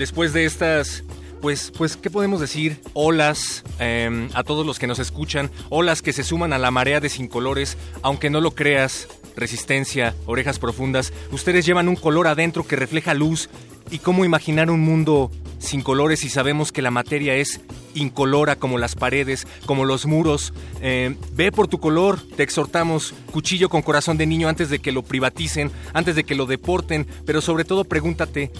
[0.00, 1.04] Después de estas
[1.42, 2.80] pues, pues, ¿qué podemos decir?
[2.94, 7.00] Olas em, a todos los que nos escuchan, olas que se suman a la marea
[7.00, 12.66] de sin colores, aunque no lo creas, resistencia, orejas profundas, ustedes llevan un color adentro
[12.66, 13.50] que refleja luz
[13.90, 17.60] y cómo imaginar un mundo sin colores si sabemos que la materia es
[17.94, 20.54] incolora como las paredes, como los muros.
[20.80, 24.92] Em, ve por tu color, te exhortamos, cuchillo con corazón de niño antes de que
[24.92, 28.50] lo privaticen, antes de que lo deporten, pero sobre todo pregúntate,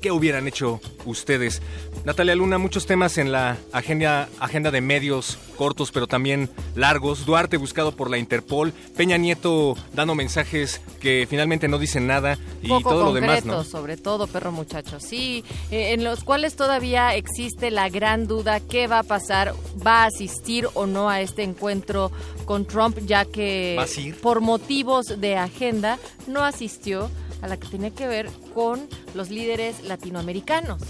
[0.00, 1.60] ¿qué hubieran hecho ustedes?
[2.04, 7.26] Natalia Luna, muchos temas en la agenda, agenda de medios cortos, pero también largos.
[7.26, 8.72] Duarte buscado por la Interpol.
[8.96, 13.64] Peña Nieto dando mensajes que finalmente no dicen nada y todo lo demás, ¿no?
[13.64, 15.00] sobre todo, perro muchacho.
[15.00, 19.54] Sí, eh, en los cuales todavía existe la gran duda qué va a pasar,
[19.86, 22.10] va a asistir o no a este encuentro
[22.46, 23.78] con Trump, ya que
[24.22, 27.10] por motivos de agenda no asistió
[27.42, 30.82] a la que tenía que ver con los líderes latinoamericanos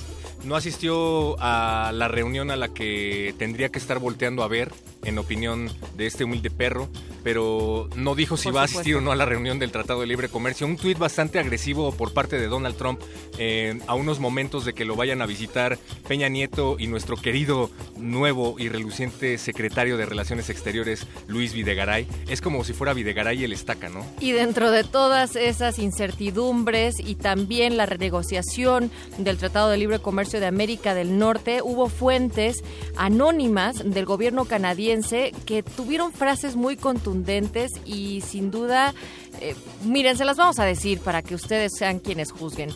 [0.45, 4.73] no asistió a la reunión a la que tendría que estar volteando a ver,
[5.05, 6.89] en opinión de este humilde perro,
[7.23, 10.07] pero no dijo si va a asistir o no a la reunión del Tratado de
[10.07, 10.67] Libre Comercio.
[10.67, 13.01] Un tuit bastante agresivo por parte de Donald Trump
[13.39, 15.79] eh, a unos momentos de que lo vayan a visitar
[16.09, 22.07] Peña Nieto y nuestro querido nuevo y reluciente secretario de Relaciones Exteriores, Luis Videgaray.
[22.29, 24.05] Es como si fuera Videgaray el estaca, ¿no?
[24.21, 30.30] Y dentro de todas esas incertidumbres y también la renegociación del Tratado de Libre Comercio
[30.39, 32.63] de América del Norte, hubo fuentes
[32.97, 38.95] anónimas del gobierno canadiense que tuvieron frases muy contundentes y sin duda,
[39.41, 42.71] eh, miren, se las vamos a decir para que ustedes sean quienes juzguen.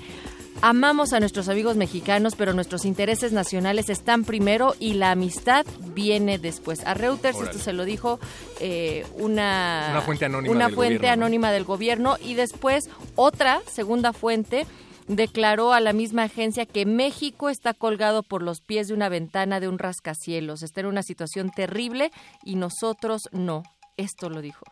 [0.63, 6.39] Amamos a nuestros amigos mexicanos, pero nuestros intereses nacionales están primero y la amistad viene
[6.39, 6.87] después.
[6.87, 8.19] A Reuters esto se lo dijo
[8.61, 13.61] eh, una, una fuente, anónima, una del fuente gobierno, anónima del gobierno y después otra
[13.67, 14.67] segunda fuente
[15.09, 19.61] declaró a la misma agencia que México está colgado por los pies de una ventana
[19.61, 20.63] de un rascacielos.
[20.63, 22.11] Está en una situación terrible
[22.45, 23.63] y nosotros no
[23.97, 24.65] esto lo dijo.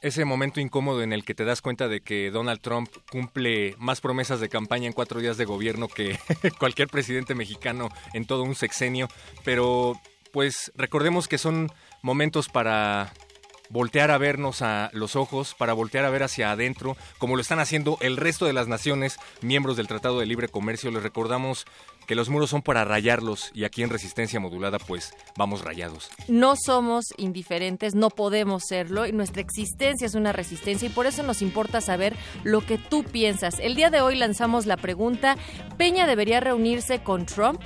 [0.00, 4.00] Ese momento incómodo en el que te das cuenta de que Donald Trump cumple más
[4.00, 6.18] promesas de campaña en cuatro días de gobierno que
[6.58, 9.08] cualquier presidente mexicano en todo un sexenio,
[9.44, 10.00] pero
[10.32, 13.12] pues recordemos que son momentos para
[13.70, 17.60] voltear a vernos a los ojos, para voltear a ver hacia adentro, como lo están
[17.60, 20.90] haciendo el resto de las naciones miembros del Tratado de Libre Comercio.
[20.90, 21.66] Les recordamos
[22.08, 26.10] que los muros son para rayarlos y aquí en Resistencia Modulada pues vamos rayados.
[26.26, 31.22] No somos indiferentes, no podemos serlo y nuestra existencia es una resistencia y por eso
[31.22, 33.58] nos importa saber lo que tú piensas.
[33.58, 35.36] El día de hoy lanzamos la pregunta,
[35.76, 37.60] ¿Peña debería reunirse con Trump?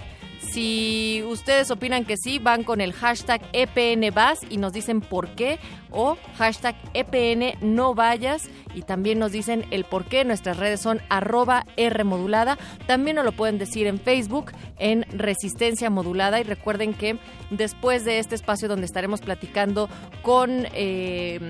[0.51, 5.61] Si ustedes opinan que sí, van con el hashtag EPNVAS y nos dicen por qué
[5.93, 10.25] o hashtag EPN no vayas y también nos dicen el por qué.
[10.25, 12.05] Nuestras redes son arroba R.
[12.87, 17.19] También nos lo pueden decir en Facebook en Resistencia Modulada y recuerden que
[17.51, 19.89] después de este espacio donde estaremos platicando
[20.23, 20.67] con...
[20.73, 21.41] Eh,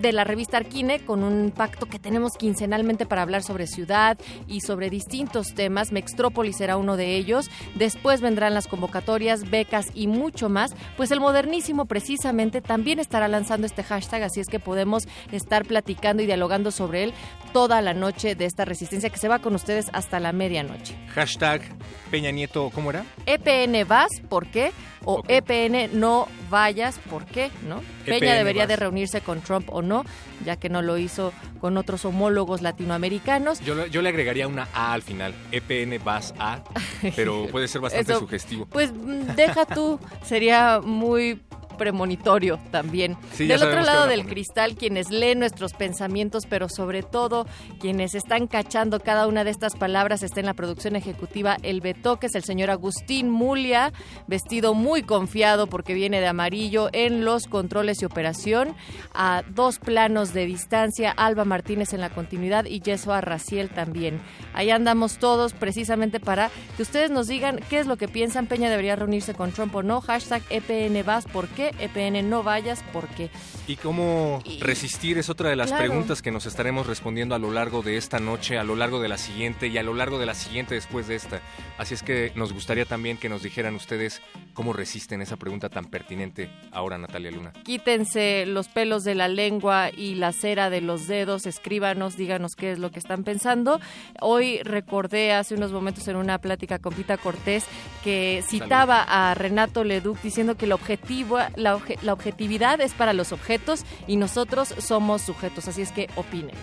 [0.00, 4.60] de la revista Arquine con un pacto que tenemos quincenalmente para hablar sobre ciudad y
[4.60, 5.92] sobre distintos temas.
[5.92, 7.50] Mextrópolis será uno de ellos.
[7.74, 10.74] Después vendrán las convocatorias, becas y mucho más.
[10.96, 16.22] Pues el modernísimo precisamente también estará lanzando este hashtag, así es que podemos estar platicando
[16.22, 17.14] y dialogando sobre él
[17.52, 20.94] toda la noche de esta resistencia que se va con ustedes hasta la medianoche.
[21.14, 21.62] Hashtag
[22.10, 23.04] Peña Nieto, ¿cómo era?
[23.26, 24.72] EPN vas, ¿por qué?
[25.04, 27.50] O EPN no vayas, ¿por qué?
[27.66, 27.80] ¿No?
[28.04, 28.68] Peña EPN debería vas.
[28.68, 30.04] de reunirse con Trump o no,
[30.44, 33.60] ya que no lo hizo con otros homólogos latinoamericanos.
[33.60, 36.62] Yo, le- yo le agregaría una A al final, EPN vas A,
[37.16, 38.66] pero puede ser bastante Eso, sugestivo.
[38.66, 38.90] Pues
[39.36, 41.40] deja tú, sería muy
[41.78, 43.16] premonitorio también.
[43.38, 47.46] del otro lado del cristal, quienes leen nuestros pensamientos, pero sobre todo
[47.80, 52.18] quienes están cachando cada una de estas palabras, está en la producción ejecutiva El Beto,
[52.18, 53.92] que es el señor Agustín Mulia,
[54.26, 58.74] vestido muy confiado porque viene de amarillo en los controles y operación,
[59.14, 64.20] a dos planos de distancia, Alba Martínez en la continuidad y Yesua Raciel también.
[64.52, 68.46] Ahí andamos todos precisamente para que ustedes nos digan qué es lo que piensan.
[68.46, 70.00] Peña debería reunirse con Trump o no.
[70.00, 71.67] Hashtag EPN vas, ¿por qué?
[71.78, 73.30] EPN no vayas, ¿por qué?
[73.66, 77.82] Y cómo resistir es otra de las preguntas que nos estaremos respondiendo a lo largo
[77.82, 80.34] de esta noche, a lo largo de la siguiente y a lo largo de la
[80.34, 81.40] siguiente después de esta.
[81.76, 84.22] Así es que nos gustaría también que nos dijeran ustedes
[84.54, 87.52] cómo resisten esa pregunta tan pertinente ahora, Natalia Luna.
[87.64, 92.72] Quítense los pelos de la lengua y la cera de los dedos, escríbanos, díganos qué
[92.72, 93.80] es lo que están pensando.
[94.20, 97.64] Hoy recordé hace unos momentos en una plática con Pita Cortés
[98.02, 101.74] que citaba a Renato Leduc diciendo que el objetivo, la,
[102.12, 106.54] objetividad es para los objetos y nosotros somos sujetos, así es que opinen.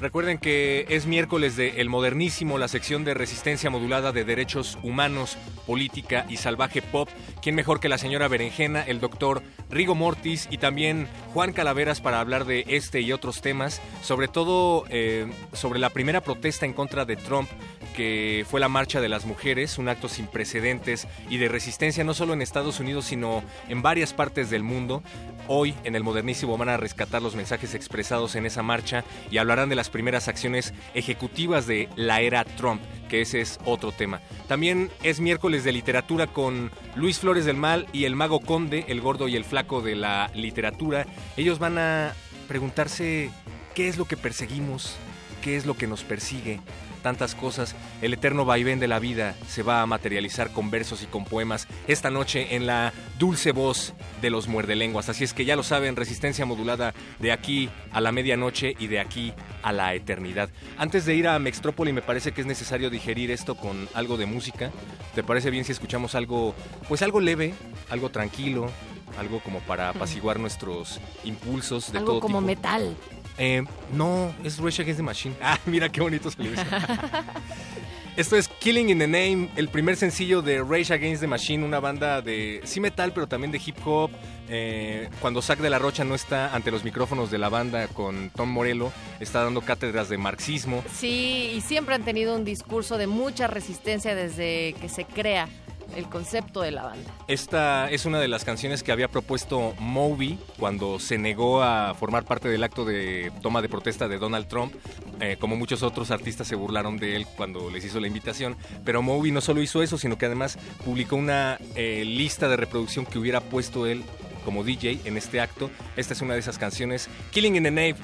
[0.00, 5.38] Recuerden que es miércoles de El Modernísimo, la sección de resistencia modulada de derechos humanos,
[5.66, 7.08] política y salvaje pop.
[7.40, 12.20] ¿Quién mejor que la señora Berenjena, el doctor Rigo Mortis y también Juan Calaveras para
[12.20, 13.80] hablar de este y otros temas?
[14.02, 17.48] Sobre todo eh, sobre la primera protesta en contra de Trump
[17.94, 22.12] que fue la Marcha de las Mujeres, un acto sin precedentes y de resistencia no
[22.12, 25.02] solo en Estados Unidos, sino en varias partes del mundo.
[25.46, 29.68] Hoy en el Modernísimo van a rescatar los mensajes expresados en esa marcha y hablarán
[29.68, 34.20] de las primeras acciones ejecutivas de la era Trump, que ese es otro tema.
[34.48, 39.00] También es miércoles de literatura con Luis Flores del Mal y el mago Conde, el
[39.00, 41.06] gordo y el flaco de la literatura.
[41.36, 42.14] Ellos van a
[42.48, 43.30] preguntarse
[43.74, 44.96] qué es lo que perseguimos,
[45.42, 46.60] qué es lo que nos persigue,
[47.04, 51.06] tantas cosas, el eterno vaivén de la vida se va a materializar con versos y
[51.06, 53.92] con poemas esta noche en la dulce voz
[54.22, 55.10] de los muerdelenguas.
[55.10, 59.00] Así es que ya lo saben, resistencia modulada de aquí a la medianoche y de
[59.00, 60.48] aquí a la eternidad.
[60.78, 64.24] Antes de ir a Mextrópoli me parece que es necesario digerir esto con algo de
[64.24, 64.70] música.
[65.14, 66.54] ¿Te parece bien si escuchamos algo,
[66.88, 67.52] pues algo leve,
[67.90, 68.70] algo tranquilo,
[69.18, 72.96] algo como para apaciguar nuestros impulsos de algo todo como metal.
[73.38, 75.34] Eh, no, es Rage Against the Machine.
[75.42, 76.62] Ah, mira qué bonito salió eso.
[78.16, 81.80] Esto es Killing in the Name, el primer sencillo de Rage Against the Machine, una
[81.80, 84.08] banda de sí metal, pero también de hip hop.
[84.48, 88.30] Eh, cuando Zack de la Rocha no está ante los micrófonos de la banda con
[88.30, 90.84] Tom Morello, está dando cátedras de marxismo.
[90.94, 95.48] Sí, y siempre han tenido un discurso de mucha resistencia desde que se crea
[95.96, 97.10] el concepto de la banda.
[97.28, 102.24] Esta es una de las canciones que había propuesto Moby cuando se negó a formar
[102.24, 104.74] parte del acto de toma de protesta de Donald Trump.
[105.20, 108.56] Eh, como muchos otros artistas se burlaron de él cuando les hizo la invitación.
[108.84, 113.06] Pero Moby no solo hizo eso, sino que además publicó una eh, lista de reproducción
[113.06, 114.04] que hubiera puesto él
[114.44, 115.70] como DJ en este acto.
[115.96, 117.96] Esta es una de esas canciones, Killing in the Name,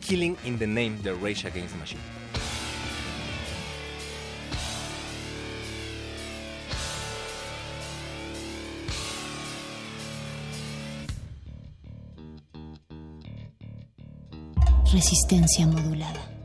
[0.00, 2.15] Killing in the Name de Rage Against the Machine.
[14.92, 16.35] Resistencia modulada.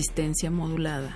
[0.00, 1.14] Resistencia modulada.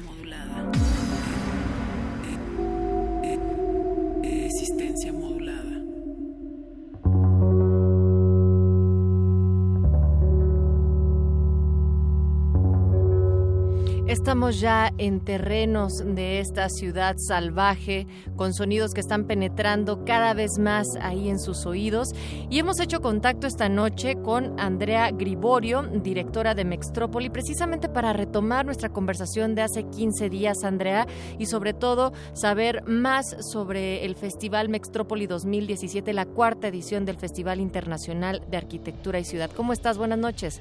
[14.50, 20.86] Ya en terrenos de esta ciudad salvaje, con sonidos que están penetrando cada vez más
[21.00, 22.08] ahí en sus oídos.
[22.50, 28.66] Y hemos hecho contacto esta noche con Andrea Griborio, directora de Mextrópoli, precisamente para retomar
[28.66, 31.06] nuestra conversación de hace 15 días, Andrea,
[31.38, 37.60] y sobre todo saber más sobre el Festival Mextrópoli 2017, la cuarta edición del Festival
[37.60, 39.50] Internacional de Arquitectura y Ciudad.
[39.56, 39.96] ¿Cómo estás?
[39.96, 40.60] Buenas noches.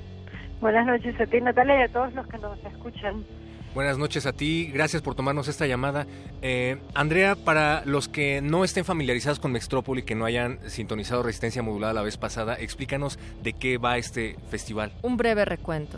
[0.61, 3.25] Buenas noches a ti, Natalia, y a todos los que nos escuchan.
[3.73, 6.05] Buenas noches a ti, gracias por tomarnos esta llamada.
[6.43, 11.63] Eh, Andrea, para los que no estén familiarizados con Mextrópoli, que no hayan sintonizado Resistencia
[11.63, 14.91] Modulada la vez pasada, explícanos de qué va este festival.
[15.01, 15.97] Un breve recuento.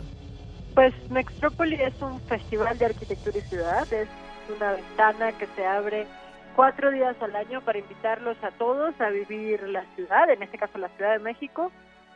[0.74, 4.08] Pues Mextrópoli es un festival de arquitectura y ciudad, es
[4.56, 6.06] una ventana que se abre
[6.54, 10.78] cuatro días al año para invitarlos a todos a vivir la ciudad, en este caso
[10.78, 11.70] la Ciudad de México,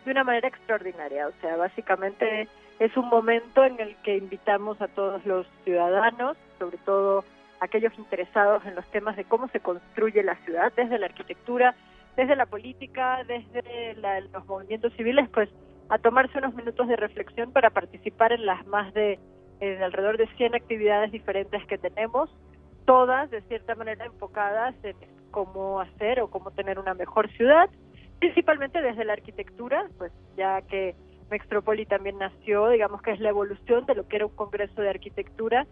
[0.07, 1.29] de una manera extraordinaria.
[1.29, 2.49] O sea, básicamente
[2.81, 7.25] es un momento en el que invitamos a todos los ciudadanos, sobre todo
[7.61, 11.75] aquellos interesados en los temas de cómo se construye la ciudad, desde la arquitectura,
[12.17, 15.51] desde la política, desde la- los movimientos civiles, pues
[15.91, 19.19] a tomarse unos minutos de reflexión para participar en las más de
[19.61, 22.35] en alrededor de 100 actividades diferentes que tenemos,
[22.87, 24.97] todas de cierta manera enfocadas en
[25.31, 27.69] cómo hacer o cómo tener una mejor ciudad,
[28.21, 30.95] principalmente desde la arquitectura, pues ya que
[31.31, 34.91] Mextrópoli también nació, digamos que es la evolución de lo que era un congreso de
[34.91, 35.67] arquitectura,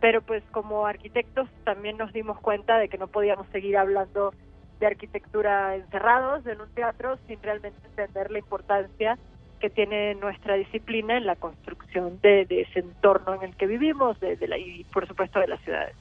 [0.00, 4.32] pero pues como arquitectos también nos dimos cuenta de que no podíamos seguir hablando
[4.80, 9.18] de arquitectura encerrados en un teatro sin realmente entender la importancia
[9.60, 14.18] que tiene nuestra disciplina en la construcción de, de ese entorno en el que vivimos
[14.18, 15.94] de, de la, y por supuesto de las ciudades.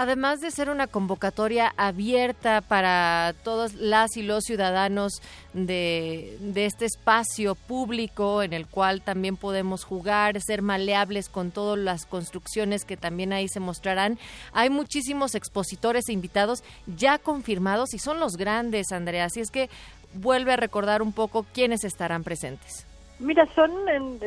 [0.00, 5.20] Además de ser una convocatoria abierta para todos las y los ciudadanos
[5.54, 11.80] de, de, este espacio público en el cual también podemos jugar, ser maleables con todas
[11.80, 14.20] las construcciones que también ahí se mostrarán,
[14.52, 16.62] hay muchísimos expositores e invitados
[16.96, 19.24] ya confirmados y son los grandes, Andrea.
[19.24, 19.68] Así es que
[20.14, 22.86] vuelve a recordar un poco quiénes estarán presentes.
[23.18, 24.20] Mira, son en,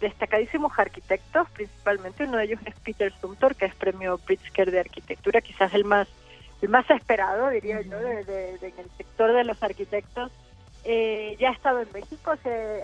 [0.00, 5.40] destacadísimos arquitectos, principalmente uno de ellos es Peter Sumter, que es premio Pritzker de arquitectura,
[5.40, 6.08] quizás el más
[6.62, 10.30] el más esperado, diría yo, de, en el sector de los arquitectos.
[10.84, 12.82] Eh, ya ha estado en México hace,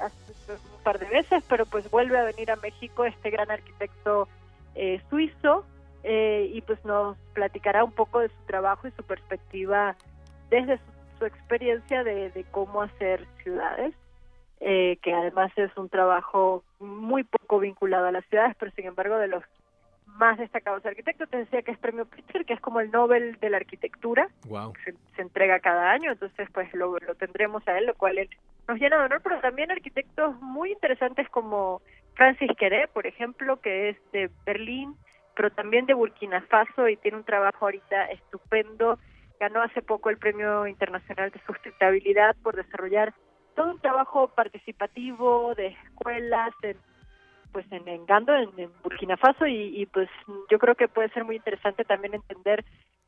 [0.48, 4.28] un par de veces, pero pues vuelve a venir a México este gran arquitecto
[4.74, 5.64] eh, suizo
[6.04, 9.94] eh, y pues nos platicará un poco de su trabajo y su perspectiva
[10.48, 10.78] desde
[11.18, 13.94] su, experiencia de cómo hacer ciudades.
[14.60, 19.18] Eh, que además es un trabajo muy poco vinculado a las ciudades, pero sin embargo
[19.18, 19.44] de los
[20.06, 21.28] más destacados arquitectos.
[21.28, 24.72] Te decía que es premio Pritzker, que es como el Nobel de la arquitectura, wow.
[24.72, 28.18] que se, se, entrega cada año, entonces pues lo, lo, tendremos a él, lo cual
[28.18, 28.30] él
[28.66, 31.82] nos llena de honor, pero también arquitectos muy interesantes como
[32.14, 34.96] Francis Queré, por ejemplo, que es de Berlín,
[35.36, 38.98] pero también de Burkina Faso y tiene un trabajo ahorita estupendo.
[39.38, 43.12] Ganó hace poco el Premio Internacional de Sustentabilidad por desarrollar
[43.56, 46.76] todo un trabajo participativo de escuelas en
[47.52, 50.10] pues en, Gando, en, en Burkina Faso y, y, pues
[50.50, 52.66] yo creo que puede ser muy interesante también entender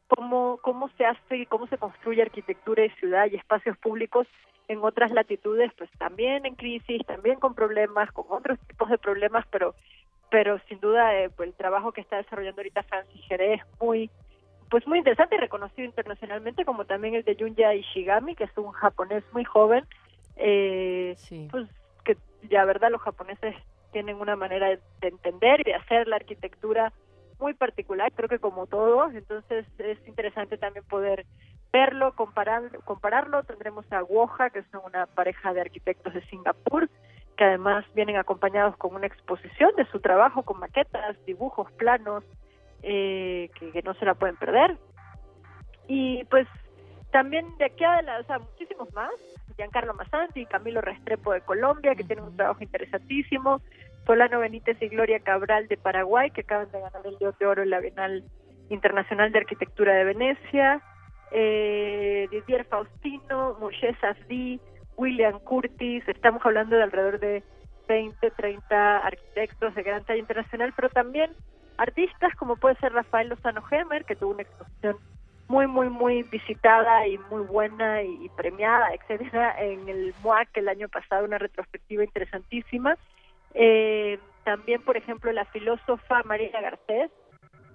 [0.09, 4.27] cómo cómo se hace y cómo se construye arquitectura y ciudad y espacios públicos
[4.69, 9.45] en otras latitudes pues también en crisis también con problemas con otros tipos de problemas
[9.51, 9.75] pero
[10.31, 14.11] pero sin duda eh, pues, el trabajo que está desarrollando ahorita Francis Jerez es muy
[14.71, 18.73] pues muy interesante y reconocido internacionalmente como también el de Junya Ishigami que es un
[18.73, 19.85] japonés muy joven
[20.39, 21.49] eh, sí.
[21.51, 21.69] pues
[22.05, 22.17] que
[22.49, 23.55] ya verdad los japoneses
[23.93, 26.93] tienen una manera de entender y de hacer la arquitectura
[27.39, 31.25] muy particular, creo que como todos, entonces es interesante también poder
[31.73, 33.45] verlo, comparar, compararlo.
[33.45, 36.89] Tendremos a Woja, que son una pareja de arquitectos de Singapur,
[37.37, 42.25] que además vienen acompañados con una exposición de su trabajo, con maquetas, dibujos, planos,
[42.83, 44.77] eh, que, que, no se la pueden perder.
[45.87, 46.47] Y pues
[47.13, 49.13] también de aquí a la, o sea, muchísimos más,
[49.59, 53.61] Giancarlo Massanti, Camilo Restrepo de Colombia, que tienen un trabajo interesantísimo,
[54.07, 57.63] Solano Benítez y Gloria Cabral de Paraguay, que acaban de ganar el León de Oro
[57.65, 58.25] en la Bienal
[58.71, 60.81] Internacional de Arquitectura de Venecia,
[61.33, 64.61] eh, Didier Faustino, Moshe Safdie,
[64.97, 67.43] William Curtis, estamos hablando de alrededor de
[67.89, 71.33] 20, 30 arquitectos de gran talla internacional, pero también
[71.79, 74.97] artistas como puede ser Rafael Lozano Hemer, que tuvo una exposición
[75.49, 80.89] muy, muy, muy visitada y muy buena y, premiada, etcétera, en el MOAC el año
[80.89, 82.97] pasado, una retrospectiva interesantísima.
[83.55, 87.11] Eh, también, por ejemplo, la filósofa María Garcés,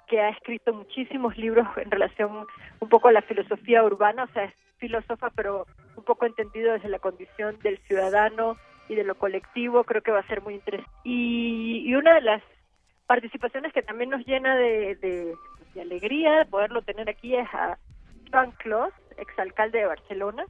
[0.07, 2.45] que ha escrito muchísimos libros en relación
[2.79, 5.65] un poco a la filosofía urbana, o sea, es filósofa, pero
[5.95, 8.57] un poco entendido desde la condición del ciudadano
[8.89, 10.91] y de lo colectivo, creo que va a ser muy interesante.
[11.03, 12.43] Y, y una de las
[13.07, 15.35] participaciones que también nos llena de, de,
[15.73, 17.77] de alegría poderlo tener aquí es a
[18.31, 20.45] Juan Clos, exalcalde de Barcelona,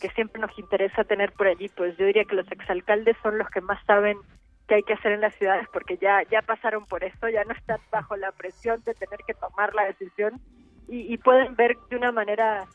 [0.00, 3.48] que siempre nos interesa tener por allí, pues yo diría que los exalcaldes son los
[3.50, 4.18] que más saben
[4.66, 7.52] qué hay que hacer en las ciudades porque ya ya pasaron por esto, ya no
[7.52, 10.40] están bajo la presión de tener que tomar la decisión
[10.88, 12.66] y, y pueden ver de una manera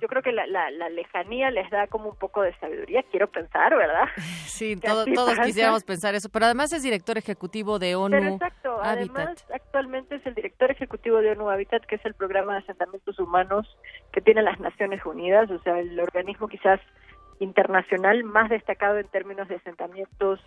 [0.00, 3.28] yo creo que la, la, la, lejanía les da como un poco de sabiduría, quiero
[3.28, 4.04] pensar, ¿verdad?
[4.46, 5.44] Sí, todo, todos pasa.
[5.44, 9.16] quisiéramos pensar eso, pero además es director ejecutivo de ONU pero exacto, Habitat.
[9.16, 13.18] además actualmente es el director ejecutivo de ONU Habitat, que es el programa de asentamientos
[13.18, 13.66] humanos
[14.12, 16.80] que tiene las Naciones Unidas, o sea, el organismo quizás
[17.40, 20.40] internacional más destacado en términos de asentamientos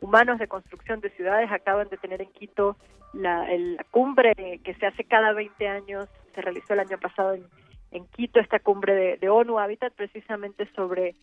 [0.00, 1.50] humanos de construcción de ciudades.
[1.50, 2.76] Acaban de tener en Quito
[3.12, 7.34] la, el, la cumbre que se hace cada 20 años, se realizó el año pasado
[7.34, 7.44] en
[7.94, 11.14] en Quito esta cumbre de, ONU Habitat precisamente sobre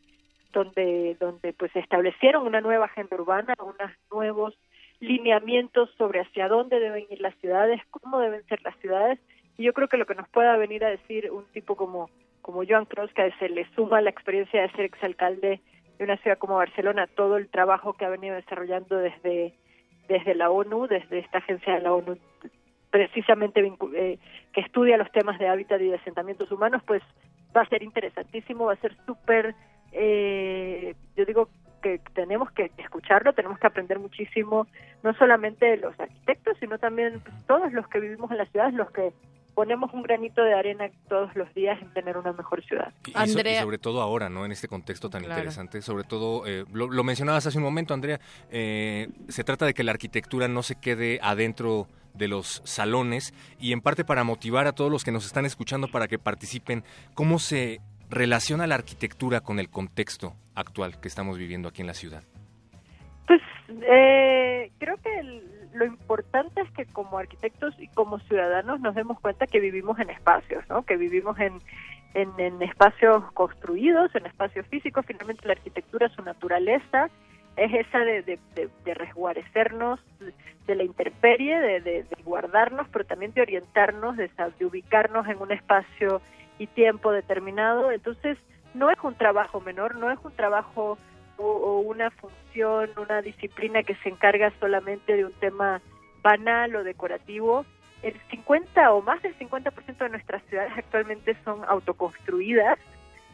[0.53, 4.57] donde donde pues establecieron una nueva agenda urbana, unos nuevos
[4.99, 9.19] lineamientos sobre hacia dónde deben ir las ciudades, cómo deben ser las ciudades.
[9.57, 12.09] Y yo creo que lo que nos pueda venir a decir un tipo como
[12.41, 15.61] como Joan Cross que se le suma la experiencia de ser exalcalde
[15.97, 19.53] de una ciudad como Barcelona, todo el trabajo que ha venido desarrollando desde
[20.07, 22.17] desde la ONU, desde esta agencia de la ONU
[22.91, 23.61] precisamente
[23.95, 24.19] eh,
[24.53, 27.01] que estudia los temas de hábitat y de asentamientos humanos, pues
[27.55, 29.55] va a ser interesantísimo, va a ser súper,
[29.93, 31.49] eh, yo digo
[31.81, 34.67] que tenemos que escucharlo, tenemos que aprender muchísimo,
[35.03, 38.91] no solamente los arquitectos, sino también pues, todos los que vivimos en las ciudades, los
[38.91, 39.13] que
[39.55, 42.93] ponemos un granito de arena todos los días en tener una mejor ciudad.
[43.05, 44.45] Y, Andrea, y sobre todo ahora, ¿no?
[44.45, 45.39] En este contexto tan claro.
[45.39, 49.73] interesante, sobre todo, eh, lo, lo, mencionabas hace un momento, Andrea, eh, se trata de
[49.73, 54.67] que la arquitectura no se quede adentro de los salones y en parte para motivar
[54.67, 59.41] a todos los que nos están escuchando para que participen, ¿cómo se relaciona la arquitectura
[59.41, 62.23] con el contexto actual que estamos viviendo aquí en la ciudad?
[63.27, 65.41] Pues eh, creo que
[65.73, 70.09] lo importante es que como arquitectos y como ciudadanos nos demos cuenta que vivimos en
[70.09, 70.83] espacios, ¿no?
[70.83, 71.53] Que vivimos en,
[72.13, 75.05] en, espacios construidos, en espacios físicos.
[75.05, 77.09] Finalmente la arquitectura, su naturaleza
[77.57, 79.99] es esa de, de, resguarecernos
[80.67, 86.21] de la intemperie, de, guardarnos, pero también de orientarnos, de, de ubicarnos en un espacio
[86.57, 87.91] y tiempo determinado.
[87.91, 88.37] Entonces,
[88.73, 90.97] no es un trabajo menor, no es un trabajo
[91.37, 95.81] o, o, una función, una disciplina que se encarga solamente de un tema
[96.21, 97.65] banal o decorativo.
[98.01, 102.79] El 50 o más del 50% de nuestras ciudades actualmente son autoconstruidas,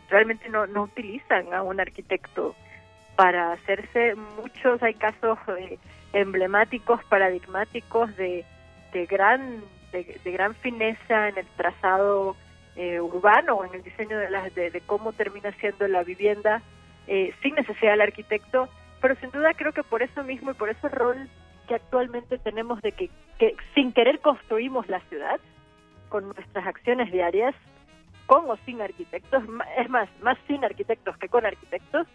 [0.10, 2.56] realmente no, no utilizan a un arquitecto
[3.18, 5.80] para hacerse muchos, hay casos eh,
[6.14, 8.46] emblemáticos, paradigmáticos de,
[8.94, 12.36] de gran de, gran fineza en el trazado
[12.76, 16.62] eh, urbano en el diseño de, la, de, de, cómo termina siendo la vivienda
[17.08, 18.70] eh, sin necesidad del arquitecto,
[19.02, 21.28] pero sin duda creo que por eso mismo y por ese rol
[21.68, 25.40] que actualmente tenemos de que, que sin querer construimos la ciudad
[26.10, 27.56] con nuestras acciones diarias,
[28.28, 29.44] con o sin arquitectos,
[29.78, 32.08] es más, más sin arquitectos que con arquitectos,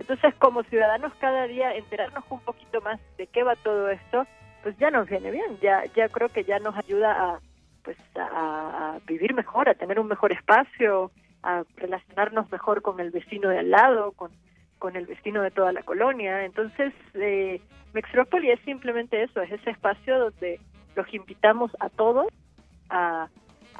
[0.00, 4.26] entonces, como ciudadanos, cada día enterarnos un poquito más de qué va todo esto,
[4.62, 7.40] pues ya nos viene bien, ya, ya creo que ya nos ayuda a,
[7.84, 11.10] pues, a, vivir mejor, a tener un mejor espacio,
[11.42, 14.30] a relacionarnos mejor con el vecino de al lado, con,
[14.78, 16.46] con el vecino de toda la colonia.
[16.46, 17.60] Entonces, eh,
[17.92, 20.60] Mextrópoli es simplemente eso, es ese espacio donde
[20.96, 22.26] los invitamos a todos
[22.88, 23.28] a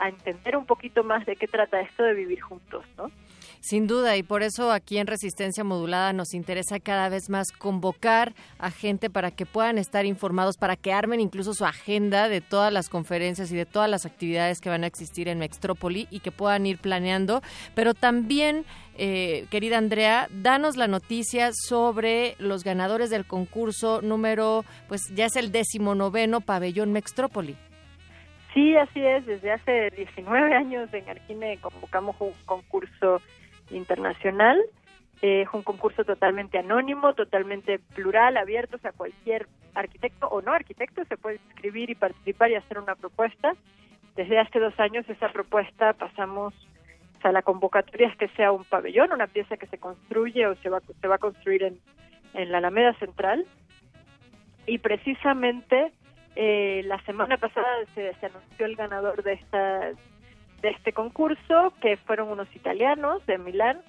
[0.06, 3.10] entender un poquito más de qué trata esto de vivir juntos, ¿no?
[3.60, 8.32] Sin duda, y por eso aquí en Resistencia Modulada nos interesa cada vez más convocar
[8.58, 12.72] a gente para que puedan estar informados, para que armen incluso su agenda de todas
[12.72, 16.32] las conferencias y de todas las actividades que van a existir en Mextrópoli y que
[16.32, 17.42] puedan ir planeando.
[17.74, 18.64] Pero también,
[18.96, 25.36] eh, querida Andrea, danos la noticia sobre los ganadores del concurso número, pues ya es
[25.36, 27.56] el decimonoveno Pabellón Mextrópoli.
[28.54, 29.26] Sí, así es.
[29.26, 33.20] Desde hace 19 años en Arquine convocamos un concurso
[33.70, 34.60] internacional.
[35.22, 40.52] Eh, es un concurso totalmente anónimo, totalmente plural, abierto, o sea, cualquier arquitecto o no
[40.52, 43.52] arquitecto se puede inscribir y participar y hacer una propuesta.
[44.16, 46.54] Desde hace dos años esa propuesta pasamos,
[47.18, 50.56] o sea, la convocatoria es que sea un pabellón, una pieza que se construye o
[50.56, 51.78] se va, se va a construir en,
[52.34, 53.46] en la Alameda Central.
[54.66, 55.92] Y precisamente
[56.36, 59.90] eh, la semana pasada se, se anunció el ganador de esta
[60.60, 63.80] de este concurso, que fueron unos italianos de Milán.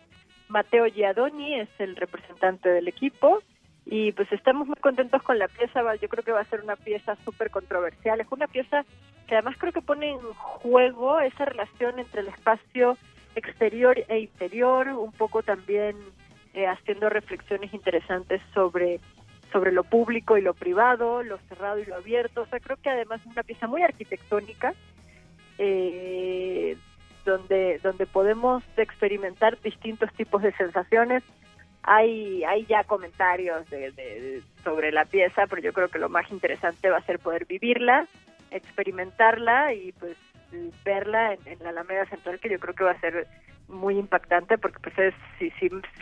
[0.48, 3.42] Matteo Giadoni es el representante del equipo
[3.86, 5.82] y pues estamos muy contentos con la pieza.
[5.96, 8.20] Yo creo que va a ser una pieza súper controversial.
[8.20, 8.86] Es una pieza
[9.28, 12.98] que además creo que pone en juego esa relación entre el espacio
[13.36, 15.96] exterior e interior, un poco también
[16.54, 19.00] eh, haciendo reflexiones interesantes sobre
[19.52, 22.42] sobre lo público y lo privado, lo cerrado y lo abierto.
[22.42, 24.74] O sea, creo que además es una pieza muy arquitectónica,
[25.58, 26.78] eh,
[27.26, 31.24] donde, donde podemos experimentar distintos tipos de sensaciones.
[31.84, 36.30] Hay, hay ya comentarios de, de- sobre la pieza, pero yo creo que lo más
[36.32, 38.08] interesante va a ser poder vivirla,
[38.52, 40.16] experimentarla y pues
[40.84, 43.28] verla en, la Alameda Central, que yo creo que va a ser
[43.68, 45.52] muy impactante porque pues es, si,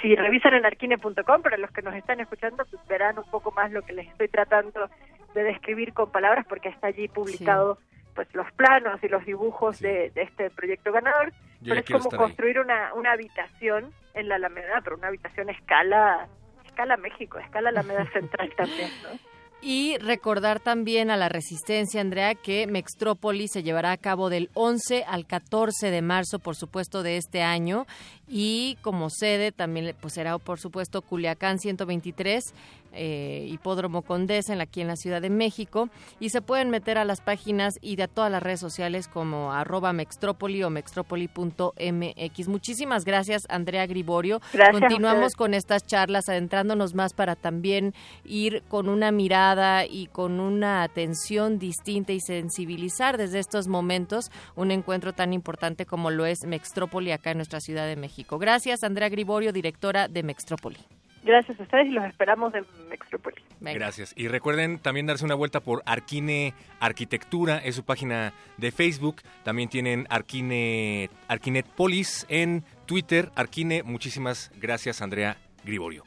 [0.02, 3.72] si, revisan en arquine.com, para los que nos están escuchando, pues verán un poco más
[3.72, 4.90] lo que les estoy tratando
[5.36, 7.78] de describir con palabras porque está allí publicado
[8.20, 12.10] pues los planos y los dibujos de, de este proyecto ganador, Yo pero es como
[12.10, 16.28] construir una, una habitación en la Alameda, pero una habitación a escala,
[16.66, 19.18] escala México, a escala Alameda Central también, ¿no?
[19.62, 25.06] Y recordar también a la Resistencia, Andrea, que Mextrópoli se llevará a cabo del 11
[25.06, 27.86] al 14 de marzo, por supuesto, de este año.
[28.28, 32.54] Y como sede también pues será, por supuesto, Culiacán 123,
[32.94, 35.90] eh, Hipódromo Condesa, en- aquí en la Ciudad de México.
[36.20, 39.54] Y se pueden meter a las páginas y de a todas las redes sociales como
[39.54, 42.48] arroba Mextrópoli o mextrópoli.mx.
[42.48, 44.40] Muchísimas gracias, Andrea Griborio.
[44.54, 50.40] Gracias Continuamos con estas charlas, adentrándonos más para también ir con una mirada y con
[50.40, 56.46] una atención distinta y sensibilizar desde estos momentos un encuentro tan importante como lo es
[56.46, 58.38] Mextrópoli acá en nuestra Ciudad de México.
[58.40, 60.78] Gracias, Andrea Griborio, directora de Mextrópoli.
[61.24, 63.44] Gracias a ustedes y los esperamos en Mextrópolis.
[63.60, 63.78] Venga.
[63.78, 64.14] Gracias.
[64.16, 69.22] Y recuerden también darse una vuelta por Arquine Arquitectura, es su página de Facebook.
[69.44, 73.32] También tienen Arquine, Arquinet Polis en Twitter.
[73.36, 76.04] Arquine, muchísimas gracias, Andrea Griborio.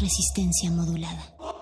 [0.00, 1.59] Resistencia modulada.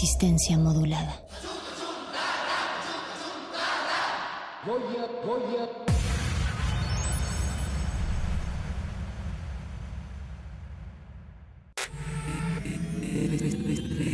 [0.00, 1.14] Resistencia modulada.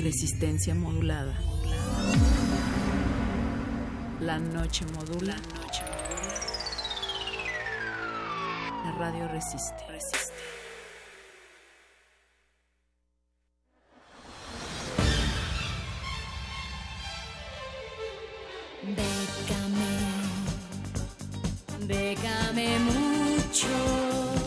[0.03, 1.33] Resistencia modulada.
[4.20, 5.37] La noche modula.
[8.85, 9.86] La radio resiste.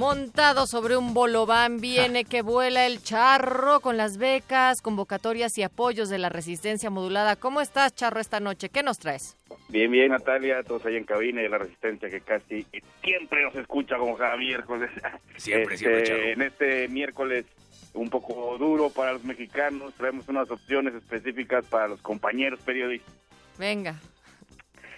[0.00, 6.08] Montado sobre un bolobán viene que vuela el charro con las becas, convocatorias y apoyos
[6.08, 7.36] de la resistencia modulada.
[7.36, 8.70] ¿Cómo estás, charro, esta noche?
[8.70, 9.36] ¿Qué nos traes?
[9.68, 12.66] Bien, bien, Natalia, todos ahí en cabina y la resistencia que casi
[13.04, 14.90] siempre nos escucha como cada miércoles.
[15.36, 16.22] Siempre, Este, siempre, Charo.
[16.22, 17.44] En este miércoles
[17.92, 23.14] un poco duro para los mexicanos, traemos unas opciones específicas para los compañeros periodistas.
[23.58, 24.00] Venga.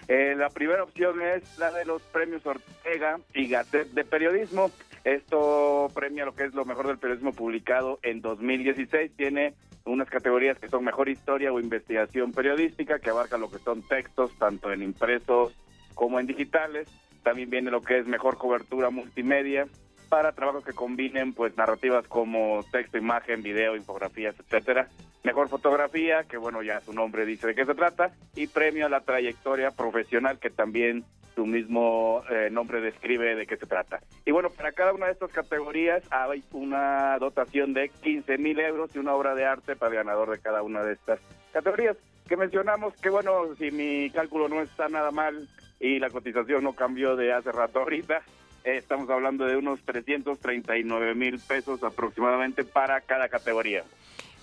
[0.07, 4.71] Eh, la primera opción es la de los premios Ortega y Gasset de periodismo.
[5.03, 9.11] Esto premia lo que es lo mejor del periodismo publicado en 2016.
[9.15, 9.53] Tiene
[9.85, 14.31] unas categorías que son mejor historia o investigación periodística, que abarca lo que son textos,
[14.37, 15.53] tanto en impresos
[15.93, 16.87] como en digitales.
[17.21, 19.67] También viene lo que es mejor cobertura multimedia
[20.13, 24.87] para trabajos que combinen pues narrativas como texto, imagen, video, infografías, etcétera.
[25.23, 28.89] Mejor fotografía, que bueno, ya su nombre dice de qué se trata, y premio a
[28.89, 34.01] la trayectoria profesional, que también su mismo eh, nombre describe de qué se trata.
[34.23, 38.95] Y bueno, para cada una de estas categorías hay una dotación de 15 mil euros
[38.95, 41.21] y una obra de arte para el ganador de cada una de estas
[41.51, 41.97] categorías.
[42.29, 45.49] Que mencionamos que bueno, si mi cálculo no está nada mal
[45.79, 48.21] y la cotización no cambió de hace rato ahorita,
[48.63, 53.83] estamos hablando de unos 339 mil pesos aproximadamente para cada categoría.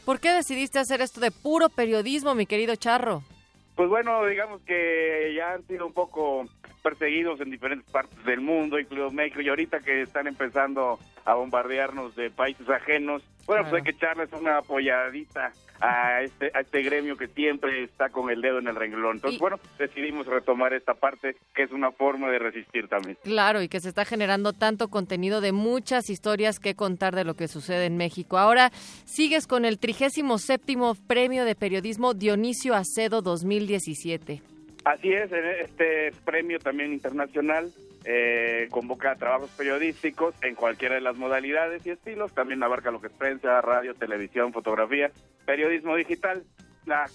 [0.04, 3.22] ¿Por qué decidiste hacer esto de puro periodismo, mi querido Charro?
[3.76, 6.46] Pues bueno, digamos que ya han sido un poco
[6.82, 12.16] perseguidos en diferentes partes del mundo, incluido México, y ahorita que están empezando a bombardearnos
[12.16, 17.16] de países ajenos, bueno, pues hay que echarles una apoyadita a este, a este gremio
[17.16, 19.16] que siempre está con el dedo en el renglón.
[19.16, 23.18] Entonces, bueno, decidimos retomar esta parte que es una forma de resistir también.
[23.24, 27.34] Claro, y que se está generando tanto contenido de muchas historias que contar de lo
[27.34, 28.38] que sucede en México.
[28.38, 28.70] Ahora
[29.04, 30.22] sigues con el 37
[31.08, 34.42] Premio de Periodismo Dionisio Acedo 2017.
[34.84, 37.72] Así es, este premio también internacional
[38.04, 43.08] eh, convoca trabajos periodísticos en cualquiera de las modalidades y estilos, también abarca lo que
[43.08, 45.10] es prensa, radio, televisión, fotografía,
[45.44, 46.44] periodismo digital.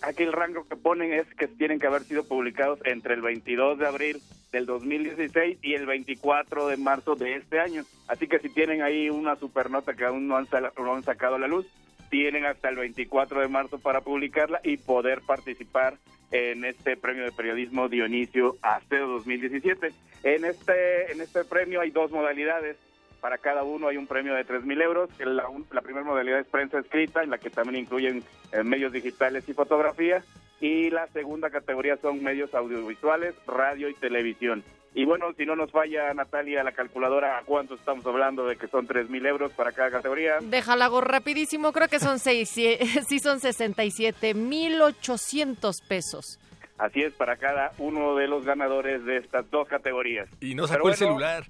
[0.04, 3.80] Aquí el rango que ponen es que tienen que haber sido publicados entre el 22
[3.80, 4.22] de abril
[4.52, 7.84] del 2016 y el 24 de marzo de este año.
[8.08, 11.40] Así que si tienen ahí una supernota que aún no han, no han sacado a
[11.40, 11.66] la luz,
[12.10, 15.98] tienen hasta el 24 de marzo para publicarla y poder participar
[16.32, 19.92] en este premio de periodismo Dionisio Acedo 2017.
[20.24, 22.78] En este, en este premio hay dos modalidades.
[23.26, 25.10] Para cada uno hay un premio de 3 mil euros.
[25.18, 29.54] La, primera modalidad es prensa escrita, en la que también incluyen eh, medios digitales y
[29.54, 30.24] fotografía.
[30.62, 34.64] Y la segunda categoría son medios audiovisuales, radio y televisión.
[34.94, 38.68] Y bueno, si no nos falla, Natalia, la calculadora, ¿a cuánto estamos hablando de que
[38.68, 40.38] son 3 mil euros para cada categoría?
[40.42, 42.78] Déjala hago rapidísimo, creo que son seis, sí
[43.24, 46.40] son 67,800 pesos.
[46.78, 50.30] Así es, para cada uno de los ganadores de estas dos categorías.
[50.42, 51.46] Y no Pero sacó el bueno, celular.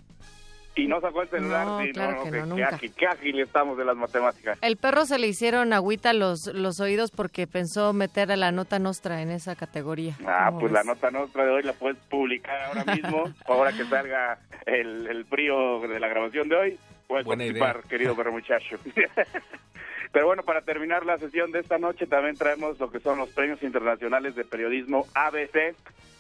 [0.78, 2.68] Y no sacó el celular, No, sí, claro que no, qué nunca.
[2.76, 4.58] ágil, qué ágil estamos de las matemáticas.
[4.62, 8.78] El perro se le hicieron agüita los, los oídos porque pensó meter a la nota
[8.78, 10.18] nostra en esa categoría.
[10.26, 13.86] Ah, ¿Cómo pues la nota nuestra de hoy la puedes publicar ahora mismo, ahora que
[13.86, 16.80] salga el, el frío de la grabación de hoy.
[17.08, 17.90] Puedes Buena participar, idea.
[17.90, 18.78] querido perro muchacho.
[20.12, 23.30] Pero bueno, para terminar la sesión de esta noche también traemos lo que son los
[23.30, 25.76] premios internacionales de periodismo ABC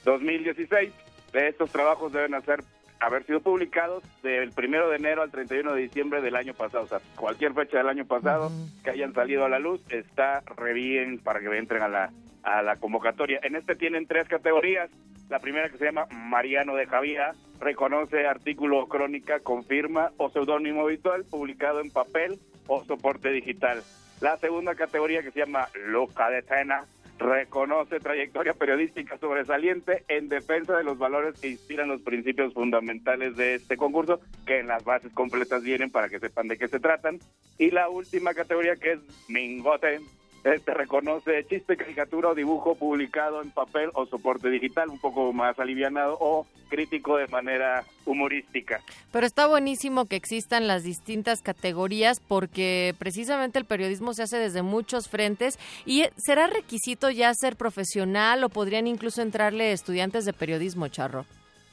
[0.05, 0.93] 2016.
[1.33, 2.59] De estos trabajos deben hacer
[2.99, 6.83] haber sido publicados del primero de enero al 31 de diciembre del año pasado.
[6.83, 8.51] O sea, cualquier fecha del año pasado
[8.83, 12.11] que hayan salido a la luz está re bien para que entren a la,
[12.43, 13.39] a la convocatoria.
[13.43, 14.89] En este tienen tres categorías.
[15.29, 21.25] La primera que se llama Mariano de Javier, reconoce artículo crónica, confirma o seudónimo habitual
[21.25, 23.81] publicado en papel o soporte digital.
[24.21, 26.85] La segunda categoría que se llama Loca de Tena,
[27.17, 33.55] reconoce trayectoria periodística sobresaliente en defensa de los valores que inspiran los principios fundamentales de
[33.55, 37.19] este concurso, que en las bases completas vienen para que sepan de qué se tratan.
[37.57, 38.99] Y la última categoría que es
[39.29, 39.99] Mingote,
[40.45, 45.57] este reconoce chiste, caricatura o dibujo publicado en papel o soporte digital, un poco más
[45.57, 48.81] alivianado o crítico de manera humorística.
[49.11, 54.61] Pero está buenísimo que existan las distintas categorías porque precisamente el periodismo se hace desde
[54.61, 60.87] muchos frentes y será requisito ya ser profesional o podrían incluso entrarle estudiantes de periodismo,
[60.89, 61.25] Charro.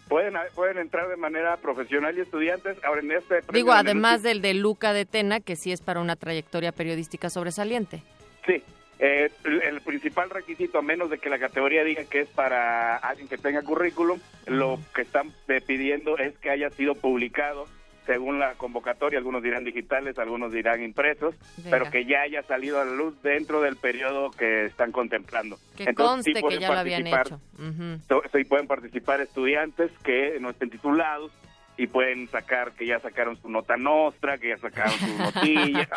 [0.08, 2.76] Pueden, pueden entrar de manera profesional y estudiantes.
[2.84, 6.16] Ahora, en este Digo, además del de Luca de Tena, que sí es para una
[6.16, 8.02] trayectoria periodística sobresaliente.
[8.46, 8.62] Sí,
[8.98, 12.96] eh, el, el principal requisito, a menos de que la categoría diga que es para
[12.96, 17.66] alguien que tenga currículum, lo que están eh, pidiendo es que haya sido publicado
[18.06, 21.70] según la convocatoria, algunos dirán digitales, algunos dirán impresos, Venga.
[21.70, 25.56] pero que ya haya salido a la luz dentro del periodo que están contemplando.
[25.76, 27.40] Que Entonces, sí conste que pueden ya lo habían hecho.
[28.08, 31.30] So- Sí, pueden participar estudiantes que no estén titulados,
[31.76, 35.88] y pueden sacar que ya sacaron su nota nostra, que ya sacaron su notilla.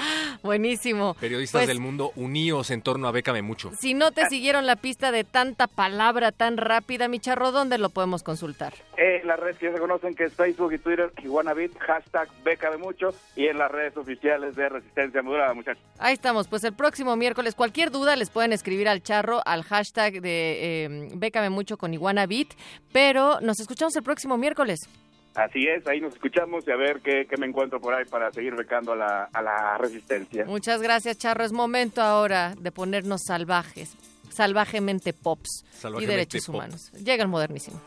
[0.41, 1.15] Buenísimo.
[1.19, 3.71] Periodistas Pues, del mundo uníos en torno a Bécame Mucho.
[3.77, 7.89] Si no te siguieron la pista de tanta palabra tan rápida, mi charro, ¿dónde lo
[7.89, 8.73] podemos consultar?
[8.97, 12.71] En las redes que ya se conocen, que es Facebook y Twitter, Iguanabit, hashtag Beca
[12.71, 15.83] de Mucho, y en las redes oficiales de Resistencia Modulada, muchachos.
[15.99, 20.21] Ahí estamos, pues el próximo miércoles, cualquier duda les pueden escribir al charro, al hashtag
[20.21, 22.49] de eh, Bécame Mucho con Iguana Beat,
[22.91, 24.88] pero nos escuchamos el próximo miércoles.
[25.36, 28.32] Así es, ahí nos escuchamos y a ver qué, qué me encuentro por ahí para
[28.32, 30.45] seguir becando a la, a la Resistencia.
[30.45, 31.43] Muchas gracias, charro.
[31.43, 33.95] Es momento ahora de ponernos salvajes,
[34.30, 35.65] salvajemente pops
[36.00, 36.56] y derechos pop.
[36.56, 36.89] humanos.
[36.93, 37.82] Llega el modernísimo.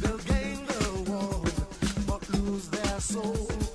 [0.00, 1.52] They'll gain the world,
[2.06, 3.69] but lose their soul.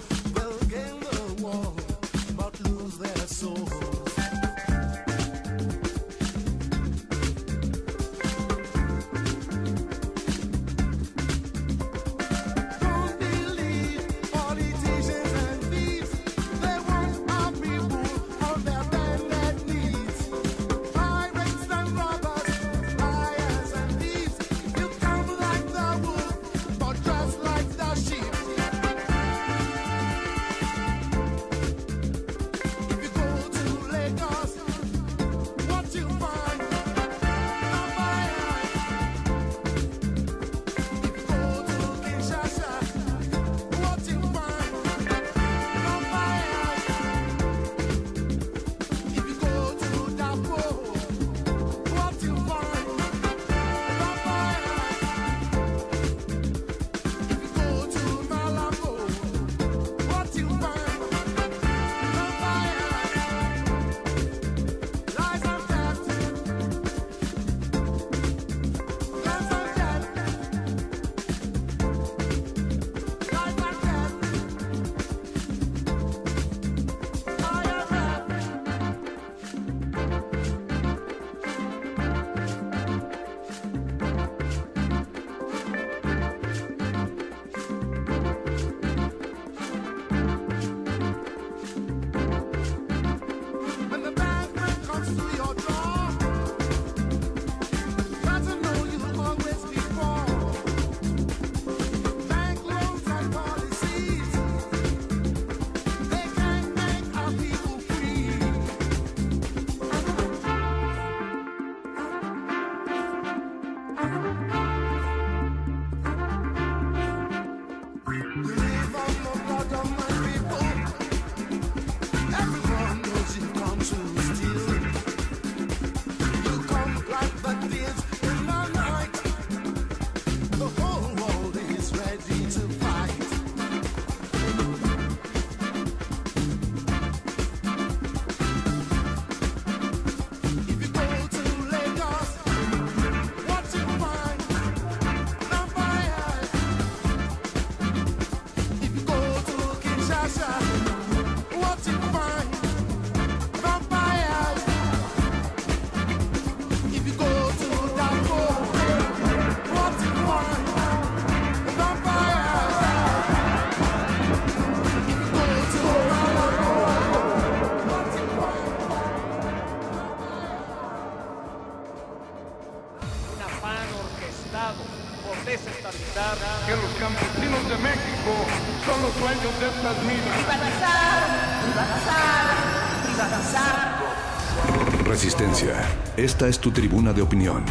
[186.18, 187.66] Esta es tu tribuna de opinión.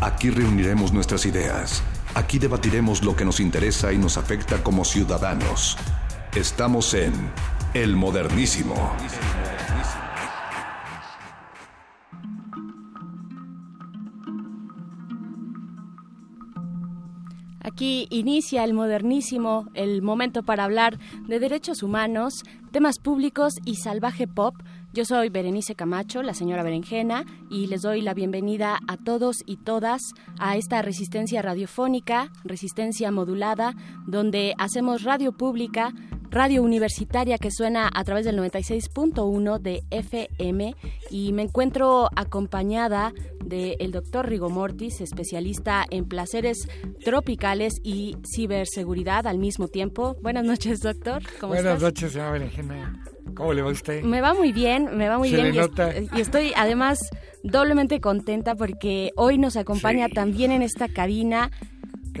[0.00, 1.80] Aquí reuniremos nuestras ideas.
[2.16, 5.76] Aquí debatiremos lo que nos interesa y nos afecta como ciudadanos.
[6.34, 7.12] Estamos en
[7.74, 8.74] El Modernísimo.
[17.60, 20.98] Aquí inicia el modernísimo, el momento para hablar
[21.28, 22.42] de derechos humanos,
[22.72, 24.54] temas públicos y salvaje pop.
[24.96, 29.58] Yo soy Berenice Camacho, la señora Berenjena, y les doy la bienvenida a todos y
[29.58, 30.00] todas
[30.38, 33.74] a esta resistencia radiofónica, resistencia modulada,
[34.06, 35.92] donde hacemos radio pública,
[36.36, 40.74] radio universitaria que suena a través del 96.1 de FM
[41.10, 43.12] y me encuentro acompañada
[43.44, 46.68] del doctor Rigo Mortis, especialista en placeres
[47.04, 50.16] tropicales y ciberseguridad al mismo tiempo.
[50.22, 51.22] Buenas noches, doctor.
[51.40, 51.82] ¿Cómo Buenas estás?
[51.82, 53.02] noches, señora Berenjena.
[53.34, 54.02] ¿Cómo le va a usted?
[54.02, 55.48] Me va muy bien, me va muy Se bien.
[55.50, 55.92] le y est- nota.
[56.16, 56.98] Y, estoy además
[57.42, 61.50] doblemente contenta porque hoy nos acompaña también en esta cabina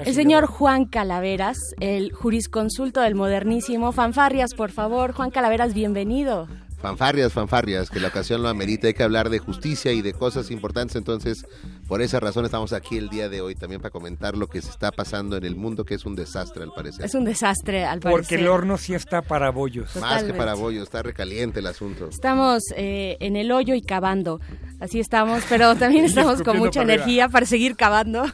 [0.04, 3.92] el señor Juan Calaveras, el jurisconsulto del modernísimo.
[3.92, 5.12] Fanfarrias, por favor.
[5.12, 6.48] Juan Calaveras, bienvenido.
[6.78, 10.50] Fanfarrias, fanfarrias, que la ocasión lo amerita, hay que hablar de justicia y de cosas
[10.50, 11.46] importantes, entonces
[11.86, 14.70] por esa razón estamos aquí el día de hoy también para comentar lo que se
[14.70, 17.04] está pasando en el mundo, que es un desastre al parecer.
[17.04, 18.40] Es un desastre, al Porque parecer.
[18.40, 19.94] el horno sí está para bollos.
[19.96, 22.08] Más que para bollo, está recaliente el asunto.
[22.08, 24.40] Estamos eh, en el hoyo y cavando.
[24.80, 26.94] Así estamos, pero también estamos con mucha para arriba.
[26.94, 28.24] energía para seguir cavando.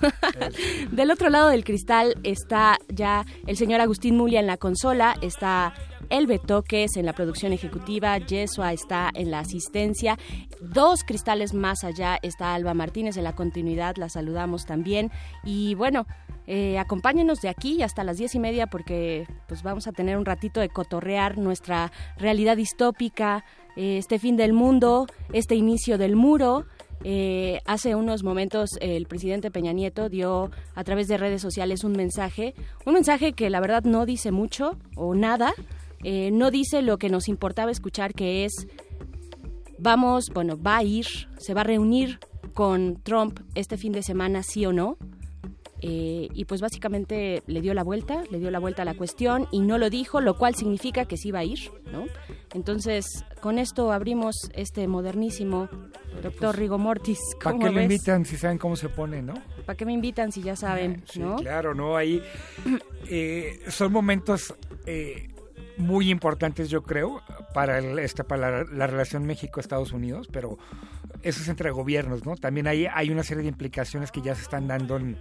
[0.90, 5.74] del otro lado del cristal está ya el señor Agustín Mulia en la consola, está
[6.10, 10.18] el Betoques en la producción ejecutiva, Yesua está en la asistencia,
[10.60, 15.10] dos cristales más allá está Alba Martínez en la continuidad, la saludamos también.
[15.42, 16.06] Y bueno,
[16.46, 20.24] eh, acompáñenos de aquí hasta las diez y media porque pues vamos a tener un
[20.24, 26.66] ratito de cotorrear nuestra realidad distópica, eh, este fin del mundo, este inicio del muro.
[27.04, 31.92] Eh, hace unos momentos el presidente Peña Nieto dio a través de redes sociales un
[31.92, 32.54] mensaje,
[32.86, 35.52] un mensaje que la verdad no dice mucho o nada,
[36.32, 38.66] no dice lo que nos importaba escuchar que es
[39.82, 41.06] vamos, bueno, va a ir,
[41.38, 42.20] se va a reunir
[42.52, 44.96] con Trump este fin de semana, sí o no.
[45.84, 49.48] Eh, y pues básicamente le dio la vuelta, le dio la vuelta a la cuestión
[49.50, 51.58] y no lo dijo, lo cual significa que sí va a ir,
[51.90, 52.04] ¿no?
[52.54, 53.04] Entonces,
[53.40, 55.68] con esto abrimos este modernísimo
[56.22, 57.18] doctor Rigo Mortis.
[57.42, 59.34] ¿Para ¿Cómo qué lo invitan si saben cómo se pone, no?
[59.66, 61.34] ¿Para qué me invitan si ya saben, no?
[61.36, 61.96] Claro, ¿no?
[61.96, 62.22] Ahí
[63.10, 64.54] eh, son momentos
[64.86, 65.30] eh,
[65.78, 67.22] muy importantes, yo creo,
[67.54, 70.58] para, el- esta, para la, la relación México-Estados Unidos, pero
[71.22, 72.36] eso es entre gobiernos, ¿no?
[72.36, 75.16] También hay, hay una serie de implicaciones que ya se están dando en,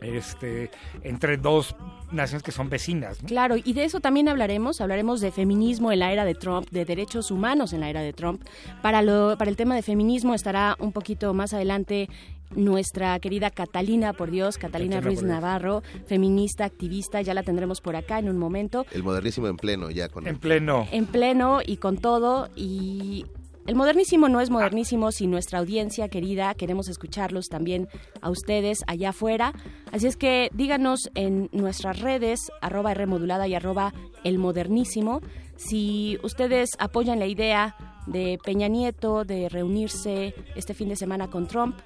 [0.00, 0.70] este,
[1.02, 1.76] entre dos
[2.10, 3.28] naciones que son vecinas, ¿no?
[3.28, 4.80] Claro, y de eso también hablaremos.
[4.80, 8.12] Hablaremos de feminismo en la era de Trump, de derechos humanos en la era de
[8.12, 8.42] Trump.
[8.82, 12.08] Para, lo, para el tema de feminismo estará un poquito más adelante
[12.56, 15.22] nuestra querida Catalina, por Dios, Catalina Catalina, Ruiz.
[15.22, 17.20] Navarro, feminista, activista.
[17.22, 18.86] Ya la tendremos por acá en un momento.
[18.92, 20.86] El modernísimo en pleno ya con En pleno.
[20.92, 22.48] En pleno y con todo.
[22.54, 23.26] Y
[23.66, 26.54] el modernísimo no es modernísimo sin nuestra audiencia querida.
[26.54, 27.88] Queremos escucharlos también
[28.20, 29.52] a ustedes allá afuera.
[29.90, 35.20] Así es que díganos en nuestras redes, arroba R modulada y arroba el modernísimo,
[35.56, 41.46] si ustedes apoyan la idea de Peña Nieto de reunirse este fin de semana con
[41.46, 41.76] Trump.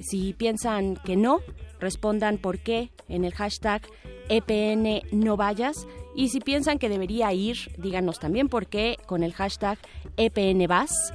[0.00, 1.40] Si piensan que no,
[1.80, 3.82] respondan por qué en el hashtag
[4.28, 5.86] EPN no vayas.
[6.14, 9.78] Y si piensan que debería ir, díganos también por qué con el hashtag
[10.16, 11.12] EPN vas.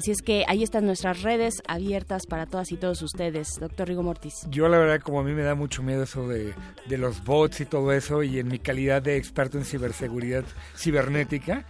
[0.00, 4.02] Así es que ahí están nuestras redes abiertas para todas y todos ustedes, doctor Rigo
[4.02, 4.46] Mortis.
[4.48, 6.54] Yo la verdad como a mí me da mucho miedo eso de,
[6.86, 10.44] de los bots y todo eso y en mi calidad de experto en ciberseguridad
[10.74, 11.66] cibernética,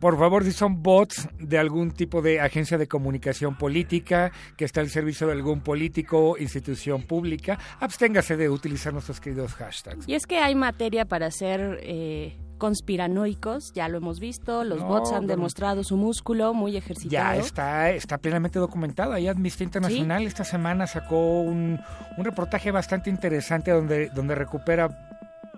[0.00, 4.80] por favor, si son bots de algún tipo de agencia de comunicación política que está
[4.80, 10.08] al servicio de algún político o institución pública, absténgase de utilizar nuestros queridos hashtags.
[10.08, 14.86] Y es que hay materia para ser eh, conspiranoicos, ya lo hemos visto, los No,
[14.86, 17.34] bots han demostrado su músculo muy ejercitado.
[17.34, 19.12] Ya está, está plenamente documentado.
[19.14, 21.80] Ahí Amnistía Internacional esta semana sacó un,
[22.16, 25.08] un reportaje bastante interesante donde, donde recupera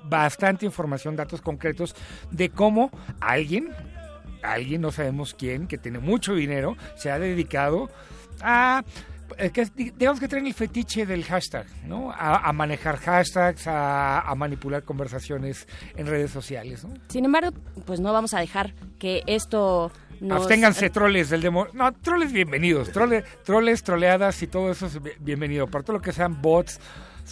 [0.05, 1.95] bastante información, datos concretos
[2.31, 2.91] de cómo
[3.21, 3.69] alguien,
[4.43, 7.91] alguien, no sabemos quién, que tiene mucho dinero, se ha dedicado
[8.41, 8.83] a...
[9.37, 12.11] que digamos que traen el fetiche del hashtag, ¿no?
[12.11, 15.67] A, a manejar hashtags, a, a manipular conversaciones
[15.97, 16.95] en redes sociales, ¿no?
[17.09, 17.51] Sin embargo,
[17.85, 20.39] pues no vamos a dejar que esto nos...
[20.43, 21.73] Absténganse troles del demonio.
[21.75, 22.91] No, troles bienvenidos.
[22.93, 25.67] Trole, troles, troleadas y todo eso es bi- bienvenido.
[25.67, 26.79] Para todo lo que sean bots,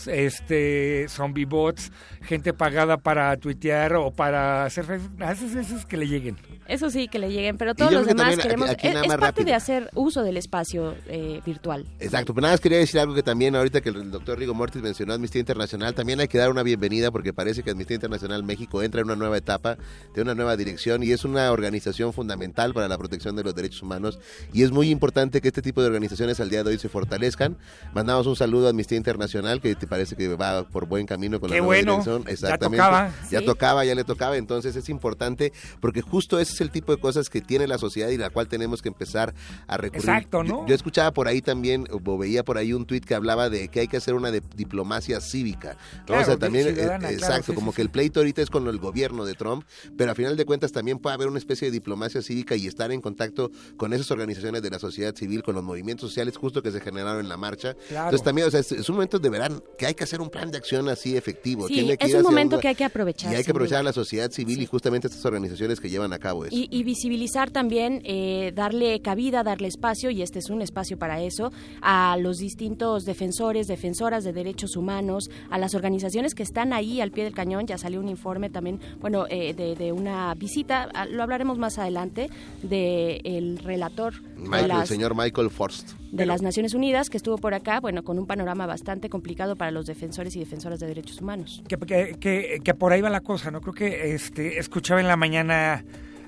[0.07, 1.93] este, zombie bots,
[2.23, 6.37] gente pagada para tuitear o para hacer a esos, que le lleguen.
[6.67, 8.71] Eso sí, que le lleguen, pero todos los que demás también queremos...
[8.71, 9.47] aquí es parte rápido.
[9.47, 11.87] de hacer uso del espacio eh, virtual.
[11.99, 14.83] Exacto, pero nada más quería decir algo que también ahorita que el doctor Rigo Mortis
[14.83, 18.83] mencionó Amnistía Internacional, también hay que dar una bienvenida porque parece que Amnistía Internacional México
[18.83, 19.79] entra en una nueva etapa,
[20.15, 23.83] de una nueva dirección y es una organización fundamental para la protección de los derechos
[23.83, 24.19] humanos
[24.53, 27.57] y es muy importante que este tipo de organizaciones al día de hoy se fortalezcan.
[27.95, 31.51] Mandamos un saludo a Amnistía Internacional que te parece que va por buen camino con
[31.51, 32.25] Qué la nueva bueno, dirección.
[32.25, 32.79] ya Exactamente.
[32.79, 33.13] tocaba.
[33.31, 33.45] Ya Sí.
[33.45, 37.29] tocaba, ya le tocaba, entonces es importante porque justo ese es el tipo de cosas
[37.29, 39.35] que tiene la sociedad y la cual tenemos que empezar
[39.67, 40.09] a recurrir.
[40.09, 40.67] Exacto, ¿no?
[40.67, 43.81] yo escuchaba por ahí también, o veía por ahí un tuit que hablaba de que
[43.81, 45.77] hay que hacer una de- diplomacia cívica.
[46.01, 46.05] ¿no?
[46.07, 48.49] Claro, o sea, también, eh, claro, exacto, sí, como sí, que el pleito ahorita es
[48.51, 49.65] con el gobierno de Trump,
[49.97, 52.93] pero a final de cuentas también puede haber una especie de diplomacia cívica y estar
[52.93, 56.71] en contacto con esas organizaciones de la sociedad civil, con los movimientos sociales justo que
[56.71, 57.75] se generaron en la marcha.
[57.89, 58.07] Claro.
[58.07, 60.29] Entonces también, o sea, es, es un momento de verán que hay que hacer un
[60.31, 61.67] plan de acción así efectivo.
[61.69, 63.33] Sí, Tiene que es ir un momento que hay que aprovechar.
[63.33, 66.19] Y hay que aprovechar a la sociedad civil y justamente estas organizaciones que llevan a
[66.19, 66.55] cabo eso.
[66.55, 71.23] Y, y visibilizar también, eh, darle cabida, darle espacio, y este es un espacio para
[71.23, 77.01] eso, a los distintos defensores, defensoras de derechos humanos, a las organizaciones que están ahí
[77.01, 77.67] al pie del cañón.
[77.67, 81.79] Ya salió un informe también, bueno, eh, de, de una visita, ah, lo hablaremos más
[81.79, 82.29] adelante,
[82.63, 85.93] del relator de Michael, el señor Michael Forst.
[86.13, 89.71] de las Naciones Unidas, que estuvo por acá, bueno, con un panorama bastante complicado para
[89.71, 91.63] los defensores y defensoras de derechos humanos.
[91.69, 93.61] que, que, que- que por ahí va la cosa, ¿no?
[93.61, 95.85] Creo que este, escuchaba en la mañana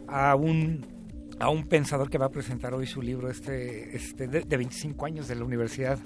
[0.06, 0.84] a un
[1.40, 5.06] a un pensador que va a presentar hoy su libro este, este de, de 25
[5.06, 5.98] años de la universidad,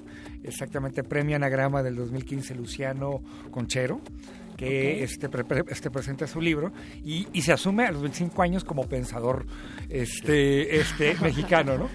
[0.45, 3.21] exactamente premio Anagrama del 2015, Luciano
[3.51, 4.01] Conchero,
[4.57, 6.73] que este, pre- pre- este presenta su libro
[7.05, 9.45] y, y se asume a los 25 años como pensador
[9.91, 11.91] este, este mexicano, ¿no?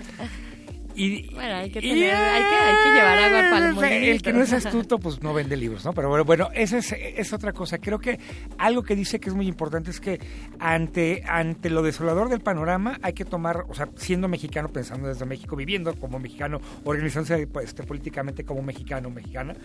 [0.96, 3.76] Y, Bueno, hay que, y, tener, hay que, hay que llevar agua para el el
[3.76, 4.24] molinito.
[4.24, 5.94] que no es astuto, pues no vende libros, ¿no?
[5.94, 7.78] Pero bueno, bueno esa es, es otra cosa.
[7.78, 8.20] Creo que
[8.58, 10.20] algo que dice que es muy importante es que
[10.60, 15.26] ante, ante lo desolador del panorama hay que tomar, o sea, siendo mexicano, pensando desde
[15.26, 19.56] México, viviendo como mexicano, organizándose pues, este, políticamente como mexicano o mexicana,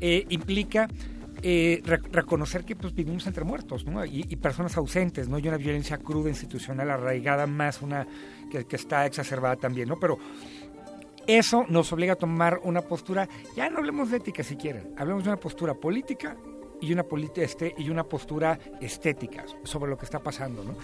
[0.00, 0.88] eh, implica
[1.42, 4.04] eh, re- reconocer que pues vivimos entre muertos ¿no?
[4.04, 5.38] y, y personas ausentes, ¿no?
[5.38, 8.06] Y una violencia cruda, institucional, arraigada, más una
[8.50, 9.98] que, que está exacerbada también, ¿no?
[10.00, 10.18] Pero
[11.26, 15.24] eso nos obliga a tomar una postura, ya no hablemos de ética si quieren, hablemos
[15.24, 16.36] de una postura política
[16.80, 17.04] y una,
[17.36, 20.62] este, y una postura estética sobre lo que está pasando.
[20.64, 20.76] ¿no?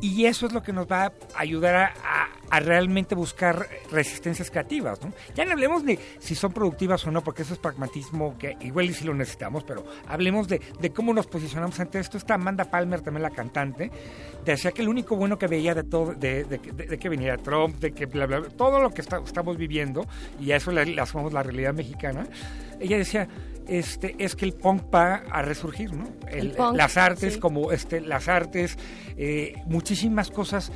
[0.00, 4.50] Y eso es lo que nos va a ayudar a, a- a realmente buscar resistencias
[4.52, 5.02] creativas.
[5.02, 5.12] ¿no?
[5.34, 8.86] Ya no hablemos de si son productivas o no, porque eso es pragmatismo que igual
[8.86, 12.16] y sí lo necesitamos, pero hablemos de, de cómo nos posicionamos ante esto.
[12.18, 13.90] Está Amanda Palmer, también la cantante,
[14.44, 17.76] decía que el único bueno que veía de todo, de, de- de que viniera Trump,
[17.80, 20.06] de que bla, bla, bla, todo lo que está- estamos viviendo,
[20.40, 22.26] y a eso le, le asumamos la realidad mexicana,
[22.78, 23.26] ella decía,
[23.68, 26.08] este, es que el punk va a resurgir, ¿no?
[26.28, 27.40] El punk, las artes, sí.
[27.40, 28.78] como este, las artes,
[29.16, 30.72] eh, muchísimas cosas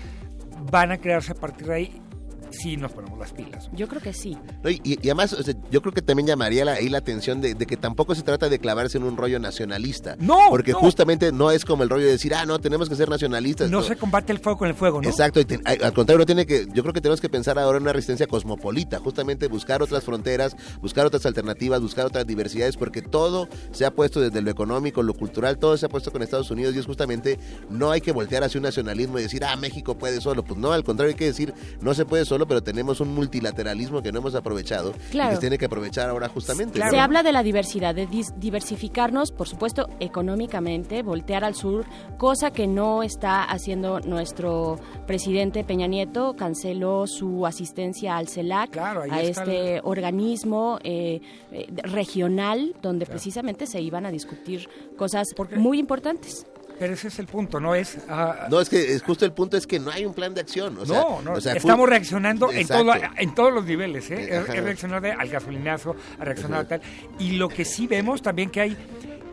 [0.70, 2.02] van a crearse a partir de ahí
[2.50, 3.70] si nos ponemos las pilas.
[3.72, 4.36] Yo creo que sí.
[4.62, 7.40] No, y, y además, o sea, yo creo que también llamaría la- ahí la atención
[7.40, 10.16] de, de que tampoco se trata de clavarse en un rollo nacionalista.
[10.18, 10.78] No, Porque no.
[10.78, 13.70] justamente no es como el rollo de decir, ah, no, tenemos que ser nacionalistas.
[13.70, 15.08] No se combate el fuego con el fuego, ¿no?
[15.08, 17.82] Exacto, y te- al contrario, tiene que, yo creo que tenemos que pensar ahora en
[17.84, 23.48] una resistencia cosmopolita, justamente buscar otras fronteras, buscar otras alternativas, buscar otras diversidades, porque todo
[23.72, 26.74] se ha puesto desde lo económico, lo cultural, todo se ha puesto con Estados Unidos
[26.74, 27.38] y es justamente
[27.68, 30.42] no hay que voltear hacia un nacionalismo y decir, ah, México puede solo.
[30.44, 34.02] Pues no, al contrario, hay que decir, no se puede solo, pero tenemos un multilateralismo
[34.02, 35.30] que no hemos aprovechado y Claro.
[35.30, 36.80] que se tiene que aprovechar ahora justamente.
[36.80, 37.02] Se ¿no?
[37.02, 41.84] habla de la diversidad, de diversificarnos, por supuesto, económicamente, voltear al sur,
[42.18, 49.20] cosa que no está haciendo nuestro presidente Peña Nieto, canceló su asistencia al CELAC, a
[49.22, 51.20] este organismo eh,
[51.52, 56.46] eh, regional, donde precisamente se iban a discutir cosas muy importantes.
[56.80, 57.74] Pero ese es el punto, ¿no?
[57.74, 57.98] Es...
[58.08, 60.40] ah, No, es que es justo el punto es que no hay un plan de
[60.40, 60.76] acción.
[60.78, 64.10] O sea, no, no, o sea, estamos ju- reaccionando en, todo, en todos los niveles,
[64.10, 64.38] ¿eh?
[64.38, 64.52] Ajá.
[64.54, 66.80] Reaccionar de- al gasolinazo, a reaccionar a tal.
[67.18, 68.76] Y lo que sí vemos también que hay,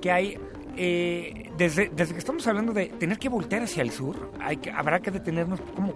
[0.01, 0.37] que hay
[0.75, 4.69] eh, desde, desde que estamos hablando de tener que voltear hacia el sur, hay que,
[4.69, 5.93] habrá que detenernos como...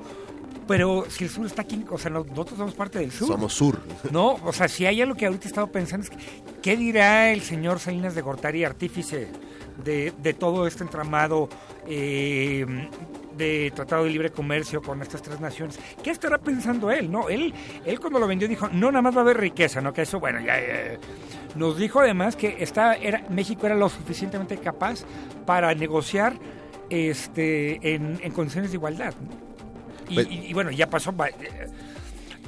[0.67, 3.27] Pero si el sur está aquí, o sea, no- nosotros somos parte del sur.
[3.27, 3.81] Somos sur.
[4.09, 6.17] No, o sea, si hay algo que ahorita he estado pensando es que,
[6.61, 9.27] ¿qué dirá el señor Salinas de Gortari, artífice
[9.83, 11.49] de, de todo este entramado
[11.87, 12.65] eh,
[13.37, 15.79] de Tratado de Libre Comercio con estas tres naciones?
[16.03, 17.11] ¿Qué estará pensando él?
[17.11, 17.53] No, él,
[17.85, 19.93] él cuando lo vendió dijo, no, nada más va a haber riqueza, ¿no?
[19.93, 20.59] Que eso, bueno, ya...
[20.59, 20.97] ya-
[21.55, 25.03] nos dijo además que está, era, México era lo suficientemente capaz
[25.45, 26.33] para negociar
[26.89, 29.13] este, en, en condiciones de igualdad.
[29.19, 29.29] ¿no?
[30.09, 31.15] Y, Pues- y- y bueno, ya pasó...
[31.15, 31.27] va-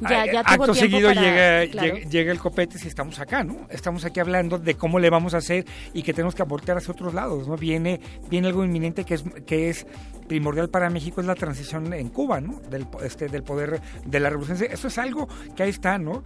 [0.02, 1.96] Ya- ya tuvo Acto seguido para- llega, claro.
[1.96, 3.68] llega, llega el copete si estamos acá, ¿no?
[3.70, 6.92] Estamos aquí hablando de cómo le vamos a hacer y que tenemos que aportar hacia
[6.92, 7.56] otros lados, ¿no?
[7.58, 9.86] Viene, viene algo inminente que es, que es
[10.28, 12.60] primordial para México, es la transición en Cuba, ¿no?
[12.70, 14.58] Del, este, del poder de la revolución.
[14.72, 16.24] Eso es algo que ahí está, ¿no?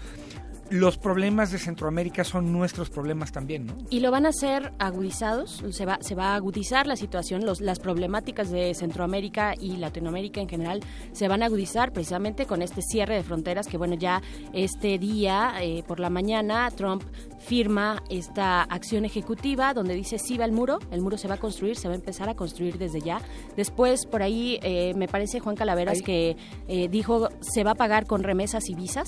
[0.70, 3.78] Los problemas de Centroamérica son nuestros problemas también, ¿no?
[3.90, 7.62] Y lo van a hacer agudizados, se va, se va a agudizar la situación, los,
[7.62, 12.82] las problemáticas de Centroamérica y Latinoamérica en general se van a agudizar precisamente con este
[12.82, 14.22] cierre de fronteras que bueno, ya
[14.54, 17.04] este día eh, por la mañana Trump
[17.40, 21.40] firma esta acción ejecutiva donde dice sí va el muro, el muro se va a
[21.40, 23.22] construir, se va a empezar a construir desde ya.
[23.56, 26.04] Después por ahí eh, me parece Juan Calaveras Ahí.
[26.04, 26.38] que
[26.68, 29.08] eh, dijo se va a pagar con remesas y visas.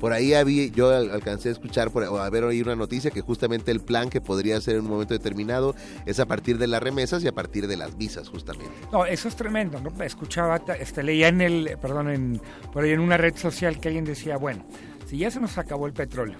[0.00, 3.10] Por ahí había, yo al- alcancé a escuchar por, o a ver oír una noticia
[3.10, 5.74] que justamente el plan que podría ser en un momento determinado
[6.06, 8.72] es a partir de las remesas y a partir de las visas, justamente.
[8.92, 10.02] No, eso es tremendo, ¿no?
[10.04, 12.40] Escuchaba, este, leía en el, perdón, en,
[12.72, 14.64] por ahí en una red social que alguien decía, bueno,
[15.06, 16.38] si ya se nos acabó el petróleo,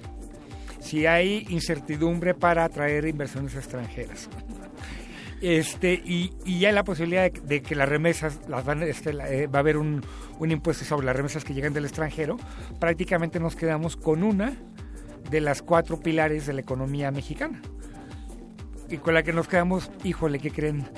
[0.81, 4.29] si hay incertidumbre para atraer inversiones extranjeras.
[5.41, 9.30] Este, y, y ya la posibilidad de, de que las remesas, las van, este, la-
[9.30, 10.03] eh, va a haber un,
[10.41, 12.36] un impuesto sobre las remesas que llegan del extranjero,
[12.80, 14.57] prácticamente nos quedamos con una
[15.30, 17.61] de las cuatro pilares de la economía mexicana.
[18.91, 20.89] Y con la que nos quedamos, híjole, ¿qué creen?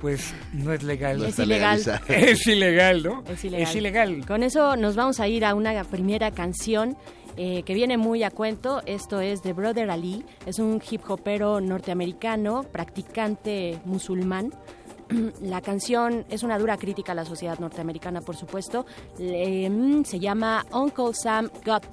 [0.00, 1.18] Pues no es legal.
[1.18, 1.80] No Es ilegal.
[2.08, 3.24] Es ilegal, ¿no?
[3.28, 3.62] Es ilegal.
[3.68, 4.26] Es ilegal.
[4.26, 6.96] Con eso nos vamos a ir a una primera canción
[7.40, 8.82] eh, que viene muy a cuento.
[8.84, 10.24] Esto es de Brother Ali.
[10.44, 14.52] Es un hip hopero norteamericano, practicante musulmán.
[15.40, 18.86] La canción es una dura crítica a la sociedad norteamericana, por supuesto.
[19.20, 21.84] Mm, se llama Uncle Sam God.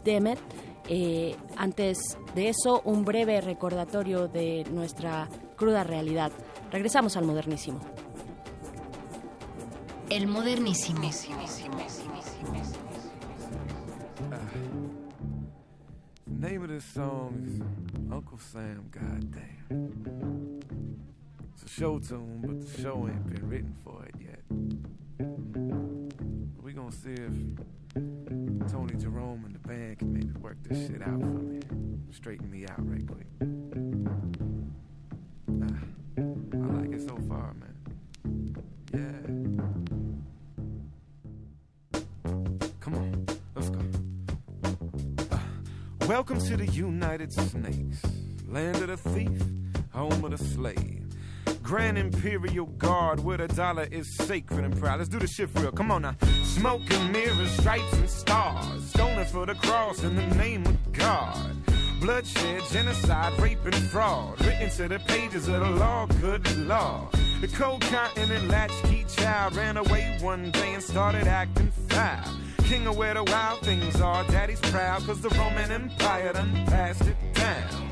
[0.88, 6.32] Eh, antes de eso, un breve recordatorio de nuestra cruda realidad.
[6.72, 7.82] Regresamos al modernísimo.
[10.10, 11.02] El modernísimo.
[11.02, 12.75] The
[16.46, 17.60] name of this song is
[18.14, 20.62] Uncle Sam, goddamn.
[21.56, 24.44] It's a show tune, but the show ain't been written for it yet.
[26.62, 27.34] We gonna see if
[28.72, 31.62] Tony Jerome and the band can maybe work this shit out for me.
[32.12, 33.26] Straighten me out right quick.
[35.64, 35.80] Ah,
[36.20, 37.76] I like it so far, man.
[38.94, 40.05] Yeah.
[46.08, 48.04] Welcome to the United Snakes,
[48.48, 49.42] land of the thief,
[49.92, 51.04] home of the slave.
[51.64, 55.00] Grand Imperial Guard, where the dollar is sacred and proud.
[55.00, 55.72] Let's do the shit real.
[55.72, 56.16] Come on now.
[56.44, 58.84] Smoke and mirrors, stripes and stars.
[58.92, 61.56] Stoning for the cross in the name of God.
[62.00, 64.40] Bloodshed, genocide, rape, and fraud.
[64.46, 67.10] Written to the pages of the law, good law.
[67.42, 72.30] The cold continent latchkey child ran away one day and started acting foul.
[72.66, 77.06] King of where the wild things are, daddy's proud, cause the Roman Empire done passed
[77.06, 77.92] it down.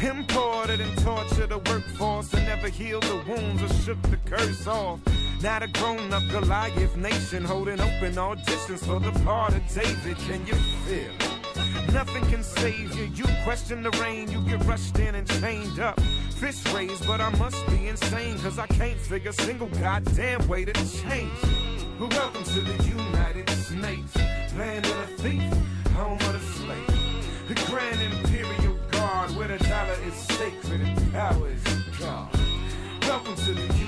[0.00, 5.00] Imported and tortured the workforce and never healed the wounds or shook the curse off.
[5.42, 10.16] Now the grown up Goliath nation holding open auditions for the part of David.
[10.18, 11.31] Can you feel it?
[11.90, 13.04] Nothing can save you.
[13.14, 15.98] You question the rain, you get rushed in and chained up.
[16.36, 20.64] Fish raised, but I must be insane, cause I can't figure a single goddamn way
[20.64, 21.32] to change.
[21.98, 24.16] Welcome to the United Snakes,
[24.56, 25.52] land of the thief,
[25.94, 27.48] home of the slave.
[27.48, 31.62] The Grand Imperial Guard, where the dollar is sacred and power is
[31.98, 32.36] God.
[33.02, 33.81] Welcome to the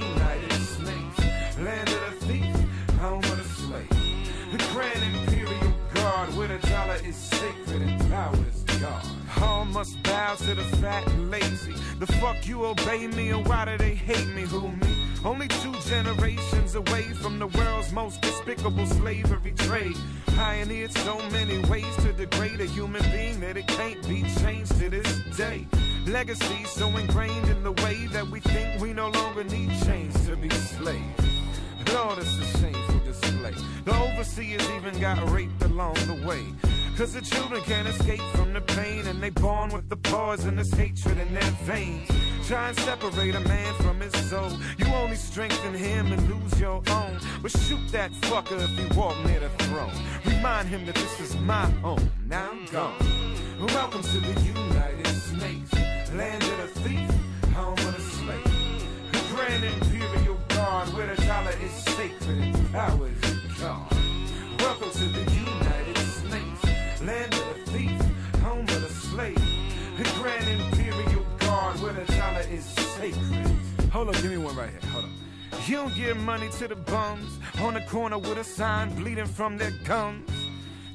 [6.94, 9.04] where is sacred and power is God.
[9.42, 11.74] All must bow to the fat and lazy.
[11.98, 14.42] The fuck you obey me, and why do they hate me?
[14.42, 14.94] Who me?
[15.24, 19.96] Only two generations away from the world's most despicable slavery trade.
[20.26, 24.90] Pioneered so many ways to degrade a human being that it can't be changed to
[24.90, 25.66] this day.
[26.06, 30.36] Legacy so ingrained in the way that we think we no longer need chains to
[30.36, 31.24] be slaves.
[31.92, 32.93] Lord, it's a shameful
[33.52, 33.64] display.
[33.84, 36.44] The overseers even got raped along the way.
[36.96, 41.18] Cause the children can't escape from the pain and they born with the poisonous hatred
[41.18, 42.08] in their veins.
[42.46, 44.52] Try and separate a man from his soul.
[44.78, 47.18] You only strengthen him and lose your own.
[47.42, 49.92] But shoot that fucker if he walk near the throne.
[50.24, 52.10] Remind him that this is my home.
[52.28, 52.94] Now I'm gone.
[53.60, 57.10] Welcome to the United States, land of the thief,
[57.54, 58.64] home of the slave.
[59.14, 59.64] Imperial
[60.74, 63.92] Guard, where the dollar is sacred and power is God.
[64.58, 68.00] Welcome to the United Snakes, land of the thief,
[68.42, 69.38] home of the slave.
[69.96, 73.56] The Grand Imperial Guard, where the dollar is sacred.
[73.92, 74.90] Hold up, give me one right here.
[74.90, 75.68] Hold up.
[75.68, 79.56] You don't give money to the bums on the corner with a sign bleeding from
[79.56, 80.28] their gums.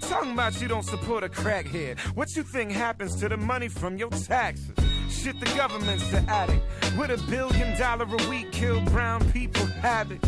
[0.01, 1.99] Talking about you don't support a crackhead.
[2.17, 4.88] What you think happens to the money from your taxes?
[5.09, 6.63] Shit, the government's the addict.
[6.97, 10.23] With a billion dollar a week, kill brown people habit.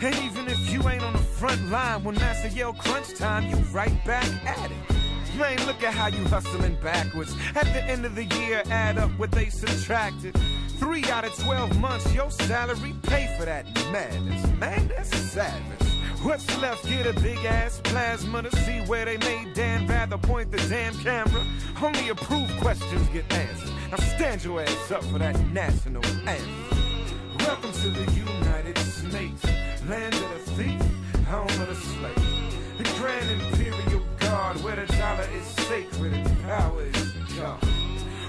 [0.00, 3.56] And even if you ain't on the front line, when Master yell crunch time, you
[3.72, 5.36] right back at it.
[5.36, 7.34] Man, look at how you hustling backwards.
[7.54, 10.38] At the end of the year, add up what they subtracted.
[10.78, 14.46] Three out of 12 months, your salary pay for that madness.
[14.58, 15.79] Man, that's savage.
[16.22, 16.86] What's left?
[16.86, 20.94] Get a big ass plasma to see where they made Dan rather point the damn
[20.98, 21.42] camera.
[21.82, 23.70] Only approved questions get answered.
[23.90, 27.38] Now stand your ass up for that national anthem.
[27.38, 29.44] Welcome to the United States,
[29.88, 30.82] land of the thief,
[31.26, 32.76] home of the slave.
[32.76, 37.64] The Grand Imperial Guard, where the dollar is sacred and power is God.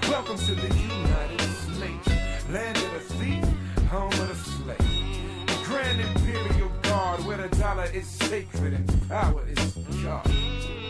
[0.08, 2.08] Welcome to the United States,
[2.48, 3.44] land of the thief,
[3.90, 4.31] home of the
[7.24, 10.81] Where the dollar is sacred and power is God.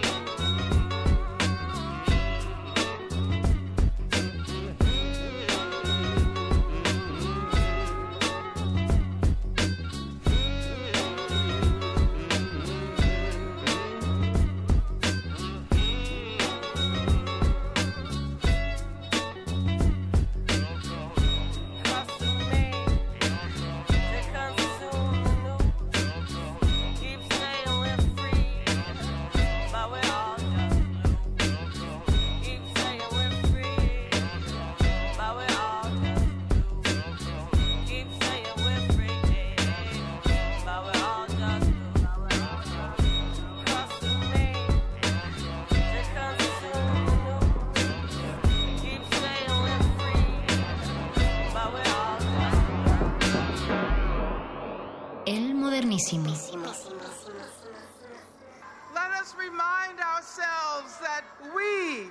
[59.23, 61.23] Us remind ourselves that
[61.55, 62.11] we,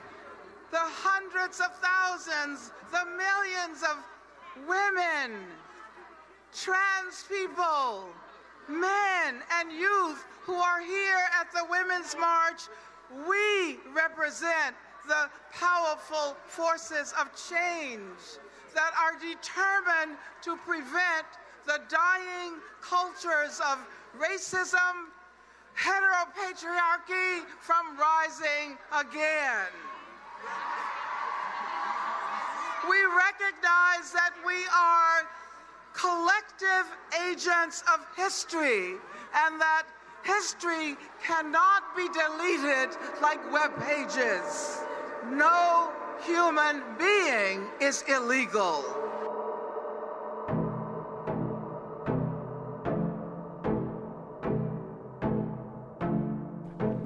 [0.72, 3.98] the hundreds of thousands, the millions of
[4.66, 5.44] women,
[6.54, 8.08] trans people,
[8.70, 12.72] men, and youth who are here at the Women's March,
[13.28, 14.74] we represent
[15.06, 18.40] the powerful forces of change
[18.74, 21.28] that are determined to prevent
[21.66, 23.80] the dying cultures of
[24.18, 25.11] racism,
[25.76, 29.68] heteropatriarchy from rising again.
[32.90, 35.28] We recognize that we are
[35.94, 36.92] collective
[37.30, 38.96] agents of history
[39.46, 39.84] and that
[40.24, 44.82] history cannot be deleted like web pages.
[45.30, 45.92] No
[46.24, 49.11] human being is illegal.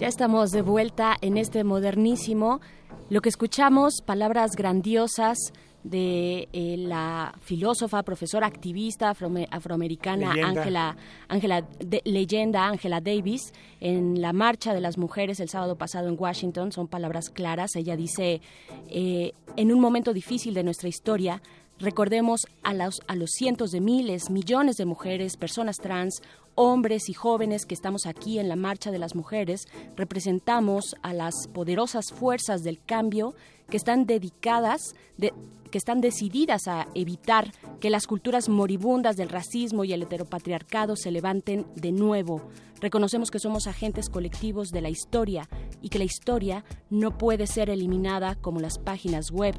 [0.06, 2.62] Ya estamos de vuelta en este modernísimo.
[3.10, 5.36] Lo que escuchamos, palabras grandiosas
[5.84, 10.30] de eh, la filósofa, profesora activista afro- afroamericana.
[10.60, 10.95] Ángela
[11.28, 11.68] Ángela
[12.03, 16.88] leyenda Ángela Davis en la marcha de las mujeres el sábado pasado en Washington son
[16.88, 18.41] palabras claras ella dice
[18.89, 21.41] eh, en un momento difícil de nuestra historia
[21.80, 26.22] recordemos a los a los cientos de miles millones de mujeres personas trans
[26.56, 31.34] hombres y jóvenes que estamos aquí en la marcha de las mujeres representamos a las
[31.53, 33.36] poderosas fuerzas del cambio
[33.70, 34.82] que están dedicadas
[35.18, 35.34] de-
[35.72, 37.51] que están decididas a evitar
[37.82, 42.47] que las culturas moribundas del racismo y el heteropatriarcado se levanten de nuevo.
[42.80, 45.49] Reconocemos que somos agentes colectivos de la historia
[45.82, 49.56] y que la historia no puede ser eliminada como las páginas web.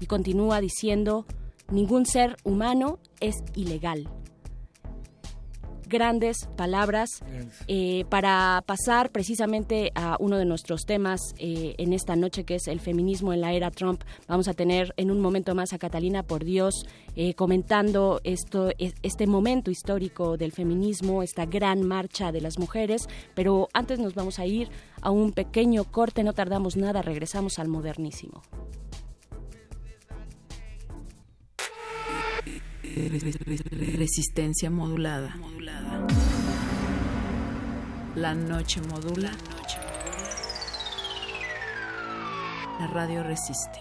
[0.00, 1.26] Y continúa diciendo,
[1.70, 4.08] ningún ser humano es ilegal
[5.90, 7.10] grandes palabras
[7.68, 12.66] eh, para pasar precisamente a uno de nuestros temas eh, en esta noche que es
[12.68, 14.02] el feminismo en la era Trump.
[14.26, 16.86] Vamos a tener en un momento más a Catalina por Dios
[17.16, 23.08] eh, comentando esto, es- este momento histórico del feminismo, esta gran marcha de las mujeres,
[23.34, 24.70] pero antes nos vamos a ir
[25.02, 28.42] a un pequeño corte, no tardamos nada, regresamos al modernísimo.
[33.96, 35.36] Resistencia modulada.
[38.16, 39.30] La noche modula.
[42.80, 43.78] La radio resiste.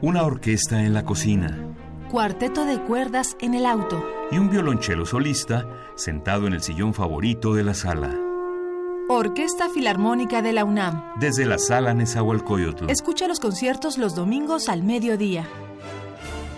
[0.00, 1.76] Una orquesta en la cocina
[2.10, 4.04] Cuarteto de cuerdas en el auto.
[4.30, 8.31] y un violonchelo solista sentado en el sillón favorito de la sala.
[9.08, 11.02] Orquesta Filarmónica de la UNAM.
[11.18, 15.46] Desde la sala Nezahualcóyotl, Escucha los conciertos los domingos al mediodía.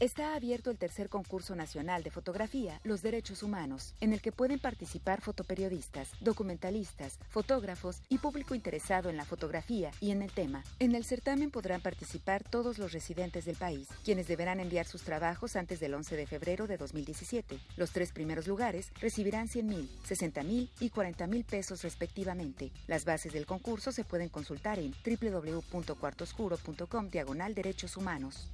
[0.00, 4.58] Está abierto el tercer concurso nacional de fotografía, Los Derechos Humanos, en el que pueden
[4.58, 10.64] participar fotoperiodistas, documentalistas, fotógrafos y público interesado en la fotografía y en el tema.
[10.78, 15.54] En el certamen podrán participar todos los residentes del país, quienes deberán enviar sus trabajos
[15.54, 17.58] antes del 11 de febrero de 2017.
[17.76, 22.72] Los tres primeros lugares recibirán 100 mil, 60 mil y 40 mil pesos respectivamente.
[22.86, 28.48] Las bases del concurso se pueden consultar en www.cuartoscuro.com diagonal derechos humanos.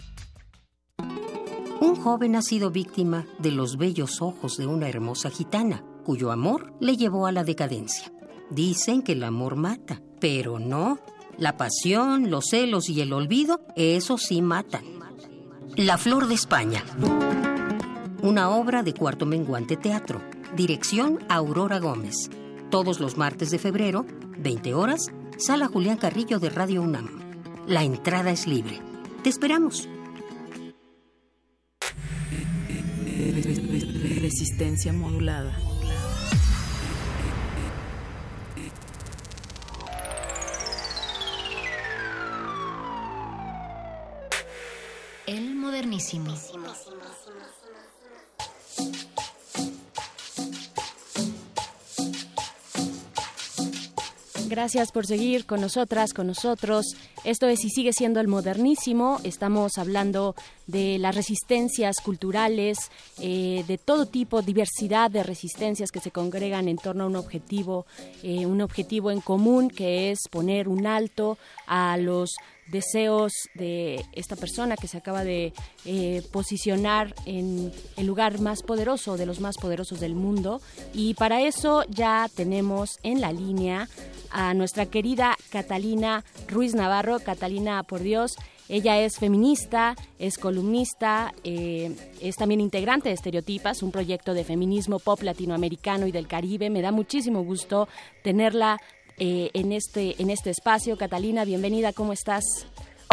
[1.79, 6.73] Un joven ha sido víctima de los bellos ojos de una hermosa gitana, cuyo amor
[6.81, 8.13] le llevó a la decadencia.
[8.51, 10.99] Dicen que el amor mata, pero no.
[11.37, 14.85] La pasión, los celos y el olvido, eso sí matan.
[15.77, 16.83] La Flor de España.
[18.23, 20.23] Una obra de Cuarto Menguante Teatro.
[20.57, 22.31] Dirección Aurora Gómez.
[22.71, 24.07] Todos los martes de febrero,
[24.39, 27.21] 20 horas, Sala Julián Carrillo de Radio UNAM.
[27.67, 28.81] La entrada es libre.
[29.23, 29.89] Te esperamos.
[33.33, 35.57] Resistencia modulada.
[45.27, 46.33] El modernísimo.
[54.49, 56.95] Gracias por seguir con nosotras, con nosotros.
[57.25, 59.19] Esto es y sigue siendo el modernísimo.
[59.25, 60.37] Estamos hablando
[60.69, 62.79] de las resistencias culturales,
[63.19, 67.87] eh, de todo tipo, diversidad de resistencias que se congregan en torno a un objetivo,
[68.23, 72.31] eh, un objetivo en común que es poner un alto a los
[72.69, 75.53] deseos de esta persona que se acaba de
[75.85, 80.61] eh, posicionar en el lugar más poderoso, de los más poderosos del mundo.
[80.93, 83.89] Y para eso ya tenemos en la línea
[84.31, 87.21] a nuestra querida Catalina Ruiz Navarro.
[87.21, 88.37] Catalina, por Dios,
[88.69, 94.99] ella es feminista, es columnista, eh, es también integrante de Estereotipas, un proyecto de feminismo
[94.99, 96.69] pop latinoamericano y del Caribe.
[96.69, 97.89] Me da muchísimo gusto
[98.23, 98.81] tenerla
[99.19, 100.97] eh, en, este, en este espacio.
[100.97, 102.45] Catalina, bienvenida, ¿cómo estás?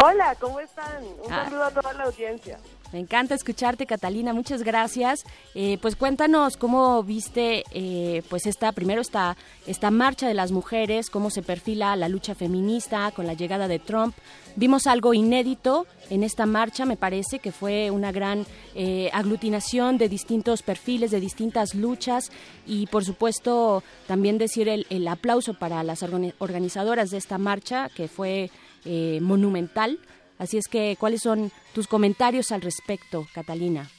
[0.02, 1.02] Hola, ¿cómo están?
[1.24, 1.44] Un Ah.
[1.44, 2.58] saludo a toda la audiencia.
[2.92, 4.32] Me encanta escucharte, Catalina.
[4.32, 5.24] Muchas gracias.
[5.54, 9.36] Eh, pues cuéntanos cómo viste, eh, pues esta primero esta
[9.66, 13.78] esta marcha de las mujeres, cómo se perfila la lucha feminista con la llegada de
[13.80, 14.14] Trump.
[14.56, 18.46] Vimos algo inédito en esta marcha, me parece que fue una gran
[18.76, 22.30] eh, aglutinación de distintos perfiles, de distintas luchas
[22.64, 27.88] y, por supuesto, también decir el, el aplauso para las organi- organizadoras de esta marcha,
[27.96, 28.50] que fue
[28.84, 29.98] eh, monumental.
[30.38, 33.90] Así es que, ¿cuáles son tus comentarios al respecto, Catalina?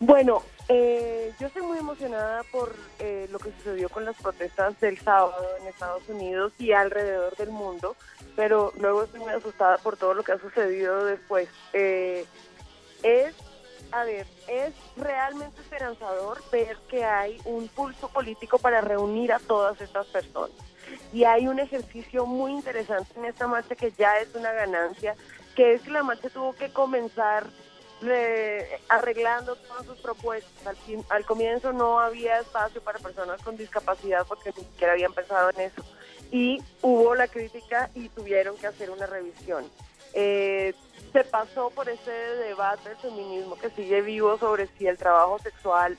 [0.00, 4.96] Bueno, eh, yo estoy muy emocionada por eh, lo que sucedió con las protestas del
[4.98, 7.96] sábado en Estados Unidos y alrededor del mundo,
[8.38, 11.48] pero luego estoy muy asustada por todo lo que ha sucedido después.
[11.72, 12.24] Eh,
[13.02, 13.34] es,
[13.90, 19.80] a ver, es realmente esperanzador ver que hay un pulso político para reunir a todas
[19.80, 20.56] estas personas.
[21.12, 25.16] Y hay un ejercicio muy interesante en esta marcha que ya es una ganancia,
[25.56, 27.44] que es que la marcha tuvo que comenzar
[28.06, 30.76] eh, arreglando todas sus propuestas.
[31.08, 35.62] Al, comienzo no había espacio para personas con discapacidad porque ni siquiera habían pensado en
[35.62, 35.82] eso.
[36.30, 39.64] Y hubo la crítica y tuvieron que hacer una revisión.
[40.12, 40.74] Eh,
[41.12, 45.96] se pasó por ese debate del feminismo que sigue vivo sobre si el trabajo sexual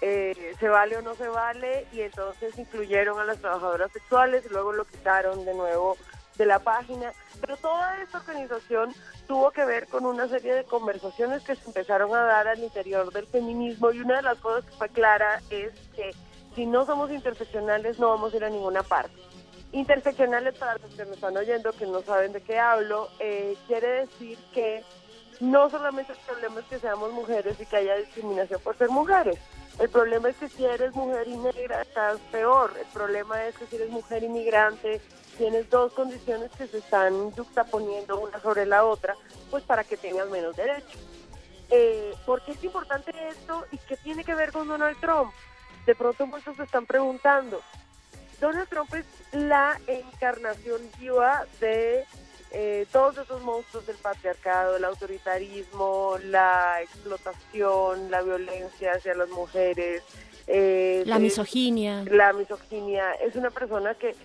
[0.00, 4.72] eh, se vale o no se vale y entonces incluyeron a las trabajadoras sexuales luego
[4.72, 5.96] lo quitaron de nuevo
[6.36, 7.12] de la página.
[7.40, 8.94] Pero toda esta organización
[9.26, 13.12] tuvo que ver con una serie de conversaciones que se empezaron a dar al interior
[13.12, 16.10] del feminismo y una de las cosas que fue clara es que
[16.54, 19.14] si no somos interseccionales no vamos a ir a ninguna parte.
[19.72, 24.06] Interseccionales, para los que me están oyendo que no saben de qué hablo, eh, quiere
[24.06, 24.84] decir que
[25.40, 29.38] no solamente el problema es que seamos mujeres y que haya discriminación por ser mujeres.
[29.78, 32.72] El problema es que si eres mujer y negra estás peor.
[32.78, 35.00] El problema es que si eres mujer inmigrante
[35.38, 39.16] tienes dos condiciones que se están juxtaponiendo una sobre la otra,
[39.50, 41.00] pues para que tengas menos derechos.
[41.70, 45.32] Eh, ¿Por qué es importante esto y qué tiene que ver con Donald Trump?
[45.86, 47.62] De pronto muchos se están preguntando.
[48.42, 52.04] Donald Trump es la encarnación viva de
[52.50, 60.02] eh, todos esos monstruos del patriarcado, el autoritarismo, la explotación, la violencia hacia las mujeres.
[60.48, 62.02] eh, La misoginia.
[62.10, 63.12] La misoginia.
[63.14, 64.16] Es una persona que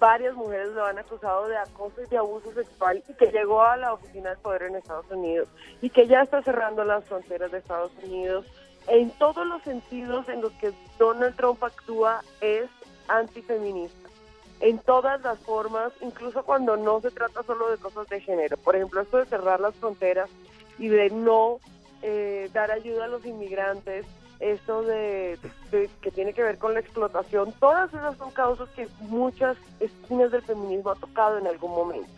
[0.00, 3.76] varias mujeres lo han acusado de acoso y de abuso sexual y que llegó a
[3.76, 5.48] la oficina del poder en Estados Unidos
[5.80, 8.44] y que ya está cerrando las fronteras de Estados Unidos.
[8.88, 12.68] En todos los sentidos en los que Donald Trump actúa es
[13.08, 14.08] antifeminista.
[14.60, 18.56] En todas las formas, incluso cuando no se trata solo de cosas de género.
[18.56, 20.30] Por ejemplo, esto de cerrar las fronteras
[20.78, 21.58] y de no
[22.02, 24.06] eh, dar ayuda a los inmigrantes,
[24.40, 25.38] esto de,
[25.70, 30.30] de- que tiene que ver con la explotación, todas esas son causas que muchas esquinas
[30.30, 32.10] del feminismo ha tocado en algún momento.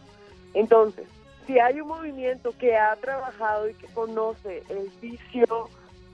[0.55, 1.07] Entonces,
[1.47, 5.69] si hay un movimiento que ha trabajado y que conoce el vicio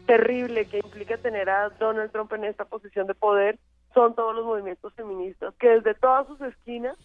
[0.06, 3.58] terrible que implica tener a Donald Trump en esta posición de poder,
[3.94, 6.96] son todos los movimientos feministas que desde todas sus esquinas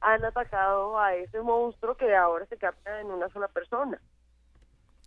[0.00, 4.00] han atacado a ese monstruo que ahora se capta en una sola persona.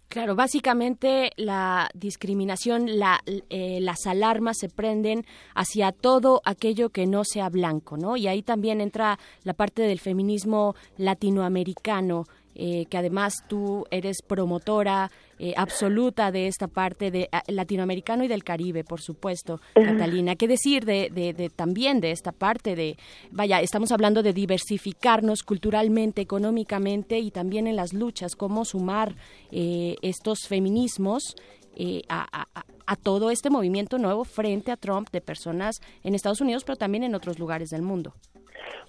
[0.09, 5.23] Claro, básicamente la discriminación, la, eh, las alarmas se prenden
[5.53, 8.17] hacia todo aquello que no sea blanco, ¿no?
[8.17, 12.23] Y ahí también entra la parte del feminismo latinoamericano,
[12.61, 18.27] eh, que además tú eres promotora eh, absoluta de esta parte de ah, latinoamericano y
[18.27, 20.35] del Caribe, por supuesto, Catalina.
[20.35, 22.97] ¿Qué decir de, de- de también de esta parte de,
[23.31, 29.15] vaya, estamos hablando de diversificarnos culturalmente, económicamente y también en las luchas, cómo sumar
[29.51, 31.35] eh, estos feminismos
[31.77, 36.15] eh, a, a- a- a todo este movimiento nuevo frente a Trump de personas en
[36.15, 38.13] Estados Unidos, pero también en otros lugares del mundo.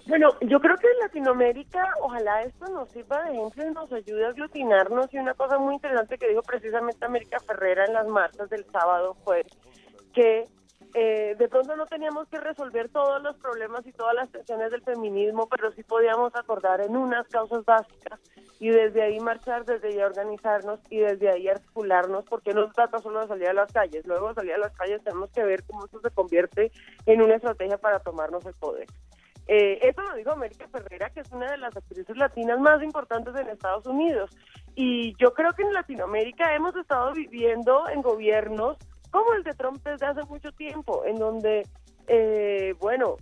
[0.07, 4.25] Bueno, yo creo que en Latinoamérica, ojalá esto nos sirva de ejemplo y nos ayude
[4.25, 5.13] a aglutinarnos.
[5.13, 9.15] Y una cosa muy interesante que dijo precisamente América Ferrera en las marchas del sábado
[9.23, 9.45] fue
[10.13, 10.45] que
[10.93, 14.81] eh, de pronto no teníamos que resolver todos los problemas y todas las tensiones del
[14.81, 18.19] feminismo, pero sí podíamos acordar en unas causas básicas
[18.59, 22.99] y desde ahí marchar, desde ahí organizarnos y desde ahí articularnos, porque no se trata
[22.99, 25.63] solo de salir a las calles, luego de salir a las calles tenemos que ver
[25.63, 26.71] cómo eso se convierte
[27.05, 28.87] en una estrategia para tomarnos el poder.
[29.47, 33.35] Eh, eso lo dijo América Ferreira, que es una de las actrices latinas más importantes
[33.35, 34.31] en Estados Unidos.
[34.75, 38.77] Y yo creo que en Latinoamérica hemos estado viviendo en gobiernos
[39.11, 41.67] como el de Trump desde hace mucho tiempo, en donde,
[42.07, 43.17] eh, bueno,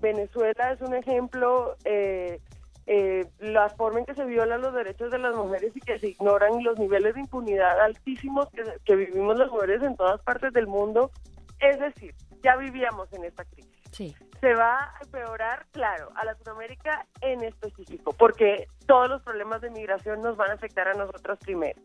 [0.00, 2.40] Venezuela es un ejemplo, eh,
[2.86, 6.10] eh, la forma en que se violan los derechos de las mujeres y que se
[6.10, 10.68] ignoran los niveles de impunidad altísimos que, que vivimos las mujeres en todas partes del
[10.68, 11.10] mundo.
[11.58, 13.72] Es decir, ya vivíamos en esta crisis.
[13.90, 14.14] Sí.
[14.40, 20.20] Se va a empeorar, claro, a Latinoamérica en específico, porque todos los problemas de migración
[20.20, 21.80] nos van a afectar a nosotros primero.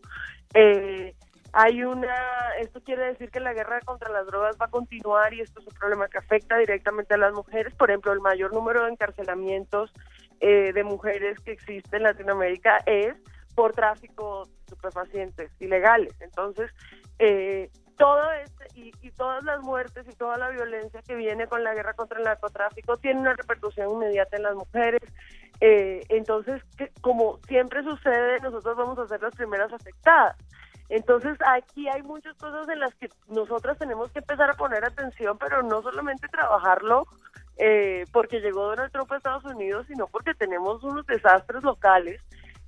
[0.54, 1.16] Eh,
[1.54, 2.16] hay una,
[2.60, 5.68] esto quiere decir que la guerra contra las drogas va a continuar y esto es
[5.68, 7.74] un problema que afecta directamente a las mujeres.
[7.76, 9.94] Por ejemplo, el mayor número de encarcelamientos
[10.40, 13.16] eh, de mujeres que existe en Latinoamérica es
[13.54, 16.14] por tráfico de estupefacientes ilegales.
[16.22, 16.72] Entonces,
[17.20, 17.70] eh,
[18.02, 21.74] todo este y, y todas las muertes y toda la violencia que viene con la
[21.76, 25.02] guerra contra el narcotráfico tiene una repercusión inmediata en las mujeres.
[25.60, 30.36] Eh, entonces, que- como siempre sucede, nosotros vamos a ser las primeras afectadas.
[30.90, 35.38] Entonces, aquí hay muchas cosas en las que nosotras tenemos que empezar a poner atención,
[35.38, 37.06] pero no solamente trabajarlo
[37.58, 42.20] eh, porque llegó Donald Trump a Estados Unidos, sino porque tenemos unos desastres locales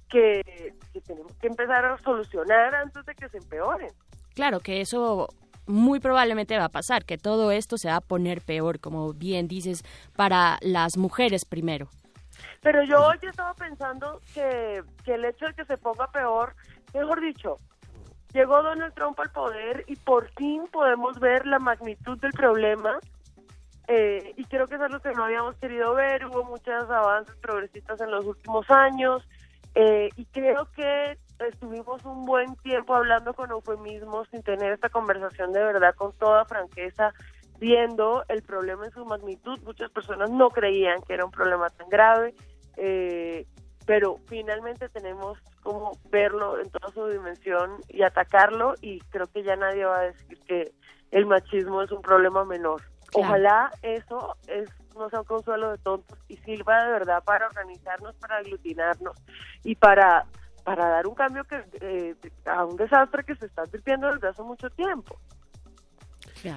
[0.09, 3.89] que, que tenemos que empezar a solucionar antes de que se empeoren.
[4.33, 5.27] Claro que eso
[5.65, 9.47] muy probablemente va a pasar, que todo esto se va a poner peor, como bien
[9.47, 9.83] dices,
[10.15, 11.87] para las mujeres primero.
[12.61, 16.55] Pero yo hoy estaba pensando que, que el hecho de que se ponga peor,
[16.93, 17.57] mejor dicho,
[18.33, 22.99] llegó Donald Trump al poder y por fin podemos ver la magnitud del problema.
[23.87, 26.25] eh, y creo que eso es lo que no habíamos querido ver.
[26.25, 29.21] Hubo muchos avances progresistas en los últimos años.
[29.75, 35.51] eh, y creo que estuvimos un buen tiempo hablando con eufemismos sin tener esta conversación
[35.51, 37.13] de verdad con toda franqueza
[37.59, 39.59] viendo el problema en su magnitud.
[39.63, 42.35] Muchas personas no creían que era un problema tan grave,
[42.77, 43.45] eh,
[43.85, 49.55] pero finalmente tenemos como verlo en toda su dimensión y atacarlo y creo que ya
[49.55, 50.73] nadie va a decir que
[51.11, 52.81] el machismo es un problema menor.
[53.11, 53.27] Claro.
[53.27, 58.15] Ojalá eso es no sea un consuelo de tontos y sirva de verdad para organizarnos,
[58.15, 59.15] para aglutinarnos
[59.63, 60.25] y para
[60.63, 64.41] para dar un cambio que eh, a un desastre que se está advirtiendo desde hace
[64.43, 65.19] mucho tiempo.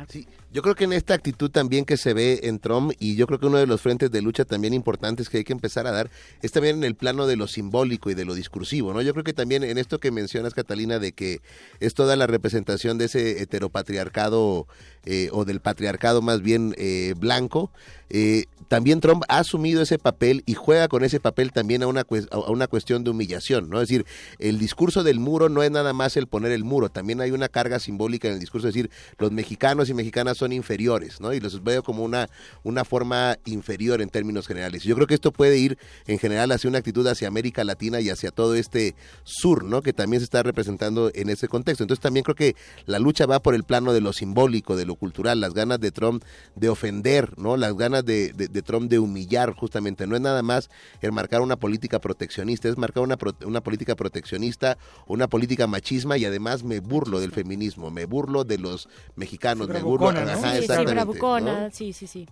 [0.08, 0.26] Sí,
[0.56, 3.38] yo creo que en esta actitud también que se ve en Trump y yo creo
[3.38, 6.10] que uno de los frentes de lucha también importantes que hay que empezar a dar
[6.40, 9.02] es también en el plano de lo simbólico y de lo discursivo, ¿no?
[9.02, 11.42] Yo creo que también en esto que mencionas, Catalina, de que
[11.78, 14.66] es toda la representación de ese heteropatriarcado
[15.04, 17.70] eh, o del patriarcado más bien eh, blanco,
[18.08, 22.06] eh, también Trump ha asumido ese papel y juega con ese papel también a una,
[22.30, 23.80] a una cuestión de humillación, ¿no?
[23.80, 24.06] Es decir,
[24.38, 27.48] el discurso del muro no es nada más el poner el muro, también hay una
[27.48, 31.32] carga simbólica en el discurso, es decir, los mexicanos y mexicanas son inferiores, ¿no?
[31.32, 32.28] Y los veo como una,
[32.62, 34.82] una forma inferior en términos generales.
[34.84, 38.10] Yo creo que esto puede ir en general hacia una actitud hacia América Latina y
[38.10, 38.94] hacia todo este
[39.24, 39.82] sur, ¿no?
[39.82, 41.84] Que también se está representando en ese contexto.
[41.84, 44.94] Entonces también creo que la lucha va por el plano de lo simbólico, de lo
[44.94, 46.22] cultural, las ganas de Trump
[46.54, 47.56] de ofender, ¿no?
[47.56, 50.06] Las ganas de, de- de Trump de humillar justamente.
[50.06, 50.70] No es nada más
[51.00, 56.24] el marcar una política proteccionista, es marcar una, una política proteccionista, una política machisma y
[56.24, 60.06] además me burlo del feminismo, me burlo de los mexicanos, me burlo...
[60.24, 60.35] ¿no?
[60.36, 61.70] Ajá, sí, sí, exactamente, bravucona, ¿no?
[61.70, 62.28] sí, sí, sí.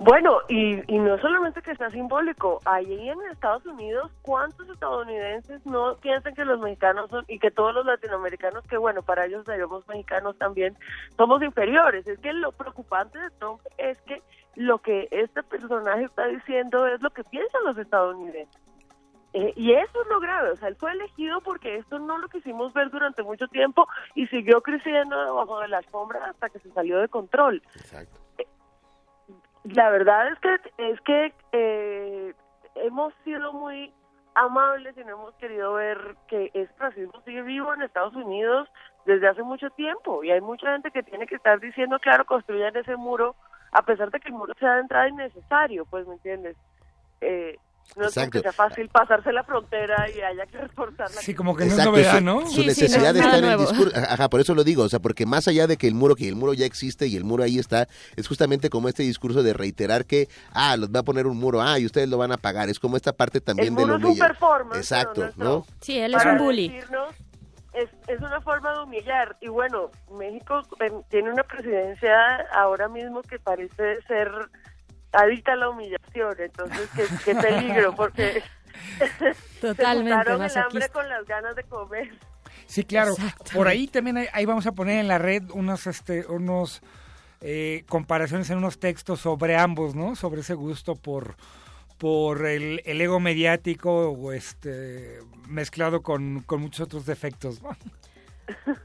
[0.00, 5.96] Bueno, y, y no solamente que sea simbólico, ahí en Estados Unidos, ¿cuántos estadounidenses no
[5.96, 9.86] piensan que los mexicanos son, y que todos los latinoamericanos, que bueno, para ellos seremos
[9.88, 10.76] mexicanos también,
[11.16, 12.06] somos inferiores?
[12.06, 14.22] Es que lo preocupante de Trump es que
[14.54, 18.67] lo que este personaje está diciendo es lo que piensan los estadounidenses.
[19.38, 22.28] Eh, y eso es lo grave, o sea, él fue elegido porque esto no lo
[22.28, 23.86] quisimos ver durante mucho tiempo
[24.16, 27.62] y siguió creciendo debajo de la alfombra hasta que se salió de control.
[29.62, 32.34] La verdad es que es que eh,
[32.74, 33.94] hemos sido muy
[34.34, 38.68] amables y no hemos querido ver que este racismo sigue vivo en Estados Unidos
[39.06, 42.76] desde hace mucho tiempo y hay mucha gente que tiene que estar diciendo, claro, construyan
[42.76, 43.36] ese muro
[43.70, 46.56] a pesar de que el muro sea de entrada innecesario, pues, ¿me entiendes?
[47.20, 47.56] Eh,
[47.96, 48.30] no es como Exacto.
[48.30, 51.72] que sea fácil pasarse la frontera y haya que reforzar la Sí, como que no
[51.76, 52.40] es novedad, su, ¿no?
[52.42, 54.82] su Sí, sí, necesidad no, de estar en el discurso, ajá, por eso lo digo,
[54.84, 57.16] o sea, porque más allá de que el muro, que el muro ya existe y
[57.16, 61.00] el muro ahí está, es justamente como este discurso de reiterar que, ah, los va
[61.00, 63.40] a poner un muro, ah, y ustedes lo van a pagar, es como esta parte
[63.40, 65.66] también El de muro lo es un performance, Exacto, no es ¿no?
[65.80, 66.68] Sí, él es Para un bully.
[66.68, 67.14] decirnos-
[67.74, 69.36] es, es una forma de humillar.
[69.40, 70.62] Y bueno, México
[71.10, 72.16] tiene una presidencia
[72.52, 74.32] ahora mismo que parece ser
[75.12, 76.34] adicta a la humillación.
[76.38, 78.42] Entonces, qué, qué peligro, porque
[79.60, 82.10] Totalmente se juntaron el hambre con las ganas de comer.
[82.66, 83.14] Sí, claro.
[83.54, 86.82] Por ahí también hay- ahí vamos a poner en la red unos, este, unos
[87.40, 90.16] eh, comparaciones en unos textos sobre ambos, ¿no?
[90.16, 91.36] Sobre ese gusto por
[91.98, 97.60] por el, el ego mediático o este mezclado con, con muchos otros defectos.
[97.60, 97.70] ¿no?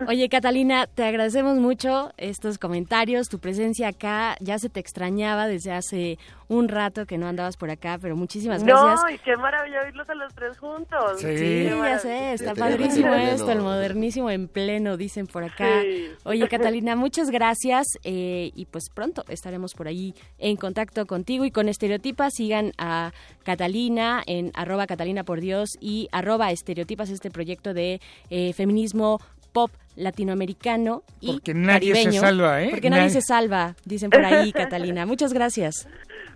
[0.08, 4.36] Oye, Catalina, te agradecemos mucho estos comentarios, tu presencia acá.
[4.40, 8.64] Ya se te extrañaba desde hace un rato que no andabas por acá, pero muchísimas
[8.64, 9.02] gracias.
[9.02, 11.20] No, y qué maravilla oírlos a los tres juntos.
[11.20, 15.82] Sí, Qué ya sé, está padrísimo esto, el modernísimo en pleno, dicen por acá.
[15.82, 16.12] Sí.
[16.24, 21.52] Oye, Catalina, muchas gracias eh, y pues pronto estaremos por ahí en contacto contigo y
[21.52, 22.34] con Estereotipas.
[22.36, 23.12] Sigan a
[23.44, 28.00] Catalina en arroba Catalina por Dios y arroba Estereotipas, este proyecto de
[28.30, 29.20] eh, feminismo
[29.54, 32.70] pop latinoamericano y Porque nadie se salva, ¿eh?
[32.72, 33.14] Porque nadie Nadie.
[33.14, 35.06] se salva, dicen por ahí, Catalina.
[35.06, 35.88] Muchas gracias.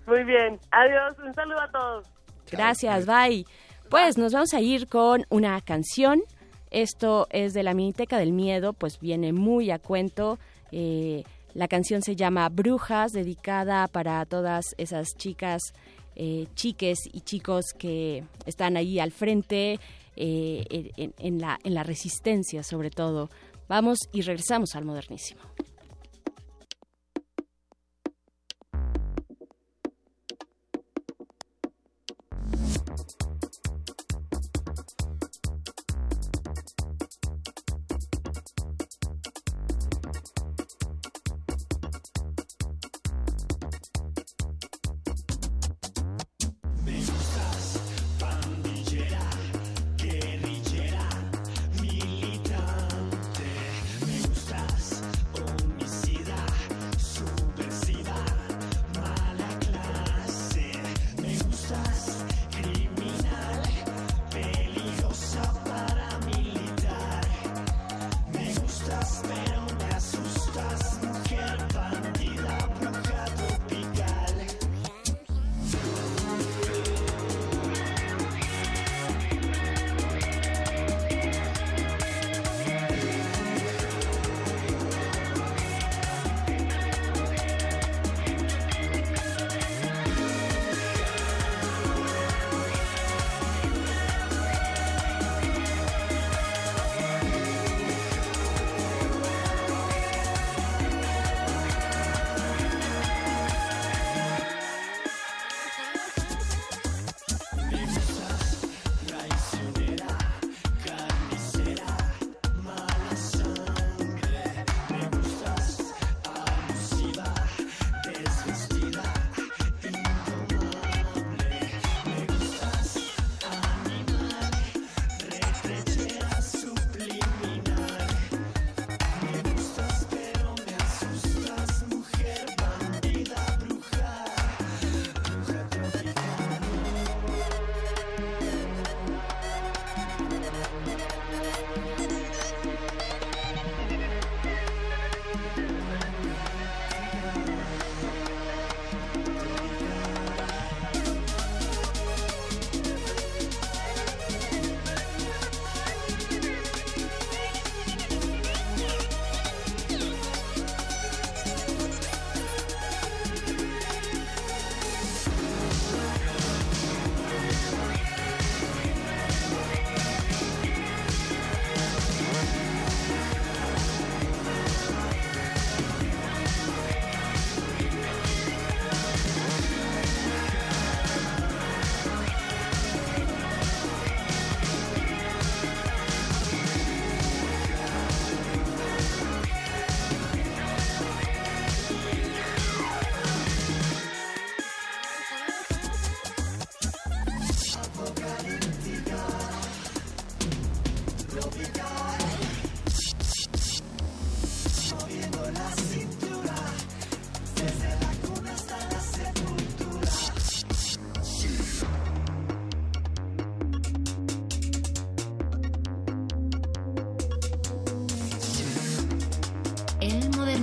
[0.06, 0.60] Muy bien.
[0.72, 1.16] Adiós.
[1.26, 2.08] Un saludo a todos.
[2.52, 3.46] Gracias, bye.
[3.90, 6.22] Pues nos vamos a ir con una canción.
[6.72, 10.38] Esto es de la Miniteca del Miedo, pues viene muy a cuento.
[10.72, 15.62] Eh, la canción se llama Brujas, dedicada para todas esas chicas,
[16.16, 19.80] eh, chiques y chicos que están ahí al frente,
[20.18, 23.30] eh, en, en la, en la resistencia sobre todo.
[23.68, 25.42] Vamos y regresamos al modernísimo.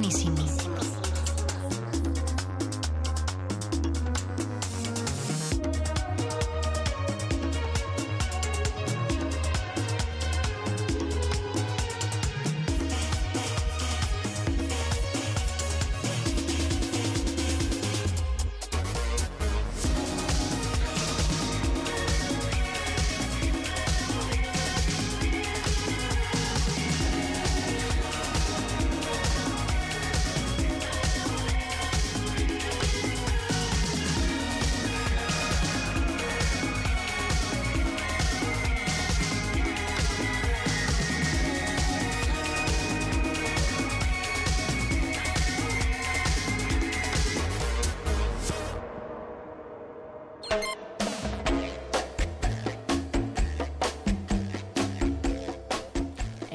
[0.04, 0.43] buenísimo.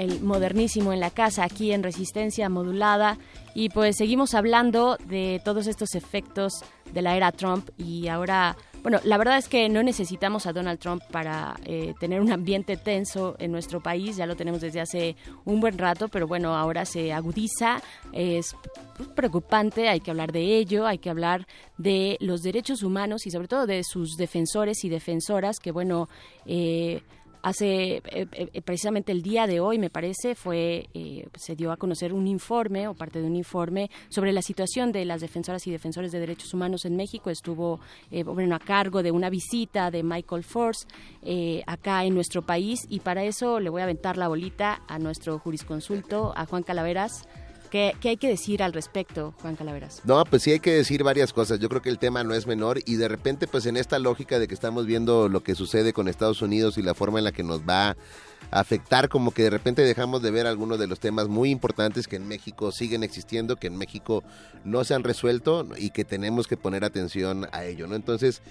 [0.10, 3.18] El modernísimo en la casa, aquí en Resistencia Modulada.
[3.54, 6.54] Y pues seguimos hablando de todos estos efectos
[6.94, 10.80] de la era Trump y ahora bueno, la verdad es que no necesitamos a Donald
[10.80, 15.16] Trump para eh, tener un ambiente tenso en nuestro país, ya lo tenemos desde hace
[15.46, 17.82] un buen rato, pero bueno, ahora se agudiza,
[18.14, 18.56] es
[19.16, 21.46] preocupante, hay que hablar de ello, hay que hablar
[21.78, 26.08] de los derechos humanos y sobre todo de sus defensores y defensoras que bueno,
[26.46, 27.02] eh,
[27.42, 31.78] hace eh, eh, precisamente el día de hoy me parece fue eh, se dio a
[31.78, 35.72] conocer un informe o parte de un informe sobre la situación de las defensoras y
[35.72, 37.30] defensores de derechos humanos en México.
[37.30, 37.80] Estuvo
[38.26, 40.88] bueno a cargo de una visita de Michael Force
[41.66, 42.86] acá en nuestro país.
[42.90, 47.28] Y para eso le voy a aventar la bolita a nuestro jurisconsulto a Juan Calaveras
[47.70, 50.02] ¿Qué, hay que decir al respecto, Juan Calaveras?
[50.04, 51.60] No, pues sí hay que decir varias cosas.
[51.60, 54.40] Yo creo que el tema no es menor y de repente, pues en esta lógica
[54.40, 57.32] de que estamos viendo lo que sucede con Estados Unidos y la forma en la
[57.32, 57.96] que nos va a
[58.52, 62.16] afectar, como que de repente dejamos de ver algunos de los temas muy importantes que
[62.16, 64.24] en México siguen existiendo, que en México
[64.64, 67.96] no se han resuelto y que tenemos que poner atención a ello, ¿no?
[67.96, 68.42] Entonces,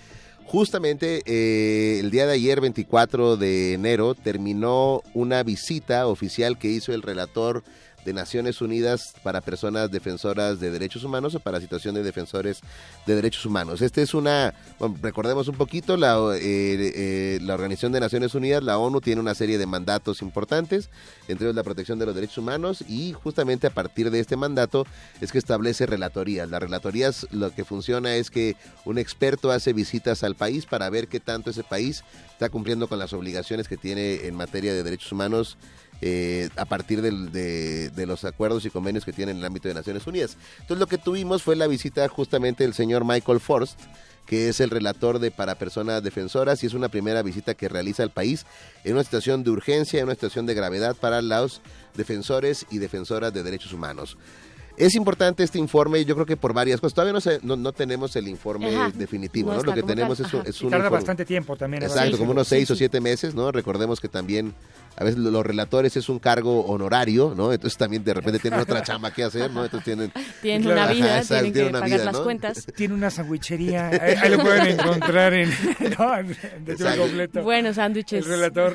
[0.45, 6.93] justamente eh, el día de ayer, 24 de enero, terminó una visita oficial que hizo
[6.93, 7.65] el relator
[8.09, 12.61] de Naciones Unidas para personas defensoras de derechos humanos o para situación de defensores
[13.07, 13.83] de derechos humanos.
[13.83, 14.55] Este es una,
[15.03, 19.35] recordemos un poquito, la, eh, eh, la Organización de Naciones Unidas, la ONU, tiene una
[19.35, 20.89] serie de mandatos importantes,
[21.29, 24.87] entre ellos la protección de los derechos humanos y justamente a partir de este mandato
[25.21, 26.49] es que establece relatorías.
[26.49, 28.57] Las relatorías lo que funciona es que
[28.87, 32.99] un experto hace visitas al país para ver qué tanto ese país está cumpliendo con
[32.99, 35.59] las obligaciones que tiene en materia de derechos humanos
[36.01, 40.07] eh, a partir de, los acuerdos y convenios que tienen en el ámbito de Naciones
[40.07, 40.37] Unidas.
[40.61, 43.81] Entonces lo que tuvimos fue la visita justamente del señor Michael Forst,
[44.27, 48.03] que es el relator de para personas defensoras y es una primera visita que realiza
[48.03, 48.47] el país
[48.85, 51.63] en una situación de urgencia, en una situación de gravedad para los
[51.95, 54.17] defensores y defensoras de derechos humanos.
[54.77, 56.95] Es importante este informe, yo creo que por varias cosas.
[56.95, 59.63] Todavía no, no, tenemos el informe definitivo, ¿no?
[59.63, 60.71] Lo que tenemos es, es, un...
[60.71, 61.83] Tarda bastante tiempo también.
[61.83, 63.51] Exacto, como unos seis o siete meses, ¿no?
[63.51, 64.55] Recordemos que también
[65.01, 67.53] a veces los relatores es un cargo honorario, ¿no?
[67.53, 69.65] Entonces también de repente tienen otra chamba que hacer, ¿no?
[69.65, 70.13] Entonces tienen...
[70.43, 72.67] Tienen una vida, tienen que pagar las cuentas.
[72.77, 75.51] Tiene una sandwichería, ahí, lo pueden encontrar en...
[75.99, 76.97] ¿no?
[76.97, 77.43] completo.
[77.43, 78.25] Buenos sándwiches.
[78.25, 78.75] El relator.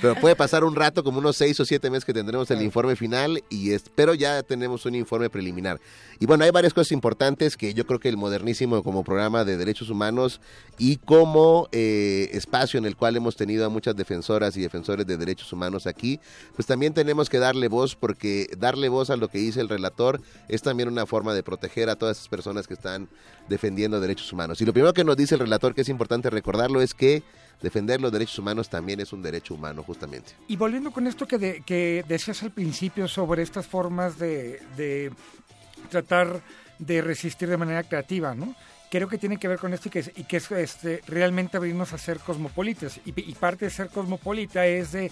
[0.00, 2.96] Pero puede pasar un rato, como unos seis o siete meses que tendremos el informe
[2.96, 5.80] final, y es, pero ya tenemos un informe preliminar.
[6.18, 9.56] Y bueno, hay varias cosas importantes que yo creo que el modernísimo como programa de
[9.56, 10.40] derechos humanos
[10.78, 15.16] y como eh, espacio en el cual hemos tenido a muchas defensoras y defensores de
[15.16, 16.18] derechos humanos aquí,
[16.56, 20.20] pues también tenemos que darle voz porque darle voz a lo que dice el relator
[20.48, 23.08] es también una forma de proteger a todas esas personas que están
[23.48, 24.60] defendiendo derechos humanos.
[24.60, 27.22] Y lo primero que nos dice el relator, que es importante recordarlo, es que
[27.62, 30.32] defender los derechos humanos también es un derecho humano, justamente.
[30.48, 35.12] Y volviendo con esto que, que decías al principio sobre estas formas de, de
[35.90, 36.42] tratar
[36.78, 38.54] de resistir de manera creativa, ¿no?
[38.90, 41.92] Creo que tiene que ver con esto y que, y que es este, realmente abrirnos
[41.92, 43.00] a ser cosmopolitas.
[43.04, 45.10] Y, y parte de ser cosmopolita es de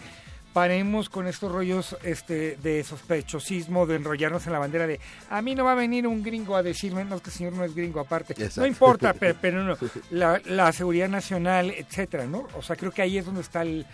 [0.53, 5.01] paremos con estos rollos este, de sospechosismo, de enrollarnos en la bandera de
[5.31, 7.65] a mí no va a venir un gringo a decirme, no, que el señor no
[7.65, 8.35] es gringo aparte.
[8.57, 9.77] No importa, pero, pero no,
[10.11, 12.47] la, la, seguridad nacional, etcétera, ¿no?
[12.57, 13.87] O sea, creo que ahí es donde está el,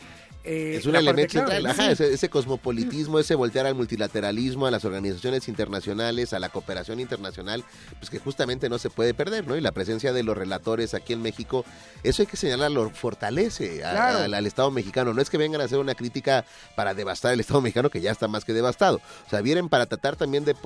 [0.51, 6.33] eh, es un elemento central, ese, cosmopolitismo, ese voltear al multilateralismo, a las organizaciones internacionales,
[6.33, 7.65] a la cooperación internacional,
[7.99, 9.57] pues que justamente no se puede perder, ¿no?
[9.57, 11.67] Y la presencia de los relatores aquí en México,
[12.03, 15.13] eso hay que señalarlo, fortalece al Estado mexicano.
[15.13, 18.11] No es que vengan a hacer una crítica para devastar el Estado mexicano, que ya
[18.11, 19.03] está más que devastado.
[19.27, 20.57] O sea, vienen para tratar también de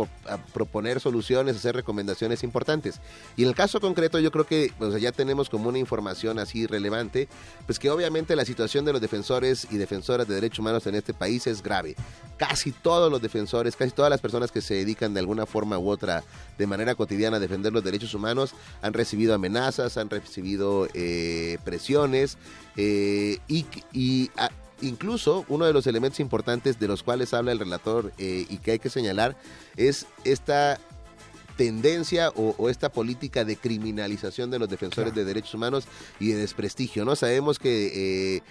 [0.52, 3.00] proponer soluciones, hacer recomendaciones importantes.
[3.36, 7.26] Y en el caso concreto, yo creo que ya tenemos como una información así relevante,
[7.66, 11.14] pues que obviamente la situación de los defensores y defensoras de derechos humanos en este
[11.14, 11.96] país es grave.
[12.36, 15.88] Casi todos los defensores, casi todas las personas que se dedican de alguna forma u
[15.88, 16.22] otra
[16.58, 22.38] de manera cotidiana a defender los derechos humanos han recibido amenazas, han recibido eh, presiones
[22.76, 24.30] eh, y,
[24.80, 28.72] incluso uno de los elementos importantes de los cuales habla el relator eh, y que
[28.72, 29.36] hay que señalar
[29.76, 30.80] es esta
[31.56, 35.84] tendencia o, esta política de criminalización de los defensores de derechos humanos
[36.18, 37.14] y de desprestigio, ¿no?
[37.14, 38.42] Sabemos que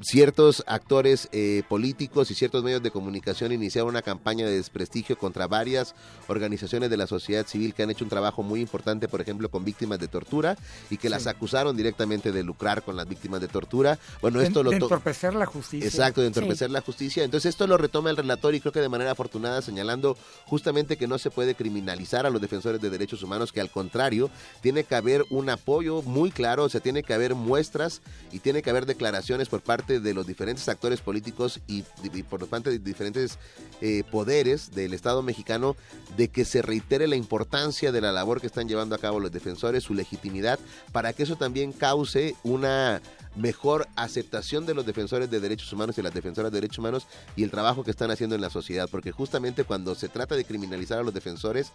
[0.00, 5.46] ciertos actores eh, políticos y ciertos medios de comunicación iniciaron una campaña de desprestigio contra
[5.46, 5.94] varias
[6.28, 9.64] organizaciones de la sociedad civil que han hecho un trabajo muy importante, por ejemplo, con
[9.64, 10.56] víctimas de tortura
[10.90, 13.98] y que las acusaron directamente de lucrar con las víctimas de tortura.
[14.20, 15.86] Bueno, esto lo de entorpecer la justicia.
[15.86, 17.24] Exacto, de entorpecer la justicia.
[17.24, 21.06] Entonces esto lo retoma el relator y creo que de manera afortunada señalando justamente que
[21.06, 24.94] no se puede criminalizar a los defensores de derechos humanos, que al contrario tiene que
[24.94, 28.02] haber un apoyo muy claro, o sea, tiene que haber muestras
[28.32, 32.46] y tiene que haber declaraciones por parte de los diferentes actores políticos y, y por
[32.48, 33.38] parte de diferentes
[33.80, 35.76] eh, poderes del Estado mexicano
[36.16, 39.32] de que se reitere la importancia de la labor que están llevando a cabo los
[39.32, 40.58] defensores, su legitimidad,
[40.92, 43.00] para que eso también cause una
[43.36, 47.06] mejor aceptación de los defensores de derechos humanos y las defensoras de derechos humanos
[47.36, 50.44] y el trabajo que están haciendo en la sociedad, porque justamente cuando se trata de
[50.44, 51.72] criminalizar a los defensores,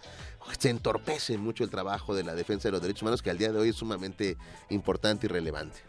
[0.60, 3.52] se entorpece mucho el trabajo de la defensa de los derechos humanos, que al día
[3.52, 4.38] de hoy es sumamente
[4.70, 5.80] importante y relevante.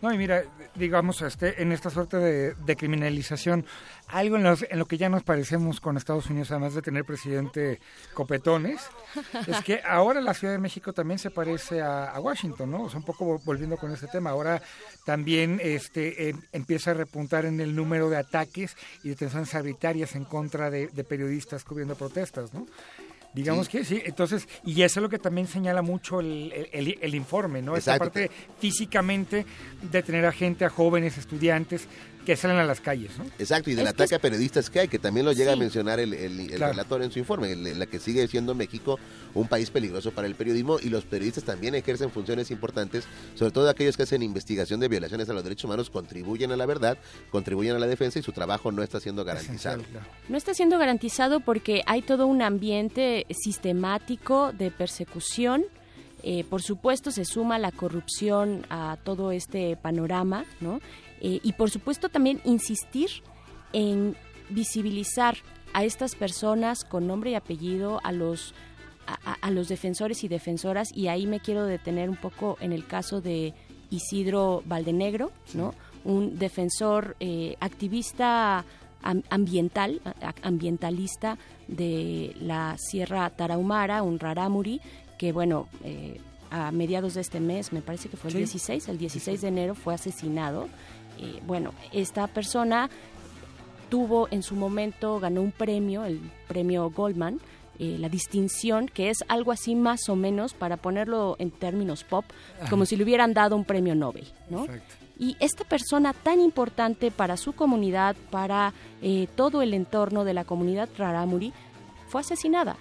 [0.00, 0.44] No, y mira,
[0.76, 3.66] digamos, este, en esta suerte de, de criminalización,
[4.06, 7.04] algo en, los- en lo que ya nos parecemos con Estados Unidos, además de tener
[7.04, 7.80] presidente
[8.14, 8.80] copetones,
[9.48, 12.84] es que ahora la Ciudad de México también se parece a, a Washington, ¿no?
[12.84, 14.62] O sea, un poco vol- volviendo con este tema, ahora
[15.08, 20.26] también este, em- empieza a repuntar en el número de ataques y detenciones arbitrarias en
[20.26, 22.66] contra de, de periodistas cubriendo protestas, ¿no?
[23.32, 23.72] Digamos Sí.
[23.78, 27.62] que sí, entonces, y eso es lo que también señala mucho el, el- el- informe,
[27.62, 27.74] ¿no?
[27.74, 28.12] Esta Exacto.
[28.12, 28.30] parte
[28.60, 29.46] físicamente
[29.80, 31.88] de tener a gente, a jóvenes, estudiantes,
[32.28, 33.24] que salen a las calles, ¿no?
[33.38, 35.56] Exacto, y del Es que ataque a periodistas que hay, que también lo llega Sí.
[35.56, 36.72] a mencionar el, el, el Claro.
[36.72, 38.98] relator en su informe, en en la que sigue siendo México
[39.34, 43.70] un país peligroso para el periodismo y los periodistas también ejercen funciones importantes, sobre todo
[43.70, 46.98] aquellos que hacen investigación de violaciones a los derechos humanos, contribuyen a la verdad,
[47.30, 49.82] contribuyen a la defensa y su trabajo no está siendo garantizado.
[50.28, 55.64] No está siendo garantizado porque hay todo un ambiente sistemático de persecución.
[56.22, 60.80] Eh, por supuesto, se suma la corrupción a todo este panorama, ¿no?
[61.20, 63.10] Eh, y por supuesto también insistir
[63.72, 64.16] en
[64.50, 65.36] visibilizar
[65.72, 68.54] a estas personas con nombre y apellido, a los
[69.40, 73.22] a, los defensores y defensoras, y ahí me quiero detener un poco en el caso
[73.22, 73.54] de
[73.88, 75.72] Isidro Valdenegro, ¿no?
[76.04, 78.66] Un defensor eh, activista
[79.02, 80.02] am- ambiental,
[80.42, 81.38] ambientalista
[81.68, 84.82] de la Sierra Tarahumara, un rarámuri,
[85.18, 86.20] que bueno, eh,
[86.50, 88.38] a mediados de este mes, me parece que fue el Sí.
[88.40, 90.68] 16, el 16 de enero fue asesinado.
[91.18, 92.88] Eh, bueno, esta persona
[93.90, 97.40] tuvo en su momento, ganó un premio, el premio Goldman,
[97.78, 102.24] eh, la distinción, que es algo así más o menos, para ponerlo en términos pop,
[102.70, 102.88] como Ajá.
[102.90, 104.66] si le hubieran dado un premio Nobel, ¿no?
[105.18, 108.72] Y esta persona tan importante para su comunidad, para
[109.02, 111.52] eh, todo el entorno de la comunidad Rarámuri,
[112.08, 112.76] fue asesinada.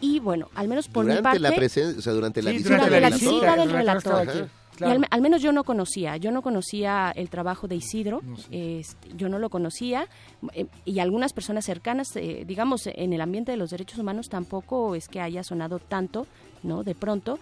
[0.00, 1.38] Y bueno, al menos por mi parte...
[1.38, 3.30] la presencia, o sea, durante la Sí, visita durante del la relator.
[3.30, 4.28] visita del relator.
[4.28, 4.48] Ajá.
[4.80, 9.08] Y al, al menos yo no conocía, yo no conocía el trabajo de Isidro, este,
[9.16, 10.06] yo no lo conocía
[10.54, 14.94] eh, y algunas personas cercanas, eh, digamos, en el ambiente de los derechos humanos tampoco
[14.94, 16.26] es que haya sonado tanto,
[16.62, 16.84] ¿no?
[16.84, 17.38] De pronto,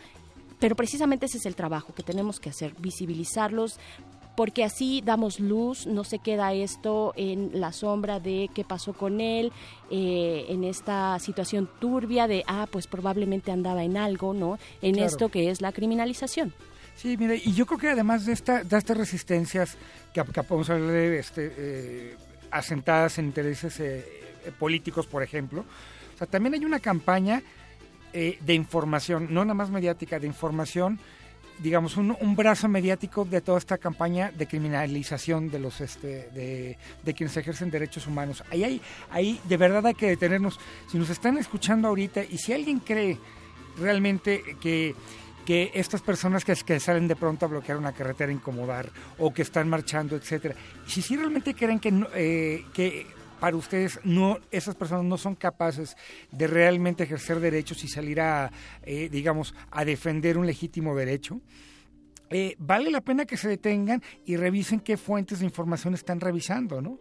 [0.59, 3.79] pero precisamente ese es el trabajo que tenemos que hacer, visibilizarlos,
[4.37, 9.21] porque así damos luz, no se queda esto en la sombra de qué pasó con
[9.21, 9.53] él,
[9.91, 14.59] eh, en esta situación turbia de, ah, pues probablemente andaba en algo, ¿no?
[14.83, 15.07] En Claro.
[15.09, 16.53] esto que es la criminalización.
[17.01, 19.79] Sí, mire, y yo creo que además de, esta, de estas resistencias
[20.13, 22.17] que, que podemos hablar de este, eh,
[22.51, 24.05] asentadas en intereses eh,
[24.45, 25.65] eh, políticos, por ejemplo,
[26.15, 27.43] o sea, también hay una campaña
[28.13, 30.99] de información, no nada más mediática, de información,
[31.61, 36.77] digamos, un, un brazo mediático de toda esta campaña de criminalización de los este, de,
[37.03, 38.45] de quienes ejercen derechos humanos.
[38.51, 40.61] Ahí, hay, ahí de verdad hay que detenernos.
[40.91, 43.17] Si nos están escuchando ahorita y si alguien cree
[43.79, 44.95] realmente que
[45.45, 49.69] que estas personas que, salen de pronto a bloquear una carretera, incomodar o que están
[49.69, 50.55] marchando, etcétera,
[50.87, 53.07] si sí realmente creen que, eh, que
[53.41, 55.97] para ustedes no esas personas no son capaces
[56.31, 58.53] de realmente ejercer derechos y salir a,
[58.83, 61.41] eh, digamos, a defender un legítimo derecho,
[62.29, 66.81] eh, vale la pena que se detengan y revisen qué fuentes de información están revisando,
[66.81, 67.01] ¿no?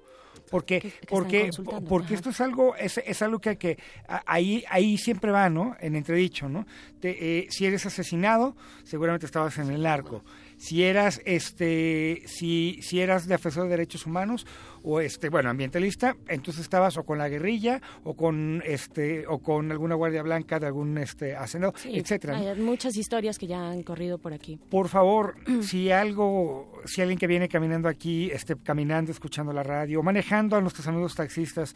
[0.49, 1.49] Porque, porque,
[1.87, 2.15] porque ajá.
[2.15, 3.77] esto es algo, es, es algo que, que
[4.25, 5.75] ahí, ahí siempre va, ¿no?
[5.79, 6.65] En entredicho, ¿no?
[6.99, 10.23] Te- eh, si eres asesinado, seguramente estabas en el narco.
[10.61, 14.45] Si eras, este, si, si eras defensor de derechos humanos
[14.83, 19.71] o este, bueno, ambientalista, entonces estabas o con la guerrilla o con, este, o con
[19.71, 22.35] alguna guardia blanca de algún, este, hacendado, Sí, etcétera.
[22.37, 24.59] Hay muchas historias que ya han corrido por aquí.
[24.69, 30.03] Por favor, si algo, si alguien que viene caminando aquí, este, caminando, escuchando la radio,
[30.03, 31.73] manejando a nuestros amigos taxistas,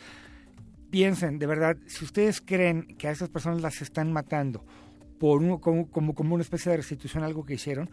[0.89, 4.63] piensen, de verdad, si ustedes creen que a esas personas las están matando
[5.19, 7.89] por un- como, como, como una especie de restitución algo que hicieron,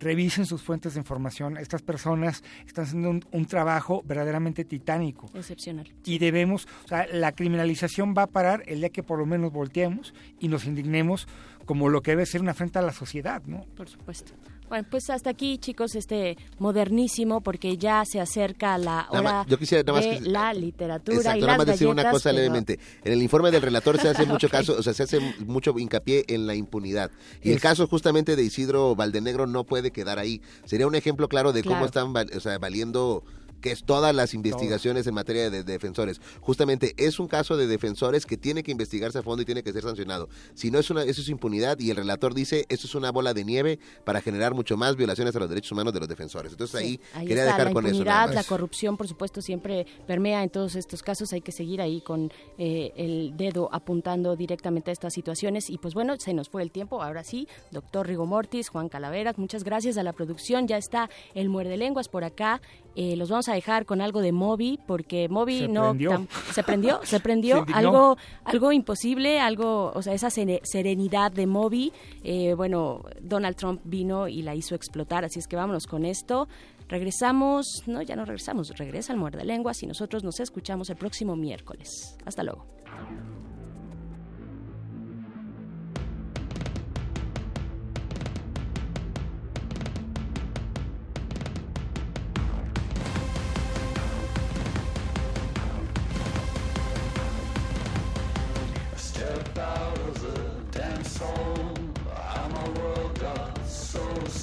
[0.00, 1.56] revisen sus fuentes de información.
[1.56, 5.30] Estas personas están haciendo un, un trabajo verdaderamente titánico.
[5.34, 5.92] Excepcional.
[6.04, 9.52] Y debemos, o sea, la criminalización va a parar el día que por lo menos
[9.52, 11.28] volteemos y nos indignemos
[11.66, 13.64] como lo que debe ser una afrenta a la sociedad, ¿no?
[13.76, 14.32] Por supuesto.
[14.70, 19.46] Bueno, pues hasta aquí, chicos, este modernísimo, porque ya se acerca la Nada hora más-
[19.48, 22.10] yo quisiera nada más de que- la literatura Exacto, y nada las más decir una
[22.10, 22.78] cosa pero- levemente.
[23.04, 26.24] En el informe del relator se hace mucho caso, o sea, se hace mucho hincapié
[26.28, 27.10] en la impunidad.
[27.42, 30.40] Y el caso justamente de Isidro Valdenegro no puede quedar ahí.
[30.64, 33.24] Sería un ejemplo claro de cómo están o sea, valiendo
[33.60, 36.20] que es todas las investigaciones en materia de defensores.
[36.40, 39.72] Justamente es un caso de defensores que tiene que investigarse a fondo y tiene que
[39.72, 40.28] ser sancionado.
[40.54, 43.34] Si no es una, eso es impunidad y el relator dice eso es una bola
[43.34, 46.52] de nieve para generar mucho más violaciones a los derechos humanos de los defensores.
[46.52, 48.04] Entonces Sí, ahí, ahí quería está, dejar la con eso.
[48.04, 48.34] más.
[48.34, 51.32] la corrupción, por supuesto, siempre permea en todos estos casos.
[51.32, 55.70] Hay que seguir ahí con eh, el dedo apuntando directamente a estas situaciones.
[55.70, 57.02] Y pues bueno, se nos fue el tiempo.
[57.02, 60.66] Ahora sí, doctor Rigo Mortis, Juan Calaveras, muchas gracias a la producción.
[60.68, 62.60] Ya está el muerde lenguas por acá.
[62.96, 66.10] Eh, los vamos a dejar con algo de Moby, porque Moby Se no prendió.
[66.10, 71.30] tam- se prendió, se prendió Se algo, algo imposible, algo, o sea, esa sere- serenidad
[71.32, 71.92] de Moby.
[72.24, 76.48] eh, bueno, Donald Trump vino y la hizo explotar, así es que vámonos con esto.
[76.88, 81.36] Regresamos, no, ya no regresamos, regresa el muerde lenguas y nosotros nos escuchamos el próximo
[81.36, 82.16] miércoles.
[82.26, 82.66] Hasta luego.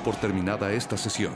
[0.00, 1.34] Por terminada esta sesión.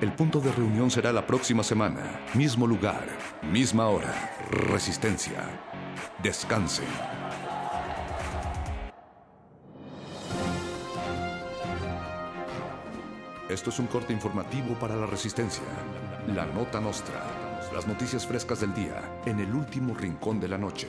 [0.00, 2.20] El punto de reunión será la próxima semana.
[2.34, 3.06] Mismo lugar,
[3.42, 4.36] misma hora.
[4.50, 5.44] Resistencia.
[6.22, 6.86] Descansen.
[13.48, 15.64] Esto es un corte informativo para la Resistencia.
[16.34, 17.22] La Nota Nostra.
[17.74, 20.88] Las noticias frescas del día en el último rincón de la noche.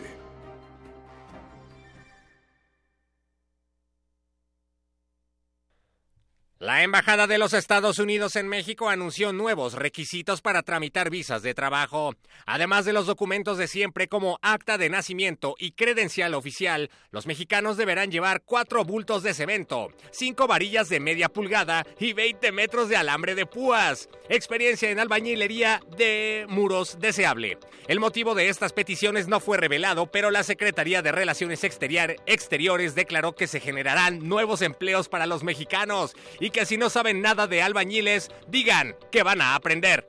[6.60, 11.54] La Embajada de los Estados Unidos en México anunció nuevos requisitos para tramitar visas de
[11.54, 12.16] trabajo.
[12.46, 17.78] Además de los documentos de siempre como acta de nacimiento y credencial oficial, los mexicanos
[17.78, 22.98] deberán llevar cuatro bultos de cemento, cinco varillas de media pulgada y 20 metros de
[22.98, 24.10] alambre de púas.
[24.28, 27.58] Experiencia en albañilería de muros deseable.
[27.88, 32.96] El motivo de estas peticiones no fue revelado, pero la Secretaría de Relaciones Exterior- Exteriores
[32.96, 37.48] declaró que se generarán nuevos empleos para los mexicanos y que si no saben nada
[37.48, 40.08] de albañiles, digan que van a aprender.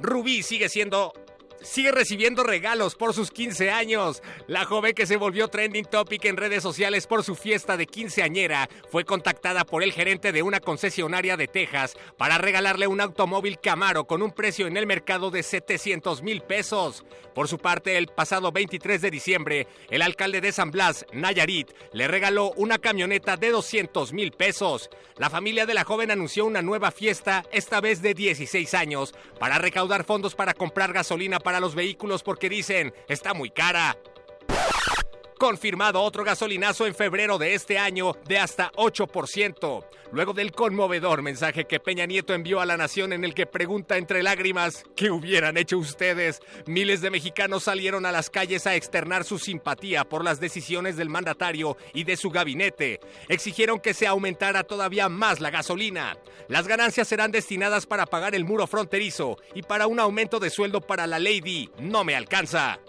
[0.00, 1.12] Rubí sigue siendo
[1.66, 4.22] sigue recibiendo regalos por sus 15 años.
[4.46, 8.68] La joven que se volvió trending topic en redes sociales por su fiesta de quinceañera
[8.90, 14.06] fue contactada por el gerente de una concesionaria de Texas para regalarle un automóvil Camaro
[14.06, 17.04] con un precio en el mercado de 700 mil pesos.
[17.34, 22.08] Por su parte, el pasado 23 de diciembre, el alcalde de San Blas, Nayarit, le
[22.08, 24.88] regaló una camioneta de 200 mil pesos.
[25.18, 29.58] La familia de la joven anunció una nueva fiesta, esta vez de 16 años, para
[29.58, 33.96] recaudar fondos para comprar gasolina para los vehículos porque dicen, está muy cara.
[35.38, 39.84] Confirmado otro gasolinazo en febrero de este año de hasta 8%.
[40.10, 43.98] Luego del conmovedor mensaje que Peña Nieto envió a la nación en el que pregunta
[43.98, 46.40] entre lágrimas, ¿qué hubieran hecho ustedes?
[46.64, 51.10] Miles de mexicanos salieron a las calles a externar su simpatía por las decisiones del
[51.10, 53.00] mandatario y de su gabinete.
[53.28, 56.16] Exigieron que se aumentara todavía más la gasolina.
[56.48, 60.80] Las ganancias serán destinadas para pagar el muro fronterizo y para un aumento de sueldo
[60.80, 61.68] para la Lady.
[61.78, 62.80] No me alcanza.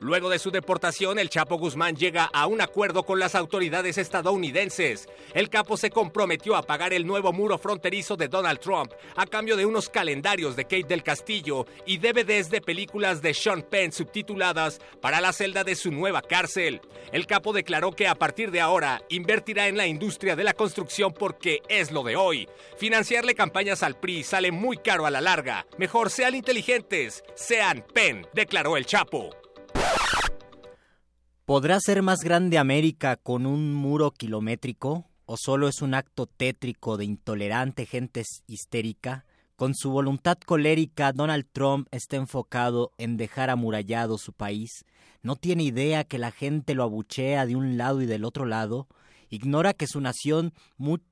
[0.00, 5.08] Luego de su deportación, el Chapo Guzmán llega a un acuerdo con las autoridades estadounidenses.
[5.34, 9.56] El capo se comprometió a pagar el nuevo muro fronterizo de Donald Trump a cambio
[9.56, 14.80] de unos calendarios de Kate del Castillo y DVDs de películas de Sean Penn subtituladas
[15.00, 16.80] para la celda de su nueva cárcel.
[17.12, 21.12] El capo declaró que a partir de ahora invertirá en la industria de la construcción
[21.12, 22.48] porque es lo de hoy.
[22.76, 25.66] Financiarle campañas al PRI sale muy caro a la larga.
[25.76, 29.37] Mejor sean inteligentes, sean Penn, declaró el Chapo.
[31.48, 35.06] ¿Podrá ser más grande América con un muro kilométrico?
[35.24, 39.24] ¿O solo es un acto tétrico de intolerante gente histérica?
[39.56, 44.84] Con su voluntad colérica, Donald Trump está enfocado en dejar amurallado su país.
[45.22, 48.86] No tiene idea que la gente lo abuchea de un lado y del otro lado.
[49.30, 50.52] Ignora que su nación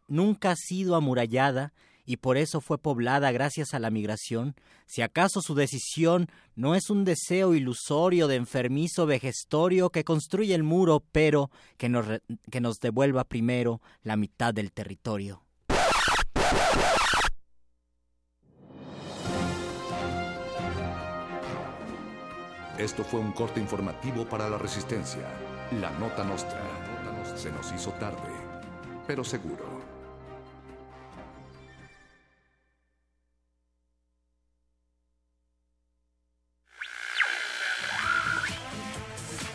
[0.06, 1.72] nunca ha sido amurallada
[2.06, 4.54] y por eso fue poblada gracias a la migración,
[4.86, 10.62] si acaso su decisión no es un deseo ilusorio de enfermizo vejestorio que construye el
[10.62, 12.06] muro, pero que nos,
[12.50, 15.42] que nos devuelva primero la mitad del territorio.
[22.78, 25.22] Esto fue un corte informativo para la resistencia.
[25.80, 26.60] La nota nostra.
[27.34, 28.32] Se nos hizo tarde,
[29.06, 29.75] pero seguro.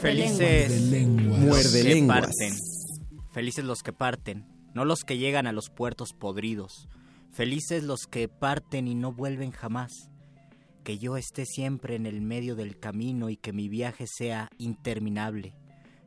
[0.00, 2.20] Felices Muerde que lenguas.
[2.20, 2.54] parten.
[3.32, 6.88] Felices los que parten, no los que llegan a los puertos podridos.
[7.32, 9.92] Felices los que parten y no vuelven jamás.
[10.84, 15.54] Que yo esté siempre en el medio del camino y que mi viaje sea interminable.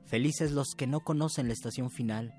[0.05, 2.33] Felices los que no conocen la estación final.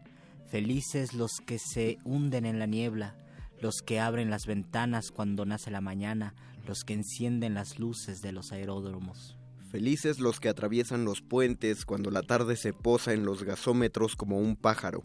[0.49, 3.17] Felices los que se hunden en la niebla.
[3.61, 6.35] Los que abren las ventanas cuando nace la mañana.
[6.67, 9.37] Los que encienden las luces de los aeródromos.
[9.73, 14.39] Felices los que atraviesan los puentes cuando la tarde se posa en los gasómetros como
[14.39, 15.03] un pájaro.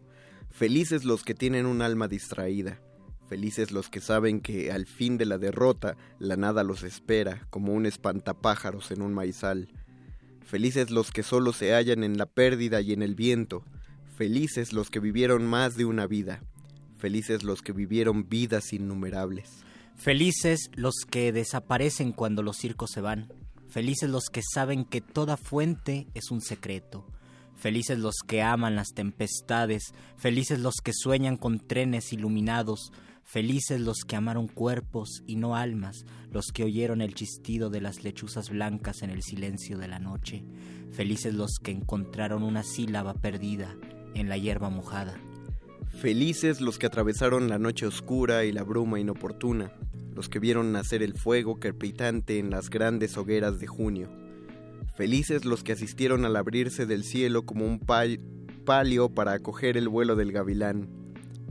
[0.49, 2.81] Felices los que tienen un alma distraída.
[3.29, 7.71] Felices los que saben que al fin de la derrota la nada los espera como
[7.71, 9.69] un espantapájaros en un maizal.
[10.41, 13.63] Felices los que solo se hallan en la pérdida y en el viento.
[14.17, 16.43] Felices los que vivieron más de una vida.
[16.97, 19.63] Felices los que vivieron vidas innumerables.
[19.95, 23.29] Felices los que desaparecen cuando los circos se van.
[23.69, 27.05] Felices los que saben que toda fuente es un secreto.
[27.55, 29.93] Felices los que aman las tempestades.
[30.15, 32.91] Felices los que sueñan con trenes iluminados.
[33.23, 38.03] Felices los que amaron cuerpos y no almas, los que oyeron el chistido de las
[38.05, 40.45] lechuzas blancas en el silencio de la noche.
[40.93, 43.75] Felices los que encontraron una sílaba perdida
[44.15, 45.19] en la hierba mojada.
[45.99, 49.71] Felices los que atravesaron la noche oscura y la bruma inoportuna,
[50.13, 54.07] los que vieron nacer el fuego crepitante en las grandes hogueras de junio.
[54.95, 58.19] Felices los que asistieron al abrirse del cielo como un pal-
[58.63, 60.87] palio para acoger el vuelo del gavilán.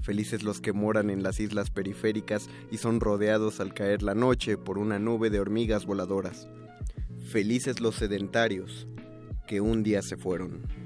[0.00, 4.56] Felices los que moran en las islas periféricas y son rodeados al caer la noche
[4.56, 6.46] por una nube de hormigas voladoras.
[7.18, 8.86] Felices los sedentarios
[9.48, 10.85] que un día se fueron.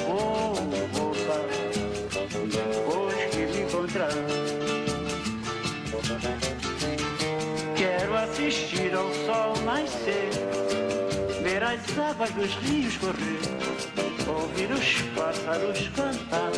[8.51, 10.29] assistir ao sol nascer,
[11.41, 13.39] ver as águas dos rios correr,
[14.27, 16.51] ouvir os pássaros cantar.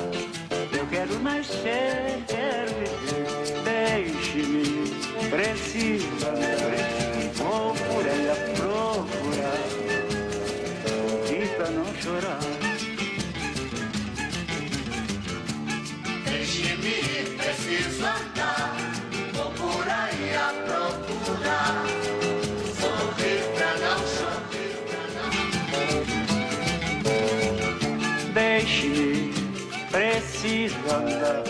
[0.75, 4.89] Eu quero nascer, quero viver, deixe-me,
[5.29, 6.73] preciso andar,
[7.35, 9.61] vou por aí a procurar,
[11.29, 12.39] e pra não chorar.
[16.25, 18.32] Deixe-me, preciso
[30.81, 31.42] Krishna.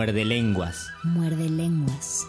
[0.00, 0.90] Muerde lenguas.
[1.02, 2.26] Muerde lenguas.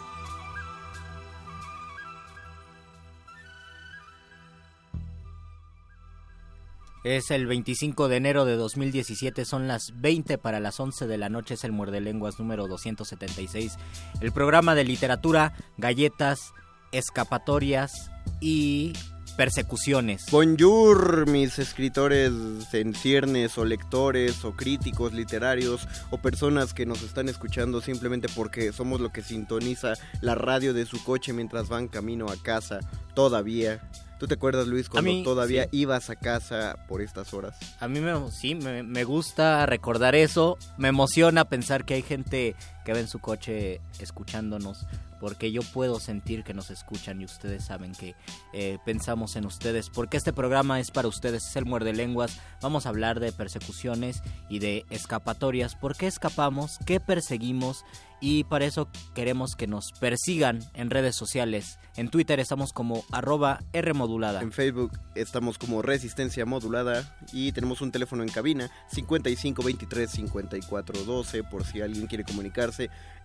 [7.02, 11.30] Es el 25 de enero de 2017, son las 20 para las 11 de la
[11.30, 13.78] noche, es el Muerde Lenguas número 276.
[14.20, 16.52] El programa de literatura, galletas,
[16.92, 18.10] escapatorias
[18.42, 18.92] y
[19.32, 20.26] persecuciones.
[20.30, 22.32] Bonjour, mis escritores
[22.72, 28.72] en ciernes o lectores o críticos literarios o personas que nos están escuchando simplemente porque
[28.72, 32.80] somos lo que sintoniza la radio de su coche mientras van camino a casa
[33.14, 33.80] todavía.
[34.22, 35.70] ¿Tú te acuerdas, Luis, cuando mí, todavía sí.
[35.72, 37.58] ibas a casa por estas horas?
[37.80, 40.58] A mí me, sí, me, me gusta recordar eso.
[40.78, 42.54] Me emociona pensar que hay gente
[42.84, 44.86] que va en su coche escuchándonos.
[45.20, 48.16] Porque yo puedo sentir que nos escuchan y ustedes saben que
[48.52, 49.88] eh, pensamos en ustedes.
[49.88, 52.40] Porque este programa es para ustedes, es el Muerde Lenguas.
[52.60, 55.76] Vamos a hablar de persecuciones y de escapatorias.
[55.76, 56.78] ¿Por qué escapamos?
[56.86, 57.84] ¿Qué perseguimos?
[58.24, 61.80] Y para eso queremos que nos persigan en redes sociales.
[61.96, 64.40] En Twitter estamos como arroba Rmodulada.
[64.40, 71.02] En Facebook estamos como Resistencia Modulada y tenemos un teléfono en cabina 55 23 54
[71.02, 72.71] 12 por si alguien quiere comunicarse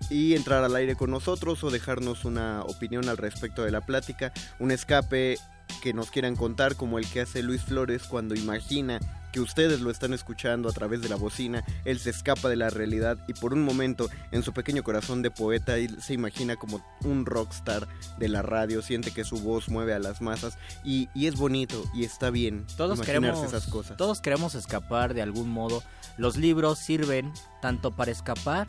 [0.10, 4.32] y entrar al aire con nosotros o dejarnos una opinión al respecto de la plática,
[4.60, 5.38] un escape
[5.82, 8.99] que nos quieran contar como el que hace Luis Flores cuando imagina
[9.34, 12.69] que ustedes lo están escuchando a través de la bocina, él se escapa de la
[12.69, 16.82] realidad y por un momento en su pequeño corazón de poeta él se imagina como
[17.03, 17.88] un rockstar
[18.18, 21.84] de la radio, siente que su voz mueve a las masas y, y es bonito
[21.94, 23.98] y está bien Todos imaginarse queremos, esas cosas.
[23.98, 25.84] todos queremos escapar de algún modo.
[26.18, 28.65] Los libros sirven tanto para escapar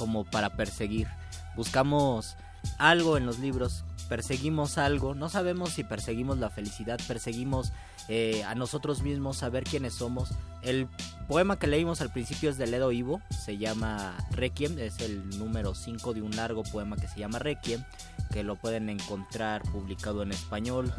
[0.00, 1.08] como para perseguir.
[1.54, 2.38] Buscamos
[2.78, 7.72] algo en los libros, perseguimos algo, no sabemos si perseguimos la felicidad, perseguimos
[8.08, 10.30] eh, a nosotros mismos, saber quiénes somos.
[10.62, 10.88] El
[11.28, 15.74] poema que leímos al principio es de Ledo Ivo, se llama Requiem, es el número
[15.74, 17.84] 5 de un largo poema que se llama Requiem,
[18.32, 20.94] que lo pueden encontrar publicado en español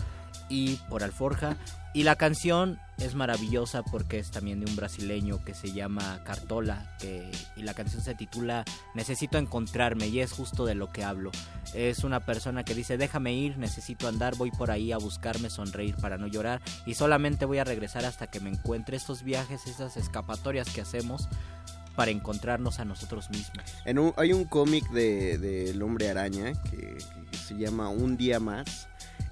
[0.48, 1.57] y por Alforja.
[1.93, 6.85] Y la canción es maravillosa porque es también de un brasileño que se llama Cartola
[7.57, 8.63] y la canción se titula
[8.93, 11.31] Necesito encontrarme y es justo de lo que hablo.
[11.73, 15.95] Es una persona que dice déjame ir, necesito andar, voy por ahí a buscarme, sonreír
[15.97, 19.97] para no llorar y solamente voy a regresar hasta que me encuentre estos viajes, esas
[19.97, 21.27] escapatorias que hacemos
[21.97, 23.65] para encontrarnos a nosotros mismos.
[24.15, 26.97] Hay un cómic de, de El Hombre Araña que
[27.38, 28.88] se llama Un Día Más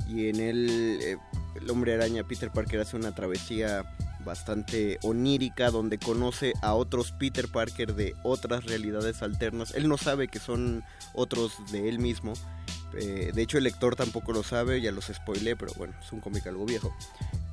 [0.10, 1.18] y en él eh,
[1.56, 3.84] el Hombre Araña Peter Parker hace una travesía
[4.26, 9.74] bastante onírica donde conoce a otros Peter Parker de otras realidades alternas.
[9.76, 10.84] Él no sabe que son
[11.14, 12.34] otros de él mismo
[12.94, 16.22] Eh, de hecho, el lector tampoco lo sabe, ya los spoilé, pero bueno, es un
[16.22, 16.92] cómic algo viejo.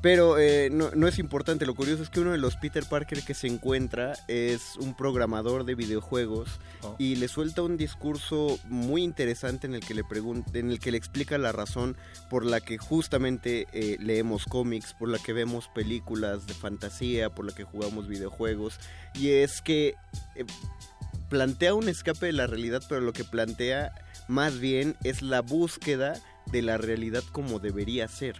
[0.02, 3.22] Pero eh, no, no es importante, lo curioso es que uno de los Peter Parker
[3.22, 6.94] que se encuentra es un programador de videojuegos Oh.
[6.98, 10.90] y le suelta un discurso muy interesante en el que le pregunta, en el que
[10.90, 11.96] le explica la razón
[12.28, 17.46] por la que justamente eh, leemos cómics, por la que vemos películas de fantasía, por
[17.46, 18.78] la que jugamos videojuegos
[19.14, 19.94] y es que
[20.34, 20.44] eh,
[21.28, 23.92] plantea un escape de la realidad, pero lo que plantea
[24.28, 26.20] más bien es la búsqueda
[26.52, 28.36] de la realidad como debería ser.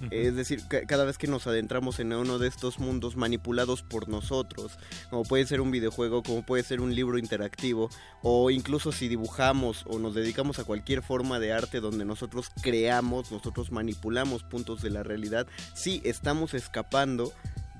[0.10, 4.08] Es decir, ca- cada vez que nos adentramos en uno de estos mundos manipulados por
[4.08, 4.78] nosotros,
[5.10, 7.88] como puede ser un videojuego, como puede ser un libro interactivo,
[8.22, 13.30] o incluso si dibujamos o nos dedicamos a cualquier forma de arte donde nosotros creamos,
[13.32, 17.32] nosotros manipulamos puntos de la realidad, sí estamos escapando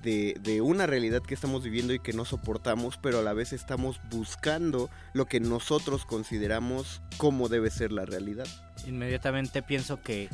[0.03, 3.53] de, de una realidad que estamos viviendo y que no soportamos, pero a la vez
[3.53, 8.47] estamos buscando lo que nosotros consideramos como debe ser la realidad.
[8.87, 10.29] Inmediatamente pienso que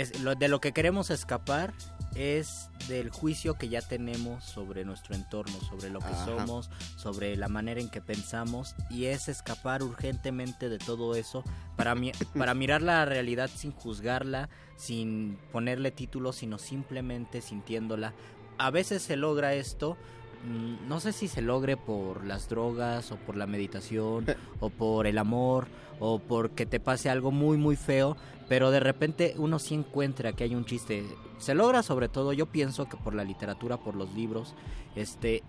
[0.00, 1.72] es lo, de lo que queremos escapar
[2.14, 6.24] es del juicio que ya tenemos sobre nuestro entorno, sobre lo que Ajá.
[6.24, 11.44] somos, sobre la manera en que pensamos y es escapar urgentemente de todo eso
[11.76, 18.14] para, mi- para mirar la realidad sin juzgarla, sin ponerle títulos, sino simplemente sintiéndola.
[18.56, 19.96] A veces se logra esto,
[20.44, 24.26] no sé si se logre por las drogas o por la meditación
[24.60, 25.68] o por el amor
[26.00, 28.16] o porque te pase algo muy muy feo,
[28.48, 31.04] pero de repente uno sí encuentra que hay un chiste.
[31.38, 34.54] Se logra sobre todo, yo pienso que por la literatura, por los libros,
[34.96, 35.42] este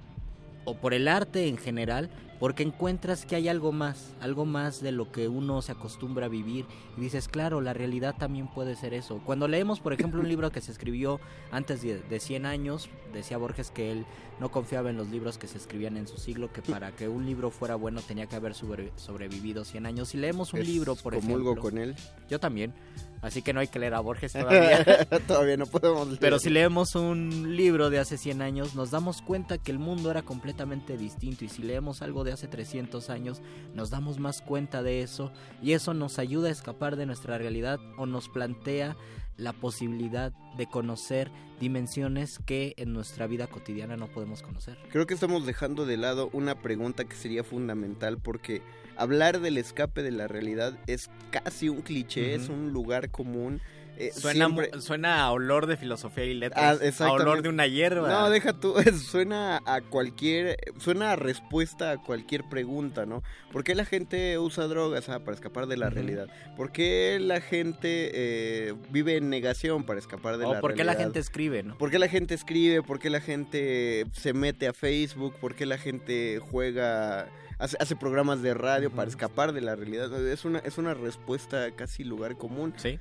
[0.66, 2.10] o por el arte en general,
[2.40, 6.30] porque encuentras que hay algo más, algo más de lo que uno se acostumbra a
[6.30, 6.66] vivir
[6.98, 9.20] y dices, claro, la realidad también puede ser eso.
[9.26, 11.20] Cuando leemos, por ejemplo, un libro que se escribió
[11.52, 14.06] antes de, de 100 años, decía Borges que él
[14.40, 17.26] no confiaba en los libros que se escribían en su siglo, que para que un
[17.26, 20.08] libro fuera bueno tenía que haber sobre- sobrevivido 100 años.
[20.10, 21.62] Si leemos un Es- libro, por comulgo ejemplo...
[21.62, 21.96] con él.
[22.30, 22.74] Yo también.
[23.22, 25.06] Así que no hay que leer a Borges todavía.
[25.28, 26.20] Todavía no podemos leer.
[26.20, 30.10] Pero si leemos un libro de hace 100 años, nos damos cuenta que el mundo
[30.10, 31.44] era completamente distinto.
[31.44, 33.42] Y si leemos algo de hace 300 años,
[33.74, 35.32] nos damos más cuenta de eso.
[35.62, 38.96] Y eso nos ayuda a escapar de nuestra realidad o nos plantea
[39.40, 44.78] la posibilidad de conocer dimensiones que en nuestra vida cotidiana no podemos conocer.
[44.92, 48.62] Creo que estamos dejando de lado una pregunta que sería fundamental porque
[49.00, 53.62] hablar del escape de la realidad es casi un cliché, es un lugar común.
[54.02, 56.80] eh, Suena, siempre- mu- suena a olor de filosofía y Ah, letras.
[56.82, 57.24] a exactamente.
[57.24, 58.08] olor de una hierba.
[58.08, 58.74] No, deja tú,
[59.12, 63.24] suena a cualquier, suena a respuesta a cualquier pregunta, ¿no?
[63.52, 66.28] ¿Por qué la gente usa drogas ah, para escapar de la realidad?
[66.56, 70.94] ¿Por qué la gente eh, vive en negación para escapar de la por qué la
[70.94, 71.08] realidad?
[71.08, 71.78] gente escribe, ¿no?
[71.78, 72.82] ¿Por qué la gente escribe?
[72.82, 75.36] ¿Por qué la gente se mete a Facebook?
[75.42, 77.28] ¿Por qué la gente juega,
[77.60, 80.12] hace, hace programas de radio para escapar de la realidad?
[80.28, 82.74] Es una, es una respuesta casi lugar común.
[82.78, 83.00] Sí.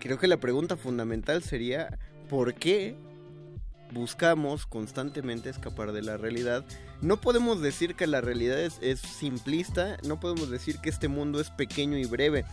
[0.00, 1.98] Creo que la pregunta fundamental sería,
[2.30, 2.96] ¿por qué
[3.92, 6.64] buscamos constantemente escapar de la realidad?
[7.00, 11.40] No podemos decir que la realidad es, es simplista, no podemos decir que este mundo
[11.40, 12.44] es pequeño y breve.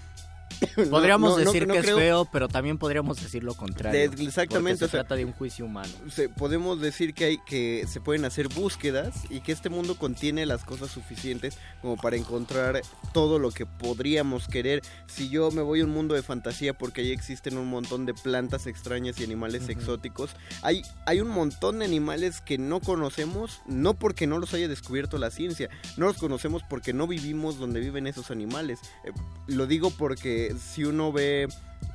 [0.89, 4.09] Podríamos no, no, decir no que creo- es feo, pero también podríamos decir lo contrario.
[4.11, 5.91] De- exactamente, o se sea, trata de un juicio humano.
[6.09, 10.45] se- podemos decir que hay que se pueden hacer búsquedas y que este mundo contiene
[10.45, 12.81] las cosas suficientes como para encontrar
[13.13, 14.81] todo lo que podríamos querer.
[15.07, 18.13] Si yo me voy a un mundo de fantasía porque ahí existen un montón de
[18.13, 20.31] plantas extrañas y animales exóticos,
[20.61, 25.17] hay hay un montón de animales que no conocemos, no porque no los haya descubierto
[25.17, 28.79] la ciencia, no los conocemos porque no vivimos donde viven esos animales.
[29.03, 29.11] Eh,
[29.47, 31.47] lo digo porque si uno ve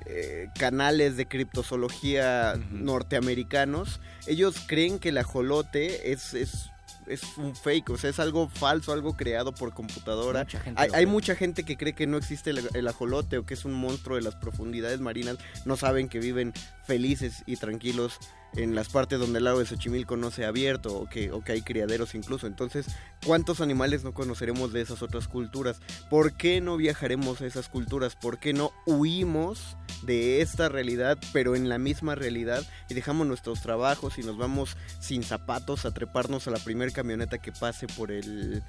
[0.07, 6.71] eh, canales de criptozoología norteamericanos, ellos creen que el ajolote es, es,
[7.07, 10.41] es un fake, o sea, es algo falso, algo creado por computadora.
[10.41, 13.55] Mucha gente hay mucha gente que cree que no existe el, el ajolote o que
[13.55, 16.53] es un monstruo de las profundidades marinas, no saben que viven
[16.85, 18.19] felices y tranquilos
[18.57, 21.43] en las partes donde el lago de Xochimilco no se ha abierto o que, o
[21.43, 22.47] que hay criaderos incluso.
[22.47, 22.87] Entonces,
[23.25, 25.81] ¿cuántos animales no conoceremos de esas otras culturas?
[26.09, 28.17] ¿Por qué no viajaremos a esas culturas?
[28.17, 33.61] ¿Por qué no huimos de esta realidad, pero en la misma realidad y dejamos nuestros
[33.61, 38.11] trabajos y nos vamos sin zapatos a treparnos a la primer camioneta que pase por
[38.11, 38.63] el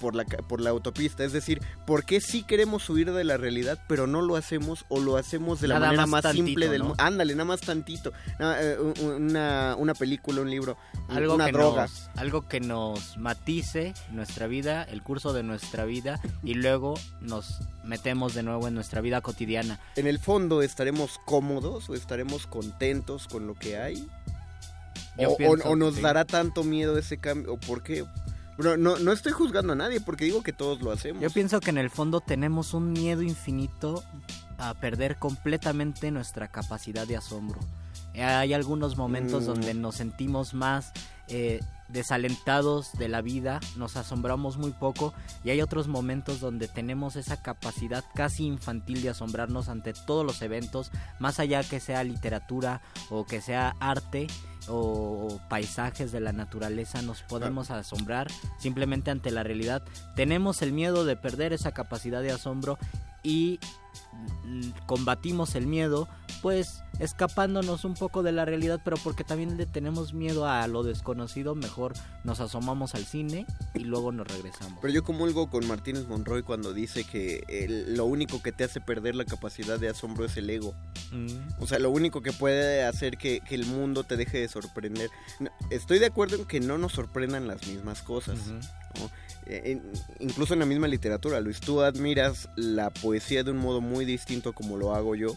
[0.00, 1.24] por la, por la autopista.
[1.24, 5.00] Es decir, ¿por qué sí queremos huir de la realidad, pero no lo hacemos o
[5.00, 6.88] lo hacemos de la Nada manera más simple del ¿no?
[6.88, 7.02] mundo?
[7.02, 8.12] Ándale, nada más tantito.
[8.38, 10.76] Eh, un- una, una película, un libro,
[11.08, 11.82] Algo una que droga.
[11.82, 17.58] Nos, algo que nos matice nuestra vida, el curso de nuestra vida, y luego nos
[17.84, 19.78] metemos de nuevo en nuestra vida cotidiana.
[19.96, 24.08] En el fondo, ¿estaremos cómodos o estaremos contentos con lo que hay?
[25.18, 26.00] O, o- nos sí.
[26.00, 27.54] dará tanto miedo ese cambio?
[27.54, 28.04] ¿O por qué?
[28.62, 31.22] Bueno, no, no estoy juzgando a nadie porque digo que todos lo hacemos.
[31.22, 34.04] Yo pienso que en el fondo tenemos un miedo infinito
[34.58, 37.58] a perder completamente nuestra capacidad de asombro.
[38.12, 39.46] Eh, Hay algunos momentos Mm.
[39.46, 40.92] donde nos sentimos más
[41.32, 45.14] eh, desalentados de la vida, nos asombramos muy poco
[45.44, 50.42] y hay otros momentos donde tenemos esa capacidad casi infantil de asombrarnos ante todos los
[50.42, 52.80] eventos, más allá que sea literatura
[53.10, 54.26] o que sea arte
[54.68, 58.28] o, paisajes de la naturaleza, nos podemos asombrar
[58.58, 59.82] simplemente ante la realidad.
[60.16, 62.78] Tenemos el miedo de perder esa capacidad de asombro
[63.22, 63.58] y
[64.86, 66.08] combatimos el miedo
[66.42, 70.82] pues escapándonos un poco de la realidad pero porque también le tenemos miedo a lo
[70.82, 71.92] desconocido mejor
[72.24, 76.72] nos asomamos al cine y luego nos regresamos Pero yo comulgo con Martínez Monroy cuando
[76.72, 80.48] dice que el- lo único que te hace perder la capacidad de asombro es el
[80.50, 80.74] ego.
[81.12, 81.62] Mm.
[81.62, 85.10] O sea, lo único que puede hacer que, que el mundo te deje de sorprender.
[85.70, 88.38] Estoy de acuerdo en que no nos sorprendan las mismas cosas.
[88.46, 89.10] ¿no?
[89.52, 89.82] Eh, en-
[90.20, 94.52] incluso en la misma literatura, Luis, tú admiras la poesía de un modo muy distinto
[94.52, 95.36] como lo hago yo.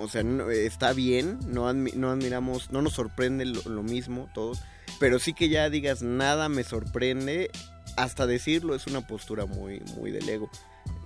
[0.00, 4.28] O sea, no- está bien, no, admi- no admiramos, no nos sorprende lo, lo mismo
[4.32, 4.60] todos,
[5.00, 7.50] pero sí que ya digas nada me sorprende,
[7.96, 10.48] hasta decirlo es una postura muy, muy del ego.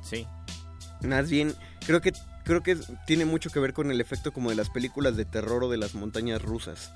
[0.03, 0.27] Sí.
[1.03, 1.55] Más bien,
[1.87, 2.13] creo que
[2.45, 2.77] creo que
[3.07, 5.79] tiene mucho que ver con el efecto como de las películas de terror o de
[5.79, 6.93] las montañas rusas.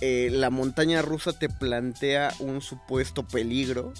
[0.00, 3.92] Eh, la montaña rusa te plantea un supuesto peligro,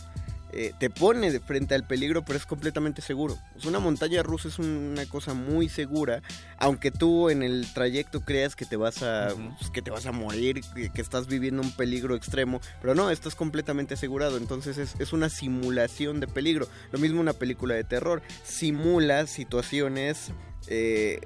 [0.56, 3.36] eh, te pone de frente al peligro, pero es completamente seguro.
[3.66, 6.22] Una montaña rusa es una cosa muy segura,
[6.59, 10.12] aunque tú en el trayecto creas que te vas a, pues, que te vas a
[10.12, 14.36] morir, que, que estás viviendo un peligro extremo, pero no, estás completamente asegurado.
[14.36, 16.68] Entonces es, es una simulación de peligro.
[16.93, 20.31] Lo mismo una película de terror, simula situaciones
[20.68, 21.20] eh,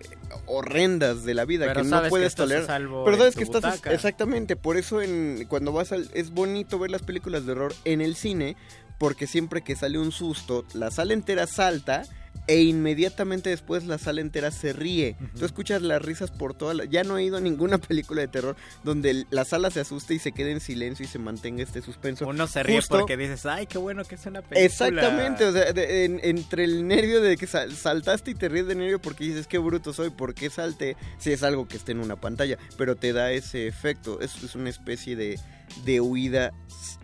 [0.46, 2.66] horrendas de la vida Pero que no que puedes tolerar.
[2.66, 6.90] salvo Pero sabes que estás exactamente, por eso en cuando vas al es bonito ver
[6.90, 8.56] las películas de horror en el cine
[8.98, 12.02] porque siempre que sale un susto, la sala entera salta
[12.46, 15.16] e inmediatamente después la sala entera se ríe.
[15.38, 16.84] Tú escuchas las risas por toda la...
[16.84, 20.18] Ya no he ido a ninguna película de terror donde la sala se asuste y
[20.18, 22.26] se quede en silencio y se mantenga este suspenso.
[22.26, 25.52] uno se ríe Justo- porque dices ay qué bueno que es una película Exactamente, o
[25.52, 29.00] sea, de- en- entre el nervio de que sal- saltaste y te ríes de nervio
[29.00, 30.96] porque dices qué bruto soy, ¿por qué salté?
[31.18, 34.54] Si es algo que esté en una pantalla, pero te da ese efecto, es, es
[34.54, 35.38] una especie de,
[35.84, 36.52] de huida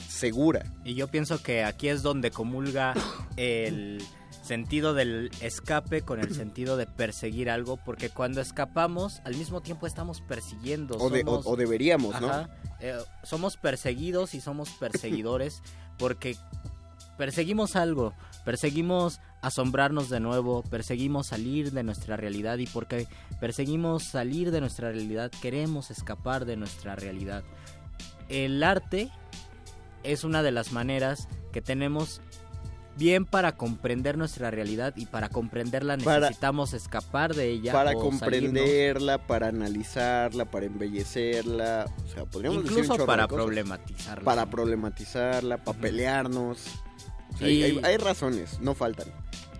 [0.08, 0.64] segura.
[0.84, 2.94] Y yo pienso que aquí es donde comulga
[3.36, 4.02] el
[4.44, 9.86] sentido del escape con el sentido de perseguir algo, porque cuando escapamos, al mismo tiempo
[9.86, 10.96] estamos persiguiendo.
[10.98, 12.48] O de- o- somos- o deberíamos, ¿no?
[12.80, 15.62] Eh, somos perseguidos y somos perseguidores
[15.98, 16.36] porque
[17.16, 18.12] perseguimos algo,
[18.44, 23.06] perseguimos asombrarnos de nuevo, perseguimos salir de nuestra realidad y porque
[23.40, 27.44] perseguimos salir de nuestra realidad, queremos escapar de nuestra realidad.
[28.28, 29.10] El arte
[30.02, 32.20] es una de las maneras que tenemos
[32.96, 38.20] bien para comprender nuestra realidad y para comprenderla Para- necesitamos escapar de ella para salirnos.
[38.20, 43.44] comprenderla, para analizarla, para embellecerla, o sea, podríamos decir un Incluso para de cosas.
[43.44, 44.24] problematizarla.
[44.24, 46.58] Para problematizarla, para pelearnos.
[47.34, 49.08] O sea, Y- hay, hay razones, no faltan.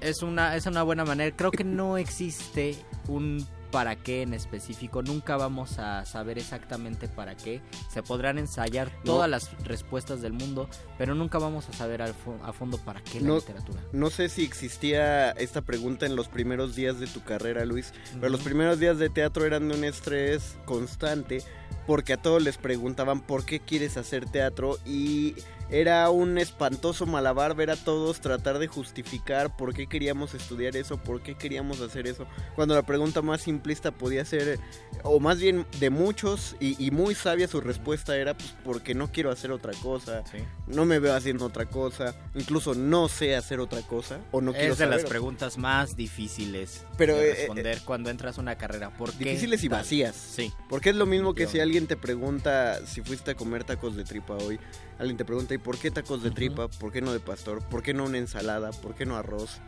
[0.01, 1.35] es una es una buena manera.
[1.35, 2.77] Creo que no existe
[3.09, 3.45] un
[3.75, 5.03] para qué en específico.
[5.03, 7.61] Nunca vamos a saber exactamente para qué.
[7.93, 9.15] Se podrán ensayar No.
[9.15, 12.15] todas las respuestas del mundo, pero nunca vamos a saber al
[12.45, 13.81] a fondo para qué la No, literatura.
[13.93, 18.29] no sé si existía esta pregunta en los primeros días de tu carrera, Luis, pero
[18.29, 21.43] los primeros días de teatro eran de un estrés constante
[21.89, 25.35] porque a todos les preguntaban por qué quieres hacer teatro y
[25.71, 30.99] era un espantoso malabar ver a todos tratar de justificar por qué queríamos estudiar eso,
[30.99, 34.59] por qué queríamos hacer eso, cuando la pregunta más simplista podía ser,
[35.03, 39.11] o más bien de muchos y, y muy sabia su respuesta era pues porque no
[39.11, 40.23] quiero hacer otra cosa,
[40.67, 44.73] no me veo haciendo otra cosa, incluso no sé hacer otra cosa o no quiero
[44.73, 48.91] es de las preguntas más difíciles Pero, de eh, responder cuando entras a una carrera.
[48.97, 49.81] ¿Por qué Difíciles y tal?
[49.81, 50.15] vacías.
[50.17, 50.53] Sí.
[50.69, 54.05] Porque es lo mismo que si alguien te pregunta si fuiste a comer tacos de
[54.05, 54.59] tripa hoy.
[54.99, 56.69] Alguien te pregunta, ¿y por qué tacos de tripa?
[56.69, 57.63] ¿Por qué no de pastor?
[57.69, 58.71] ¿Por qué no una ensalada?
[58.73, 59.61] ¿Por qué no arroz?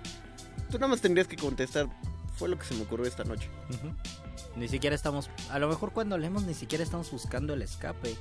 [0.71, 1.89] Tú nada más tendrías que contestar,
[2.37, 3.49] fue lo que se me ocurrió esta noche.
[4.57, 8.17] Ni siquiera estamos, a lo mejor cuando leemos ni siquiera estamos buscando el escape.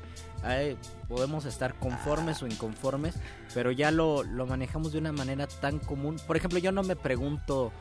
[1.07, 3.15] Podemos estar conformes o inconformes,
[3.53, 6.17] pero ya lo, lo manejamos de una manera tan común.
[6.27, 7.71] Por ejemplo, yo no me pregunto,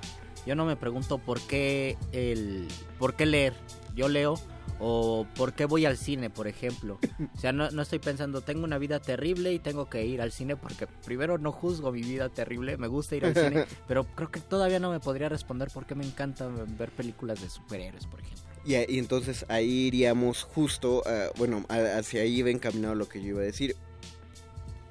[0.47, 3.55] yo no me pregunto por qué el, por qué leer.
[3.94, 4.35] Yo leo
[4.86, 6.98] o por qué voy al cine, por ejemplo.
[7.35, 10.31] O sea, no, no estoy pensando, tengo una vida terrible y tengo que ir al
[10.31, 14.31] cine porque primero no juzgo mi vida terrible, me gusta ir al cine, pero creo
[14.31, 18.20] que todavía no me podría responder por qué me encanta ver películas de superhéroes, por
[18.20, 18.44] ejemplo.
[18.66, 23.28] Y, y entonces ahí iríamos justo, ah, bueno, hacia ahí iba encaminado lo que yo
[23.28, 23.77] iba a decir.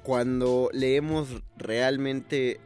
[0.02, 2.60] Cuando leemos realmente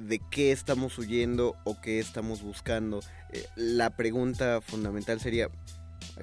[0.00, 3.00] de qué estamos huyendo o qué estamos buscando.
[3.32, 5.50] Eh, la pregunta fundamental sería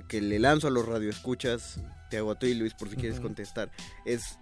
[0.07, 1.79] que le lanzo a los radioescuchas,
[2.09, 3.71] te hago a ti Luis por si quieres contestar,
[4.05, 4.37] es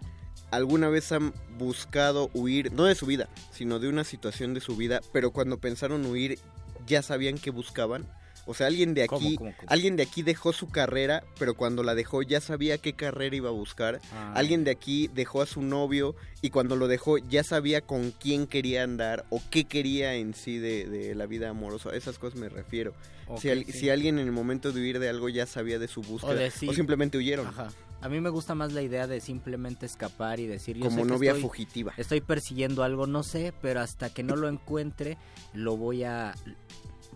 [0.52, 4.76] ¿alguna vez han buscado huir, no de su vida, sino de una situación de su
[4.76, 6.40] vida, pero cuando pensaron huir
[6.86, 8.08] ya sabían qué buscaban?
[8.46, 9.68] O sea, alguien de ¿Cómo, aquí, cómo, cómo?
[9.72, 13.50] alguien de aquí dejó su carrera, pero cuando la dejó ya sabía qué carrera iba
[13.50, 14.00] a buscar.
[14.14, 14.34] Ah.
[14.36, 18.48] Alguien de aquí dejó a su novio y cuando lo dejó ya sabía con quién
[18.48, 21.90] quería andar o qué quería en sí de, de la vida amorosa.
[21.92, 22.94] A esas cosas me refiero.
[23.38, 23.72] Si, al- sí.
[23.74, 26.36] si alguien en el momento de huir de algo ya sabía de su búsqueda o,
[26.36, 26.68] de sí.
[26.74, 27.48] simplemente huyeron.
[27.48, 27.70] Ajá.
[28.02, 31.02] A mí me gusta más la idea de simplemente escapar y decir yo Como sé
[31.04, 31.94] que novia estoy- fugitiva.
[31.98, 35.20] Estoy persiguiendo algo, no sé, pero hasta que no lo encuentre,
[35.54, 36.34] lo voy a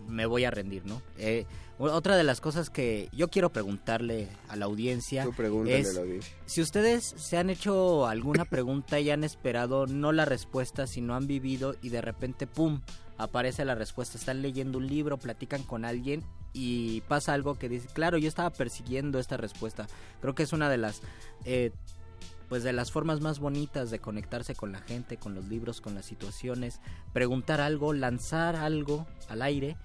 [0.08, 1.02] me voy a rendir, ¿no?
[1.18, 1.46] Eh,
[1.78, 5.34] otra de las cosas que yo quiero preguntarle a la audiencia Tú
[5.66, 6.34] es a la audiencia.
[6.46, 11.26] si ustedes se han hecho alguna pregunta y han esperado no la respuesta, sino han
[11.26, 12.80] vivido y de repente pum
[13.18, 14.16] aparece la respuesta.
[14.16, 16.22] Están leyendo un libro, platican con alguien
[16.54, 19.86] y pasa algo que dice, claro, yo estaba persiguiendo esta respuesta.
[20.22, 21.02] Creo que es una de las
[21.44, 21.72] eh,
[22.48, 25.94] pues de las formas más bonitas de conectarse con la gente, con los libros, con
[25.94, 26.80] las situaciones,
[27.12, 29.76] preguntar algo, lanzar algo al aire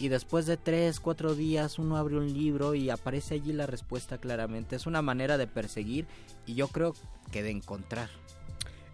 [0.00, 4.18] y después de tres, cuatro días uno abre un libro y aparece allí la respuesta
[4.18, 4.74] claramente.
[4.74, 6.06] Es una manera de perseguir
[6.46, 6.94] y yo creo
[7.30, 8.08] que de encontrar.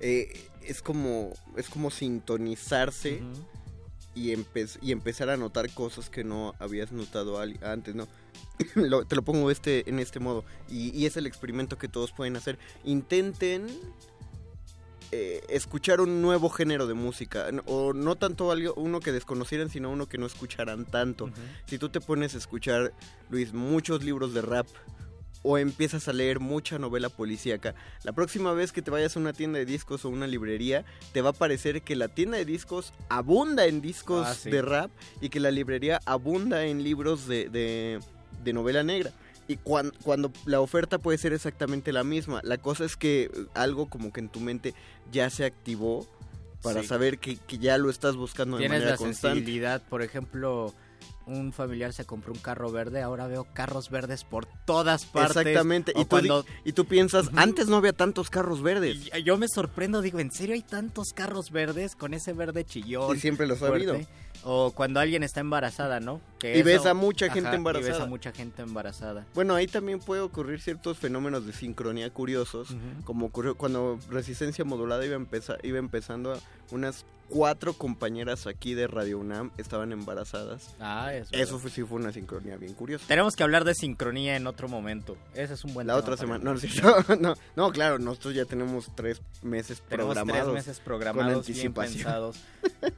[0.01, 3.23] Eh, es como es como sintonizarse
[4.15, 8.07] y, empe- y empezar a notar cosas que no habías notado antes, ¿no?
[8.74, 12.12] Lo- te lo pongo este en este modo y, y es el experimento que todos
[12.12, 12.59] pueden hacer.
[12.85, 13.66] Intenten
[15.12, 19.91] eh, escuchar un nuevo género de música o no tanto algo uno que desconocieran sino
[19.91, 21.31] uno que no escucharan tanto.
[21.66, 22.93] Si tú te pones a escuchar
[23.31, 24.66] Luis muchos libros de rap
[25.43, 29.33] o empiezas a leer mucha novela policíaca, la próxima vez que te vayas a una
[29.33, 32.93] tienda de discos o una librería, te va a parecer que la tienda de discos
[33.09, 34.51] abunda en discos Ah, sí.
[34.51, 38.01] de rap y que la librería abunda en libros de, de-
[38.43, 39.12] de novela negra.
[39.48, 43.89] Y cuan- cuando la oferta puede ser exactamente la misma, la cosa es que algo
[43.89, 44.74] como que en tu mente
[45.12, 46.06] ya se activó
[46.62, 46.89] para Sí.
[46.89, 49.36] saber que, que ya lo estás buscando de Tienes manera la constante.
[49.36, 50.74] sensibilidad, por ejemplo,
[51.27, 55.36] un familiar se compró un carro verde, ahora veo carros verdes por todas partes.
[55.39, 59.10] Exactamente, O y tú, cuando y tú piensas, antes no había tantos carros verdes.
[59.16, 63.16] Y yo me sorprendo, digo, ¿en serio hay tantos carros verdes con ese verde chillón?
[63.16, 63.97] Y siempre los ha habido.
[64.45, 66.21] O cuando alguien está embarazada, ¿no?
[66.39, 68.03] Que Y ves a mucha gente Y ves embarazada.
[68.05, 69.27] a mucha gente embarazada.
[69.35, 72.69] Bueno, ahí también puede ocurrir ciertos fenómenos de sincronía curiosos,
[73.05, 76.39] como ocurrió cuando Resistencia Modulada iba, empeza- iba empezando, a-
[76.71, 80.74] unas cuatro compañeras aquí de Radio UNAM estaban embarazadas.
[80.81, 81.31] Ah, eso.
[81.32, 83.05] Eso fue- sí fue una sincronía bien curiosa.
[83.09, 85.16] Tenemos que hablar de sincronía en otro momento.
[85.35, 86.69] Ese es un buen La tema otra semana, no, hablar.
[86.70, 90.53] sí, no, no, no, claro, nosotros ya tenemos tres meses Tenemos programados.
[90.53, 92.36] tres meses programados, con bien pensados.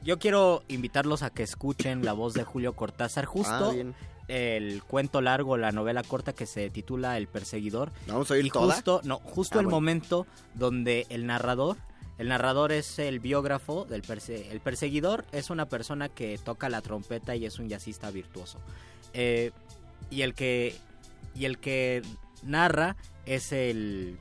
[0.03, 3.95] Yo quiero invitarlos a que escuchen la voz de Julio Cortázar, justo Ah, bien.
[4.29, 7.93] el cuento largo, la novela corta que se titula El Perseguidor.
[8.07, 8.75] Vamos a oír y toda?
[8.75, 9.77] justo, no, justo Ah, el bueno.
[9.77, 11.77] momento donde el narrador,
[12.19, 16.83] el narrador es el biógrafo del perse- el perseguidor es una persona que toca la
[16.83, 18.59] trompeta y es un jazzista virtuoso.
[19.15, 19.53] Eh,
[20.11, 20.75] y el que
[21.35, 22.03] y el que
[22.43, 22.97] narra
[23.27, 24.19] es el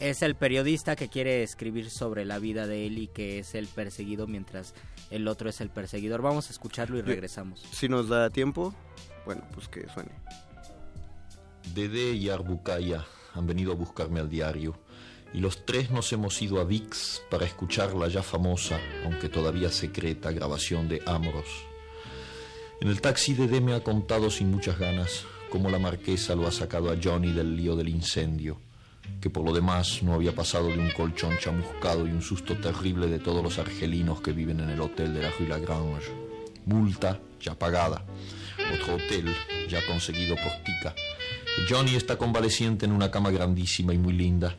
[0.00, 3.66] es el periodista que quiere escribir sobre la vida de él y que es el
[3.68, 4.74] perseguido mientras
[5.10, 6.22] el otro es el perseguidor.
[6.22, 7.60] Vamos a escucharlo y regresamos.
[7.72, 8.74] Si nos da tiempo,
[9.26, 10.10] bueno, pues que suene.
[11.74, 14.76] Dede y Arbucaya han venido a buscarme al diario
[15.34, 19.70] y los tres nos hemos ido a VIX para escuchar la ya famosa, aunque todavía
[19.70, 21.48] secreta, grabación de Amoros.
[22.80, 26.50] En el taxi Dede me ha contado sin muchas ganas cómo la marquesa lo ha
[26.50, 28.58] sacado a Johnny del lío del incendio,
[29.20, 33.06] que por lo demás no había pasado de un colchón chamuscado y un susto terrible
[33.06, 36.10] de todos los argelinos que viven en el hotel de la Rue Lagrange.
[36.66, 38.04] Multa ya pagada.
[38.74, 39.34] Otro hotel
[39.68, 40.94] ya conseguido por Tica.
[41.68, 44.56] Johnny está convaleciente en una cama grandísima y muy linda.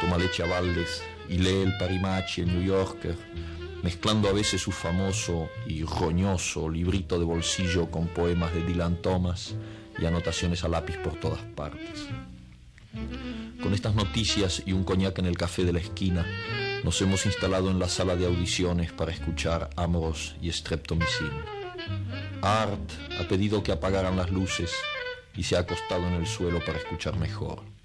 [0.00, 3.16] Toma leche a baldes y lee el Parimachi, el New Yorker,
[3.82, 9.54] mezclando a veces su famoso y roñoso librito de bolsillo con poemas de Dylan Thomas
[9.98, 12.08] y anotaciones a lápiz por todas partes.
[13.62, 16.26] Con estas noticias y un coñac en el café de la esquina,
[16.84, 21.32] nos hemos instalado en la sala de audiciones para escuchar Amoros y Streptomycin.
[22.42, 24.72] Art ha pedido que apagaran las luces
[25.34, 27.75] y se ha acostado en el suelo para escuchar mejor.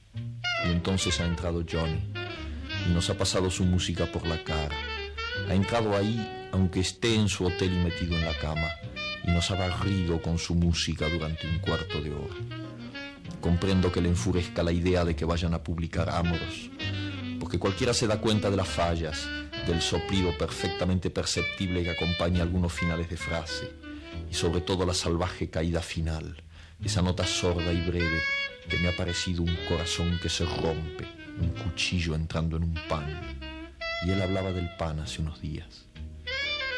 [0.66, 2.00] Y entonces ha entrado Johnny
[2.88, 4.76] y nos ha pasado su música por la cara.
[5.50, 8.70] Ha entrado ahí aunque esté en su hotel y metido en la cama
[9.24, 12.36] y nos ha barrido con su música durante un cuarto de hora.
[13.40, 16.70] Comprendo que le enfurezca la idea de que vayan a publicar Amoros,
[17.40, 19.28] porque cualquiera se da cuenta de las fallas,
[19.66, 23.72] del soplido perfectamente perceptible que acompaña algunos finales de frase,
[24.30, 26.44] y sobre todo la salvaje caída final,
[26.84, 28.22] esa nota sorda y breve
[28.72, 31.06] que me ha parecido un corazón que se rompe,
[31.42, 33.38] un cuchillo entrando en un pan.
[34.06, 35.88] Y él hablaba del pan hace unos días.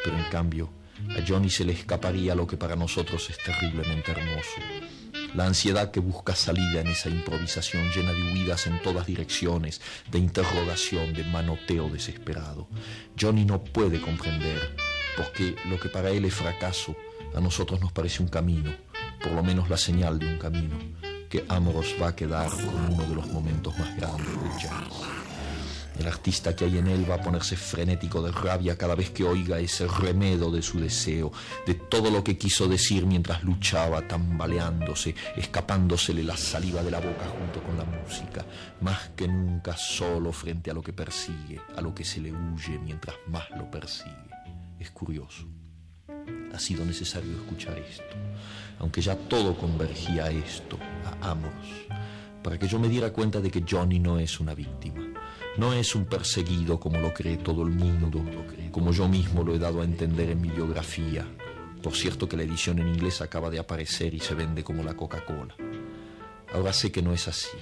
[0.03, 0.73] Pero en cambio,
[1.09, 4.59] a Johnny se le escaparía lo que para nosotros es terriblemente hermoso.
[5.35, 9.79] La ansiedad que busca salida en esa improvisación llena de huidas en todas direcciones,
[10.09, 12.67] de interrogación, de manoteo desesperado.
[13.19, 14.75] Johnny no puede comprender,
[15.15, 16.95] porque lo que para él es fracaso,
[17.35, 18.73] a nosotros nos parece un camino,
[19.21, 20.77] por lo menos la señal de un camino,
[21.33, 24.83] que Amoros va a quedar como uno de los momentos más grandes del jazz.
[25.97, 29.23] El artista que hay en él va a ponerse frenético de rabia cada vez que
[29.23, 31.31] oiga ese remedo de su deseo,
[31.65, 37.25] de todo lo que quiso decir mientras luchaba, tambaleándose, escapándosele la saliva de la boca
[37.25, 38.45] junto con la música,
[38.81, 42.77] más que nunca solo frente a lo que persigue, a lo que se le huye
[42.77, 44.29] mientras más lo persigue.
[44.79, 45.47] Es curioso.
[46.53, 48.15] Ha sido necesario escuchar esto,
[48.83, 51.51] aunque ya todo convergía a esto, a Amos,
[52.43, 55.13] para que yo me diera cuenta de que Johnny no es una víctima
[55.57, 58.23] no es un perseguido como lo cree todo el mundo,
[58.71, 61.27] como yo mismo lo he dado a entender en mi biografía.
[61.81, 64.95] Por cierto que la edición en inglés acaba de aparecer y se vende como la
[64.95, 65.55] Coca-Cola.
[66.53, 67.57] Ahora sé que no es así,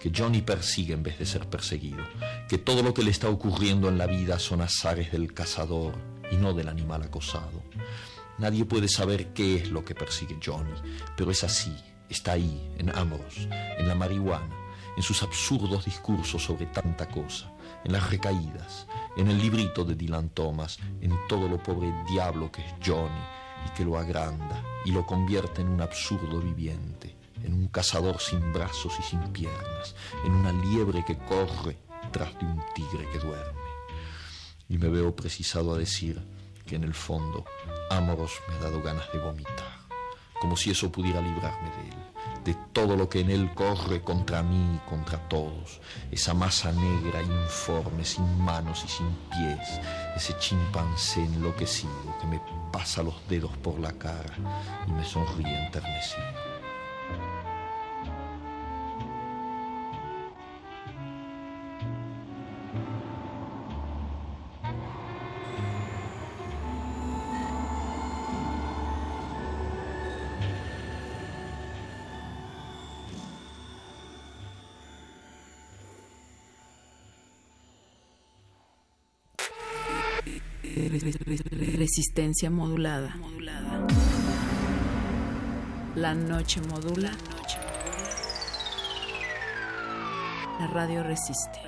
[0.00, 2.04] que Johnny persigue en vez de ser perseguido,
[2.48, 5.94] que todo lo que le está ocurriendo en la vida son azares del cazador
[6.32, 7.62] y no del animal acosado.
[8.40, 10.72] Nadie puede saber qué es lo que persigue Johnny,
[11.16, 11.74] pero es así,
[12.08, 13.48] está ahí, en Ambrose,
[13.78, 14.60] en la marihuana
[14.96, 17.50] en sus absurdos discursos sobre tanta cosa,
[17.84, 18.86] en las recaídas,
[19.16, 23.22] en el librito de Dylan Thomas, en todo lo pobre diablo que es Johnny
[23.66, 28.52] y que lo agranda y lo convierte en un absurdo viviente, en un cazador sin
[28.52, 29.94] brazos y sin piernas,
[30.24, 31.78] en una liebre que corre
[32.12, 33.60] tras de un tigre que duerme.
[34.68, 36.22] Y me veo precisado a decir
[36.70, 37.44] que en el fondo
[37.90, 39.80] Amoros me ha dado ganas de vomitar,
[40.40, 42.10] como si eso pudiera librarme de él
[42.44, 45.80] de todo lo que en él corre contra mí y contra todos,
[46.10, 49.80] esa masa negra, informe, sin manos y sin pies,
[50.16, 52.40] ese chimpancé enloquecido que me
[52.72, 54.34] pasa los dedos por la cara
[54.86, 56.49] y me sonríe enternecido.
[80.88, 83.16] Resistencia modulada.
[85.94, 87.10] La noche modula.
[90.58, 91.58] La radio resiste.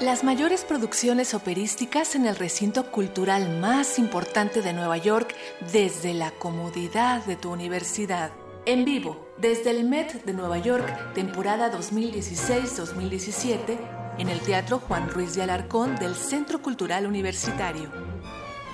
[0.00, 5.32] Las mayores producciones operísticas en el recinto cultural más importante de Nueva York
[5.72, 8.32] desde la comodidad de tu universidad.
[8.66, 13.78] En vivo, desde el Met de Nueva York, temporada 2016-2017,
[14.18, 17.90] en el Teatro Juan Ruiz de Alarcón del Centro Cultural Universitario.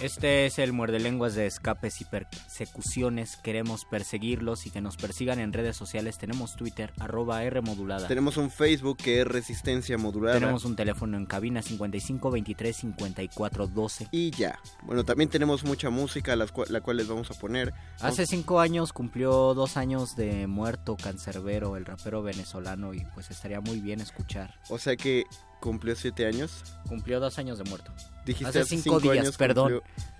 [0.00, 3.36] Este es el muerde lenguas de escapes y persecuciones.
[3.36, 6.18] Queremos perseguirlos y que nos persigan en redes sociales.
[6.18, 8.08] Tenemos Twitter, arroba R modulada.
[8.08, 10.40] Tenemos un Facebook que es Resistencia Modulada.
[10.40, 14.08] Tenemos un teléfono en cabina 55 23 54 12.
[14.10, 14.58] Y ya.
[14.82, 17.72] Bueno, también tenemos mucha música, la cual, la cual les vamos a poner.
[18.00, 23.60] Hace cinco años cumplió dos años de muerto Cancerbero, el rapero venezolano, y pues estaría
[23.60, 24.54] muy bien escuchar.
[24.68, 25.24] O sea que
[25.64, 26.62] cumplió siete años.
[26.86, 27.90] Cumplió dos años de muerto.
[28.26, 29.80] Dijiste hace cinco, días, perdón.
[29.80, 30.14] cumplió-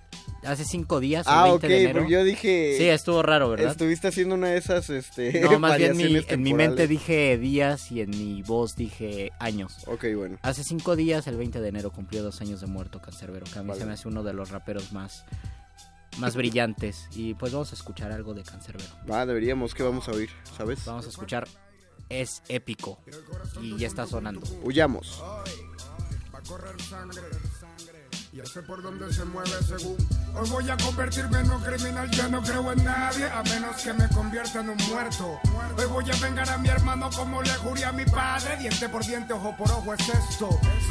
[0.44, 1.98] Hace cinco días, el Ah, 20 ok, de enero.
[2.00, 2.74] porque yo dije...
[2.76, 3.70] Sí, estuvo raro, ¿verdad?
[3.70, 5.40] Estuviste haciendo una de esas, este...
[5.42, 9.76] No, más bien mi- en mi mente dije días y en mi voz dije años.
[9.86, 10.38] Ok, bueno.
[10.42, 13.62] Hace cinco días, el 20 de enero, cumplió dos años de muerto Cancerbero, que a
[13.62, 13.80] mí Vale.
[13.80, 15.24] se me hace uno de los raperos más,
[16.18, 17.08] más brillantes.
[17.14, 18.90] Y pues vamos a escuchar algo de Cancerbero.
[19.10, 20.28] Va, deberíamos, ¿qué vamos a oír?
[20.56, 20.84] ¿Sabes?
[20.84, 21.48] Vamos a escuchar
[22.08, 22.98] Es épico
[23.60, 24.42] y ya está sonando.
[24.62, 25.22] Huyamos.
[25.22, 27.22] Va a correr sangre,
[27.60, 28.04] sangre.
[28.34, 29.96] Ya sé por dónde se mueve según.
[30.34, 33.92] Hoy voy a convertirme en un criminal, ya no creo en nadie, a menos que
[33.92, 35.38] me convierta en un muerto.
[35.78, 38.56] Hoy voy a vengar a mi hermano como le juré a mi padre.
[38.56, 40.48] Diente por diente, ojo por ojo es esto.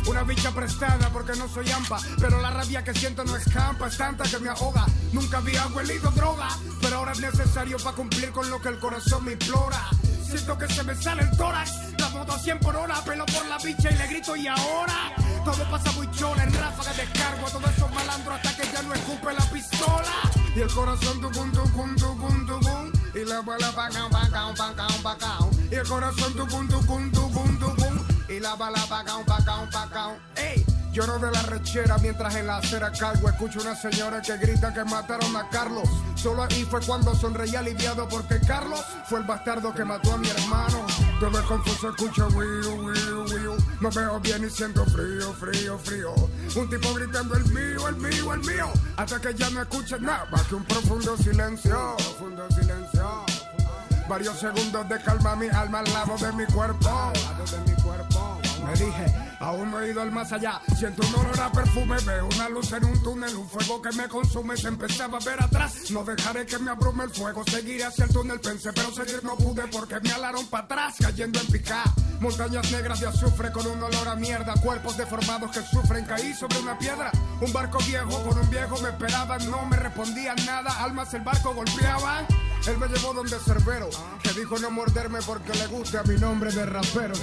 [0.07, 3.97] Una bicha prestada porque no soy ampa, pero la rabia que siento no escampa, es
[3.97, 4.85] tanta que me ahoga.
[5.11, 6.47] Nunca había huelido droga,
[6.81, 9.89] pero ahora es necesario para cumplir con lo que el corazón me implora.
[10.33, 13.45] Siento que se me sale el tórax, la moto a 100 por hora, pelo por
[13.45, 15.13] la bicha y le grito y ahora.
[15.45, 18.95] Todo pasa muy chola, en ráfaga descargo a todos esos malandros hasta que ya no
[18.95, 20.11] escupe la pistola.
[20.55, 22.91] Y el corazón tucum, tucum, tucum, tucum.
[23.13, 25.51] Y la bala pacao, pacao, pacao, pacao.
[25.71, 27.99] Y el corazón tucum, tucum, tucum, tucum.
[28.27, 30.17] Y la bala pacao, pacao, pacao.
[30.35, 30.65] ¡Ey!
[30.93, 34.83] Lloro de la rechera mientras en la acera cargo Escucho una señora que grita que
[34.85, 35.89] mataron a Carlos.
[36.13, 38.79] Solo ahí fue cuando sonreí aliviado Porque Carlos
[39.09, 40.85] fue el bastardo que mató a mi hermano.
[41.19, 43.57] Todo es confuso, escucho wiu, wiu, wiu.
[43.81, 46.13] No veo bien y siento frío, frío, frío.
[46.55, 50.27] Un tipo gritando el mío, el mío, el mío Hasta que ya no escuches nada
[50.31, 53.25] más que un profundo silencio Profundo silencio.
[54.07, 57.11] Varios segundos de calma mi alma Al lado de mi cuerpo
[58.63, 59.05] me dije,
[59.39, 60.61] aún no he ido al más allá.
[60.77, 64.07] Siento un olor a perfume, veo una luz en un túnel, un fuego que me
[64.07, 64.57] consume.
[64.57, 65.91] Se empezaba a ver atrás.
[65.91, 68.39] No dejaré que me abrume el fuego, seguiré hacia el túnel.
[68.39, 71.83] Pensé, pero seguir no pude porque me alaron para atrás, cayendo en picá.
[72.19, 74.53] Montañas negras de azufre con un olor a mierda.
[74.61, 77.11] Cuerpos deformados que sufren, caí sobre una piedra.
[77.41, 80.83] Un barco viejo con un viejo me esperaban, no me respondían nada.
[80.83, 82.25] Almas el barco golpeaban.
[82.65, 83.89] Él me llevó donde Cerbero,
[84.21, 87.13] que dijo no morderme porque le gusta mi nombre de rapero.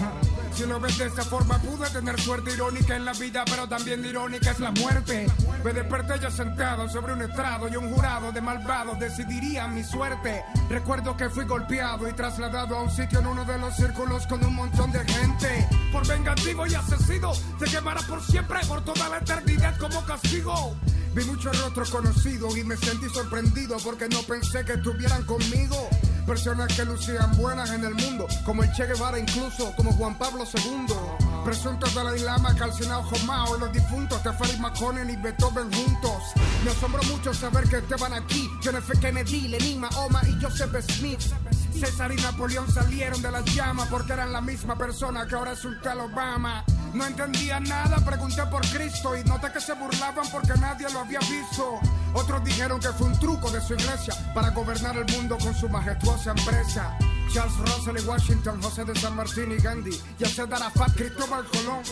[0.54, 4.04] Si lo ves de esa forma, pude tener suerte irónica en la vida, pero también
[4.04, 5.26] irónica es la muerte.
[5.64, 10.44] Me desperté ya sentado sobre un estrado y un jurado de malvados decidiría mi suerte.
[10.68, 14.44] Recuerdo que fui golpeado y trasladado a un sitio en uno de los círculos con
[14.44, 15.66] un montón de gente.
[15.90, 20.76] Por vengativo y asesino, te quemará por siempre, por toda la eternidad como castigo.
[21.14, 25.88] Vi muchos rostros conocidos y me sentí sorprendido porque no pensé que estuvieran conmigo.
[26.24, 30.44] Personas que lucían buenas en el mundo, como el Che Guevara incluso, como Juan Pablo
[30.44, 30.94] II.
[31.44, 36.22] Presuntos Dalai Lama, calcinado Jomao, los difuntos Tefari Maconen y Beethoven juntos.
[36.64, 38.48] Me asombró mucho saber que estaban aquí.
[38.62, 38.92] John F.
[39.00, 41.20] Kennedy, Lenin, Mahoma y Joseph Smith.
[41.72, 45.64] César y Napoleón salieron de las llamas porque eran la misma persona que ahora es
[45.64, 46.64] un tal Obama.
[46.94, 51.20] No entendía nada, pregunté por Cristo y noté que se burlaban porque nadie lo había
[51.20, 51.80] visto.
[52.14, 55.68] Otros dijeron que fue un truco de su iglesia para gobernar el mundo con su
[55.68, 56.98] majestuosa empresa.
[57.32, 61.82] Charles Russell y Washington, José de San Martín y Gandhi, Yasser Arafat, Cristóbal Colón.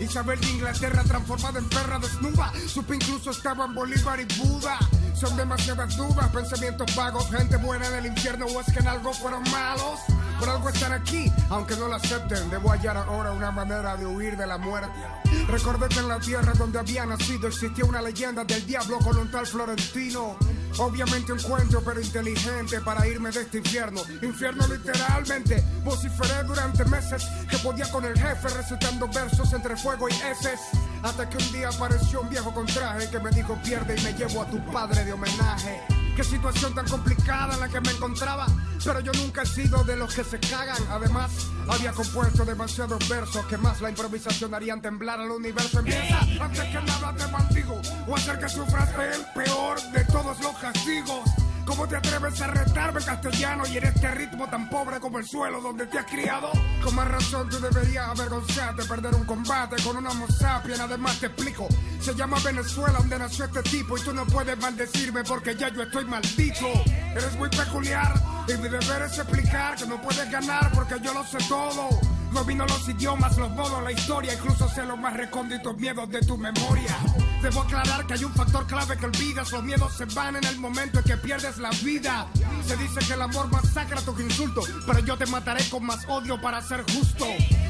[0.00, 2.52] Isabel de Inglaterra transformada en perra desnuda.
[2.66, 4.78] Supe incluso estaban Bolívar y Buda.
[5.20, 9.12] Son demasiadas dudas, pensamientos vagos, gente buena en el infierno o es que en algo
[9.12, 10.00] fueron malos.
[10.40, 12.48] Por algo están aquí, aunque no lo acepten.
[12.48, 14.98] Debo hallar ahora una manera de huir de la muerte.
[15.46, 19.30] Recordé que en la tierra donde había nacido existía una leyenda del diablo con un
[19.30, 20.38] tal Florentino.
[20.78, 24.00] Obviamente un cuento, pero inteligente para irme de este infierno.
[24.22, 25.62] Infierno literalmente.
[25.84, 30.58] Vociferé durante meses que podía con el jefe recitando versos entre fuego y heces.
[31.02, 34.14] Hasta que un día apareció un viejo con traje que me dijo pierde y me
[34.14, 35.99] llevo a tu padre de homenaje.
[36.16, 38.46] Qué situación tan complicada en la que me encontraba.
[38.84, 40.82] Pero yo nunca he sido de los que se cagan.
[40.90, 41.30] Además,
[41.68, 45.80] había compuesto demasiados versos que más la improvisación harían temblar al universo.
[45.80, 47.80] Empieza antes que nada te maldigo.
[48.06, 51.30] O hacer que sufras el peor de todos los castigos.
[51.70, 55.60] ¿Cómo te atreves a retarme castellano y en este ritmo tan pobre como el suelo
[55.60, 56.50] donde te has criado?
[56.82, 60.80] Con más razón tú deberías avergonzarte, perder un combate con una homo sapien.
[60.80, 61.68] Además te explico,
[62.00, 65.84] se llama Venezuela donde nació este tipo y tú no puedes maldecirme porque ya yo
[65.84, 66.66] estoy maldito.
[67.12, 68.14] Eres muy peculiar
[68.48, 71.88] y mi deber es explicar que no puedes ganar porque yo lo sé todo.
[72.32, 76.36] Domino los idiomas, los modos, la historia, incluso sé los más recónditos miedos de tu
[76.36, 76.96] memoria.
[77.42, 80.58] Debo aclarar que hay un factor clave que olvidas, los miedos se van en el
[80.58, 82.26] momento en que pierdes la vida.
[82.66, 86.40] Se dice que el amor masacra tus insultos, pero yo te mataré con más odio
[86.40, 87.26] para ser justo.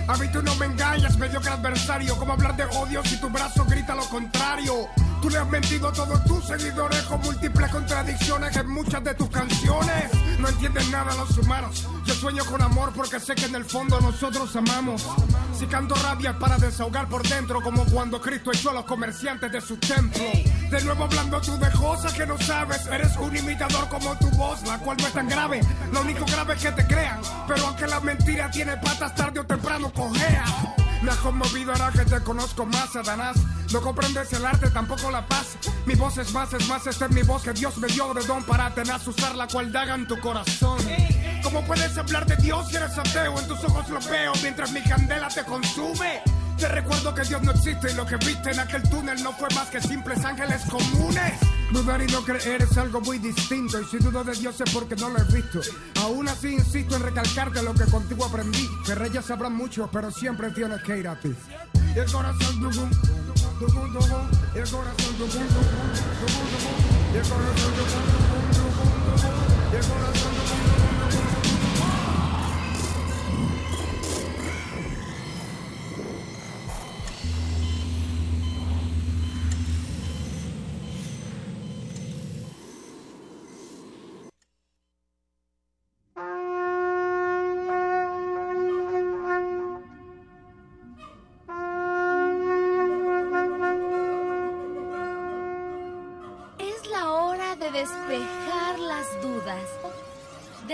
[0.09, 2.17] A mí tú no me engañas, medio que adversario.
[2.17, 4.89] ¿Cómo hablar de odio si tu brazo grita lo contrario?
[5.21, 9.29] Tú le has mentido a todos tus seguidores con múltiples contradicciones en muchas de tus
[9.29, 10.11] canciones.
[10.39, 11.87] No entienden nada los humanos.
[12.07, 15.07] Yo sueño con amor porque sé que en el fondo nosotros amamos.
[15.59, 19.61] Si canto rabia para desahogar por dentro, como cuando Cristo echó a los comerciantes de
[19.61, 20.25] su templo.
[20.71, 22.87] De nuevo hablando tú de cosas que no sabes.
[22.87, 25.61] Eres un imitador como tu voz, la cual no es tan grave.
[25.93, 27.21] Lo único grave es que te crean.
[27.47, 30.45] Pero aunque la mentira tiene patas, tarde o temprano cojea.
[31.03, 33.37] Me has conmovido ahora que te conozco más, Satanás.
[33.73, 35.57] No comprendes el arte, tampoco la paz.
[35.87, 38.23] Mi voz es más, es más, esta es mi voz que Dios me dio de
[38.25, 40.79] don para tenaz usar la cual daga en tu corazón.
[41.43, 43.39] ¿Cómo puedes hablar de Dios si eres ateo?
[43.39, 46.23] En tus ojos lo veo mientras mi candela te consume.
[46.61, 49.49] Te recuerdo que Dios no existe y lo que viste en aquel túnel no fue
[49.55, 51.33] más que simples ángeles comunes.
[51.73, 54.95] Dudar y no creer es algo muy distinto y si dudo de Dios es porque
[54.97, 55.61] no lo he visto.
[56.03, 58.69] Aún así insisto en recalcarte lo que contigo aprendí.
[58.85, 61.35] Que reyes sabrán mucho, pero siempre tienes que ir a ti.
[61.95, 62.91] Y el corazón dugum,
[63.59, 65.71] dugum, dugum, y el corazón dugum, dugum,
[66.21, 70.60] dugum, dugum, y el corazón dugum, dugum, dugum, dugum, el corazón dugum.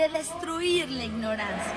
[0.07, 1.73] De destruir la ignorancia.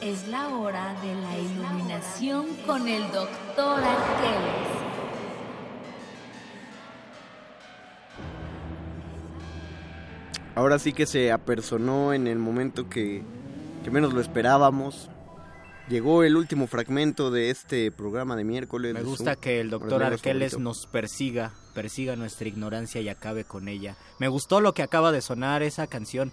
[0.00, 4.66] Es la hora de la iluminación con el doctor Arqueles.
[10.54, 13.22] Ahora sí que se apersonó en el momento que,
[13.84, 15.10] que menos lo esperábamos.
[15.88, 18.94] Llegó el último fragmento de este programa de miércoles.
[18.94, 20.58] Me gusta su que el doctor Arqueles favorito.
[20.58, 23.96] nos persiga, persiga nuestra ignorancia y acabe con ella.
[24.18, 26.32] Me gustó lo que acaba de sonar esa canción.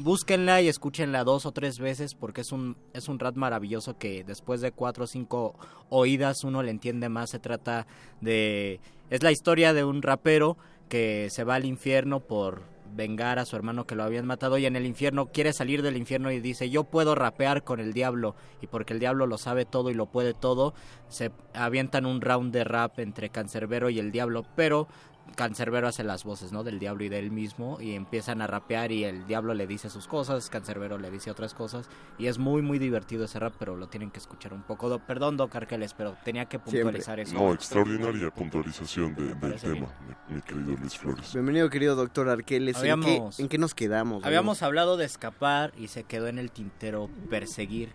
[0.00, 4.24] Búsquenla y escúchenla dos o tres veces porque es un, es un rap maravilloso que
[4.24, 5.54] después de cuatro o cinco
[5.90, 7.30] oídas uno le entiende más.
[7.30, 7.86] Se trata
[8.20, 8.80] de...
[9.10, 10.56] Es la historia de un rapero
[10.88, 12.62] que se va al infierno por
[12.94, 15.96] vengar a su hermano que lo habían matado y en el infierno quiere salir del
[15.96, 19.64] infierno y dice yo puedo rapear con el diablo y porque el diablo lo sabe
[19.64, 20.74] todo y lo puede todo
[21.08, 24.88] se avientan un round de rap entre Cancerbero y el diablo pero
[25.36, 28.92] Cancerbero hace las voces no del diablo y de él mismo y empiezan a rapear
[28.92, 31.88] y el diablo le dice sus cosas Cancerbero le dice otras cosas
[32.18, 34.98] y es muy muy divertido ese rap pero lo tienen que escuchar un poco Do-
[34.98, 39.88] perdón Doc Arqueles pero tenía que puntualizar eso No, extraordinaria puntualización de- del tema,
[40.28, 41.32] mi, mi querido Luis Flores.
[41.32, 42.76] Bienvenido, querido doctor Arqueles.
[42.76, 44.24] ¿En qué, Habíamos- en qué nos quedamos?
[44.24, 47.92] Habíamos hablado de escapar y se quedó en el tintero perseguir.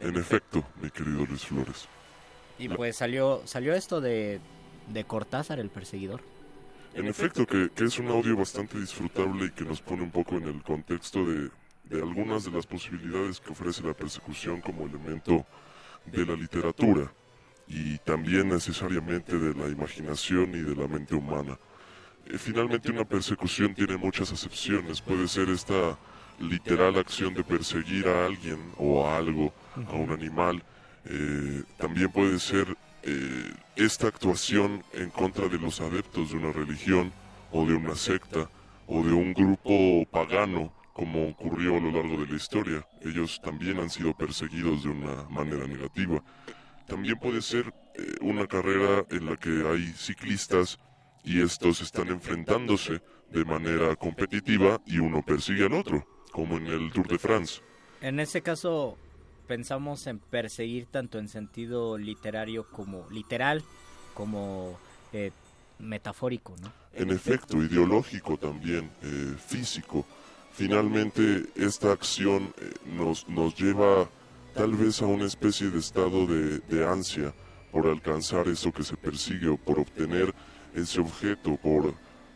[0.00, 1.86] En efecto, mi querido Luis Flores.
[2.58, 4.40] Y pues salió salió esto de,
[4.88, 6.20] de Cortázar, el perseguidor.
[6.94, 10.36] En efecto, que, que es un audio bastante disfrutable y que nos pone un poco
[10.36, 11.50] en el contexto de,
[11.84, 15.44] de algunas de las posibilidades que ofrece la persecución como elemento
[16.06, 17.12] de la literatura
[17.66, 21.58] y también necesariamente de la imaginación y de la mente humana.
[22.26, 25.98] Eh, finalmente una persecución tiene muchas acepciones, puede ser esta
[26.40, 30.62] literal acción de perseguir a alguien o a algo, a un animal,
[31.06, 32.76] eh, también puede ser
[33.06, 37.12] eh, esta actuación en contra de los adeptos de una religión
[37.52, 38.48] o de una secta
[38.86, 42.86] o de un grupo pagano como ocurrió a lo largo de la historia.
[43.02, 46.22] Ellos también han sido perseguidos de una manera negativa.
[46.86, 50.78] También puede ser eh, una carrera en la que hay ciclistas
[51.24, 56.92] y estos están enfrentándose de manera competitiva y uno persigue al otro, como en el
[56.92, 57.60] Tour de France.
[58.00, 58.96] En ese caso
[59.46, 63.62] pensamos en perseguir tanto en sentido literario como literal
[64.14, 64.78] como
[65.12, 65.32] eh,
[65.78, 66.72] metafórico, ¿no?
[66.92, 70.06] En efecto, ideológico también, eh, físico.
[70.52, 74.08] Finalmente, esta acción eh, nos, nos lleva
[74.54, 77.34] tal vez a una especie de estado de, de ansia
[77.72, 80.32] por alcanzar eso que se persigue o por obtener
[80.74, 81.92] ese objeto, por,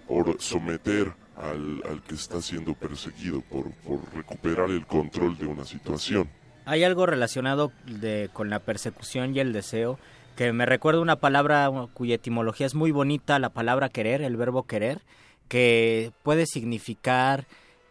[0.09, 5.65] por someter al, al que está siendo perseguido, por, por recuperar el control de una
[5.65, 6.29] situación.
[6.69, 9.99] Hay algo relacionado de, con la persecución y el deseo
[10.37, 14.65] que me recuerda una palabra cuya etimología es muy bonita, la palabra querer, el verbo
[14.65, 15.01] querer,
[15.49, 17.47] que puede significar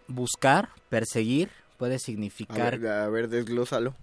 [0.07, 2.75] buscar, perseguir, puede significar...
[2.75, 3.95] A ver, a ver desglósalo.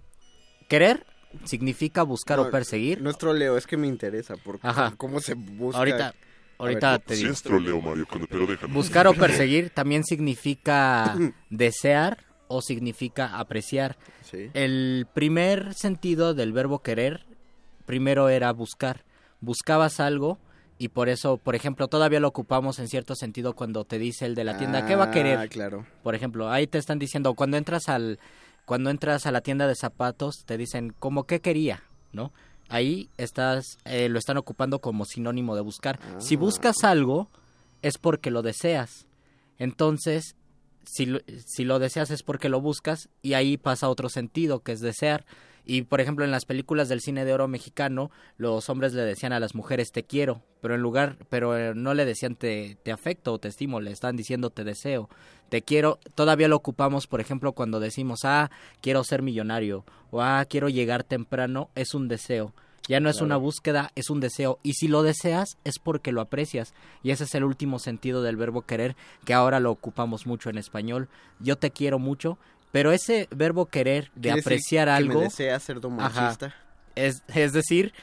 [0.67, 1.05] Querer
[1.45, 3.01] significa buscar No, o perseguir.
[3.01, 4.93] No es troleo, es que me interesa por Ajá.
[4.97, 5.79] cómo se busca.
[5.79, 6.13] Ahorita,
[6.57, 7.33] ahorita ver, te Sí digo.
[7.33, 8.73] es troleo, Mario, cuando- pero déjalo.
[8.73, 11.15] Buscar o perseguir también significa
[11.49, 13.97] desear o significa apreciar.
[14.23, 14.49] Sí.
[14.53, 17.25] El primer sentido del verbo querer
[17.85, 19.03] primero era buscar.
[19.41, 20.37] Buscabas algo
[20.77, 24.35] y por eso, por ejemplo, todavía lo ocupamos en cierto sentido cuando te dice el
[24.35, 25.37] de la tienda, ¿qué va a querer?
[25.37, 25.85] Ah, claro.
[26.03, 28.19] Por ejemplo, ahí te están diciendo, cuando entras al
[28.65, 31.83] cuando entras a la tienda de zapatos, te dicen, ¿cómo qué quería?
[32.13, 32.31] ¿No?
[32.67, 35.99] Ahí estás, eh, lo están ocupando como sinónimo de buscar.
[36.17, 36.39] Si Ah.
[36.39, 37.29] buscas algo,
[37.83, 39.05] es porque lo deseas.
[39.59, 40.35] Entonces,
[40.85, 44.71] si lo, si lo deseas es porque lo buscas y ahí pasa otro sentido, que
[44.71, 45.25] es desear.
[45.65, 49.33] Y, por ejemplo, en las películas del cine de oro mexicano, los hombres le decían
[49.33, 53.33] a las mujeres te quiero, pero en lugar, pero eh, no le decían te, afecto
[53.33, 55.09] o te estimo, le están diciendo te deseo,
[55.49, 55.99] te quiero.
[56.13, 61.03] Todavía lo ocupamos, por ejemplo, cuando decimos, ah, quiero ser millonario o ah, quiero llegar
[61.03, 62.53] temprano, es un deseo.
[62.87, 63.25] Ya no es Claro.
[63.25, 64.59] una búsqueda, es un deseo.
[64.63, 66.73] Y si lo deseas, es porque lo aprecias.
[67.03, 68.95] Y ese es el último sentido del verbo querer,
[69.25, 71.09] que ahora lo ocupamos mucho en español.
[71.39, 72.37] Yo te quiero mucho,
[72.71, 75.19] pero ese verbo querer, de ¿Quiere decir apreciar que me algo...
[75.21, 75.79] desea ser
[76.95, 77.93] es, es decir,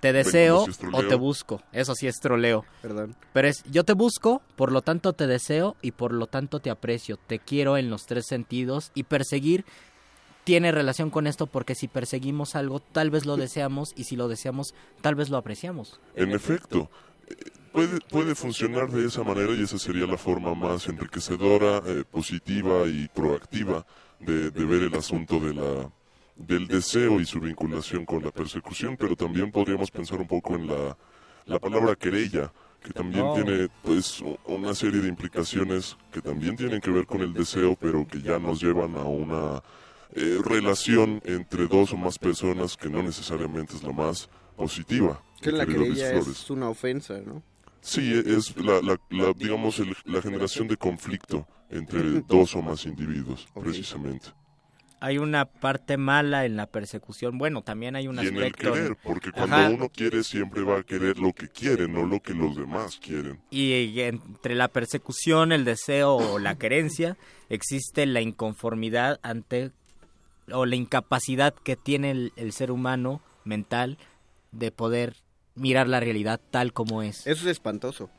[0.00, 1.60] te deseo si o te busco.
[1.72, 2.64] Eso sí es troleo.
[2.82, 3.16] Perdón.
[3.32, 6.70] Pero es yo te busco, por lo tanto te deseo y por lo tanto te
[6.70, 7.16] aprecio.
[7.16, 9.64] Te quiero en los tres sentidos y perseguir
[10.48, 14.28] tiene relación con esto porque si perseguimos algo tal vez lo deseamos y si lo
[14.28, 16.00] deseamos tal vez lo apreciamos.
[16.16, 16.88] En efecto,
[17.70, 22.86] puede, puede funcionar de esa manera y esa sería la forma más enriquecedora, eh, positiva
[22.86, 23.84] y proactiva
[24.20, 25.90] de, de ver el asunto de la,
[26.34, 30.66] del deseo y su vinculación con la persecución, pero también podríamos pensar un poco en
[30.66, 30.96] la,
[31.44, 32.50] la palabra querella,
[32.82, 37.34] que también tiene pues una serie de implicaciones que también tienen que ver con el
[37.34, 39.62] deseo, pero que ya nos llevan a una
[40.14, 45.22] eh, relación entre dos o más personas que no necesariamente es la más positiva.
[45.40, 46.28] Que la querella Flores.
[46.28, 47.42] es una ofensa, ¿no?
[47.80, 52.84] Sí, es la, la- la, digamos, el- la generación de conflicto entre dos o más
[52.86, 54.28] individuos, precisamente.
[55.00, 57.38] Hay una parte mala en la persecución.
[57.38, 59.70] Bueno, también hay un Y en el querer, porque cuando Ajá.
[59.70, 63.38] uno quiere siempre va a querer lo que quiere, no lo que los demás quieren.
[63.48, 67.16] Y entre la persecución, el deseo o la querencia,
[67.48, 69.70] existe la inconformidad ante
[70.52, 73.98] o la incapacidad que tiene el, el ser humano mental
[74.52, 75.16] de poder
[75.54, 77.26] mirar la realidad tal como es.
[77.26, 78.10] Eso es espantoso.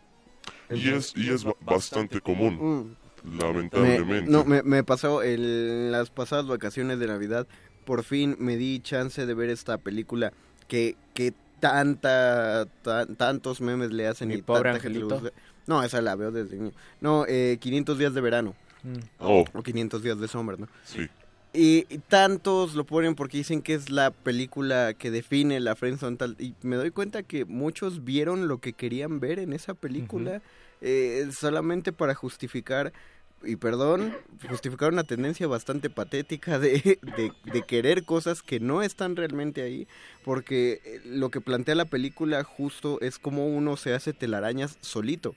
[0.70, 4.30] Y es, y es ba- bastante común, Me, lamentablemente.
[4.32, 7.48] no, me, me pasó en las pasadas vacaciones de Navidad.
[7.86, 10.32] Por fin me di chance de ver esta película
[10.68, 15.22] que, que tanta, tan- tantos memes le hacen Mi y pobre tanta angelito.
[15.66, 16.72] No, esa la veo desde niño.
[17.02, 18.56] No, eh, 500 días de verano.
[18.84, 18.98] Mm.
[19.20, 19.46] Oh.
[19.54, 20.68] O 500 días de sombra, ¿no?
[20.84, 21.08] Sí.
[21.52, 26.18] Y, y tantos lo ponen porque dicen que es la película que define la friendzone
[26.18, 26.36] tal.
[26.38, 30.44] Y me doy cuenta que muchos vieron lo que querían ver en esa película
[30.82, 32.94] eh, solamente para justificar,
[33.42, 34.16] y perdón,
[34.48, 39.88] justificar una tendencia bastante patética de, de, de querer cosas que no están realmente ahí.
[40.24, 45.34] Porque lo que plantea la película justo es como uno se hace telarañas solito.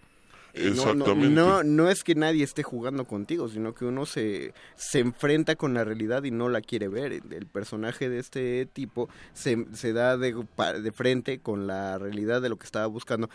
[0.54, 1.34] No, no, Exactamente.
[1.34, 5.72] No, no es que nadie esté jugando contigo, sino que uno se, se enfrenta con
[5.72, 7.12] la realidad y no la quiere ver.
[7.12, 10.34] El, personaje de este tipo se, se da de,
[10.82, 13.30] de frente con la realidad de lo que estaba buscando.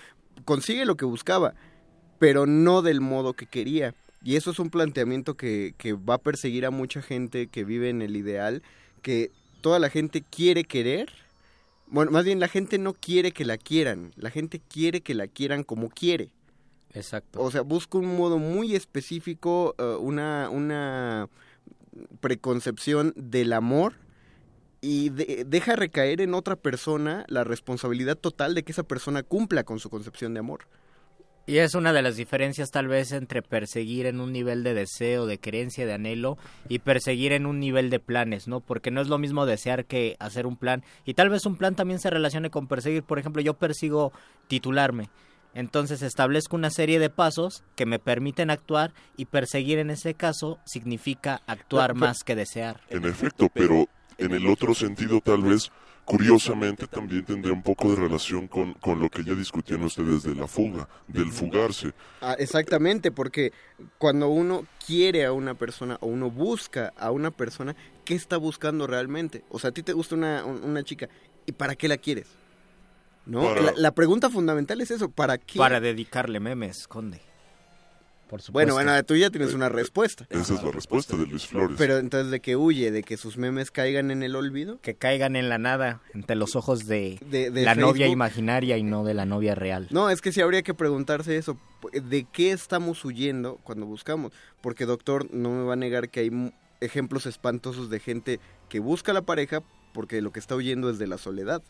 [0.45, 1.55] Consigue lo que buscaba,
[2.19, 3.95] pero no del modo que quería.
[4.23, 7.89] Y eso es un planteamiento que, que va a perseguir a mucha gente que vive
[7.89, 8.61] en el ideal,
[9.01, 9.31] que
[9.61, 11.11] toda la gente quiere querer.
[11.87, 15.27] Bueno, más bien la gente no quiere que la quieran, la gente quiere que la
[15.27, 16.29] quieran como quiere.
[16.97, 17.41] Exacto.
[17.41, 21.29] O sea, busca un modo muy específico, uh, una, una
[22.19, 23.93] preconcepción del amor
[24.81, 29.63] y de, deja recaer en otra persona la responsabilidad total de que esa persona cumpla
[29.63, 30.67] con su concepción de amor.
[31.49, 35.25] Y es una de las diferencias tal vez entre perseguir en un nivel de deseo,
[35.25, 36.37] de creencia, de anhelo
[36.67, 38.59] y perseguir en un nivel de planes, ¿no?
[38.59, 40.83] Porque no es lo mismo desear que hacer un plan.
[41.05, 43.03] Y tal vez un plan también se relacione con perseguir.
[43.03, 44.11] Por ejemplo, yo persigo
[44.49, 45.09] titularme.
[45.57, 50.59] Entonces establezco una serie de pasos que me permiten actuar y perseguir en ese caso
[50.67, 52.79] significa actuar más que desear.
[52.89, 53.87] En efecto, pero
[54.19, 55.71] en el otro sentido tal vez
[56.05, 60.35] curiosamente también tendría un poco de relación con, con lo que ya discutían ustedes de
[60.35, 61.91] la fuga, del fugarse.
[62.21, 63.51] Ah, exactamente, porque
[63.97, 67.75] cuando uno quiere a una persona o uno busca a una persona,
[68.05, 69.43] ¿qué está buscando realmente?
[69.49, 71.09] O sea, a ti te gusta una, una chica,
[71.47, 72.27] ¿y para qué la quieres?
[73.27, 73.53] ¿No?
[73.55, 75.59] La, la pregunta fundamental es eso, ¿para qué?
[75.59, 77.21] Para dedicarle memes, Conde.
[78.29, 78.73] Por supuesto.
[78.73, 80.25] Bueno, bueno, tú ya tienes una respuesta.
[80.29, 81.75] Esa es la respuesta de Luis Flores.
[81.77, 82.91] Pero entonces, ¿de qué huye?
[82.91, 84.79] ¿De que sus memes caigan en el olvido?
[84.81, 88.83] Que caigan en la nada, entre los ojos de, De- de la novia imaginaria y
[88.83, 89.87] no de la novia real.
[89.91, 91.57] No, es que sí habría que preguntarse eso.
[91.93, 94.33] ¿De qué estamos huyendo cuando buscamos?
[94.59, 96.51] Porque, doctor, no me va a negar que hay
[96.81, 99.63] ejemplos espantosos de gente que busca a la pareja
[99.93, 101.63] porque lo que está huyendo es de la soledad.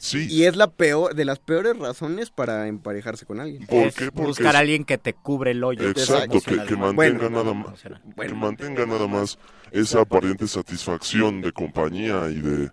[0.00, 0.26] Sí.
[0.30, 3.66] Y es la peor, de las peores razones para emparejarse con alguien.
[3.68, 5.88] Es buscar a alguien que te cubre el hoyo.
[5.90, 9.38] Exacto, que, que mantenga Bueno, nada más, que mantenga nada más
[9.70, 12.70] esa aparente satisfacción de compañía y de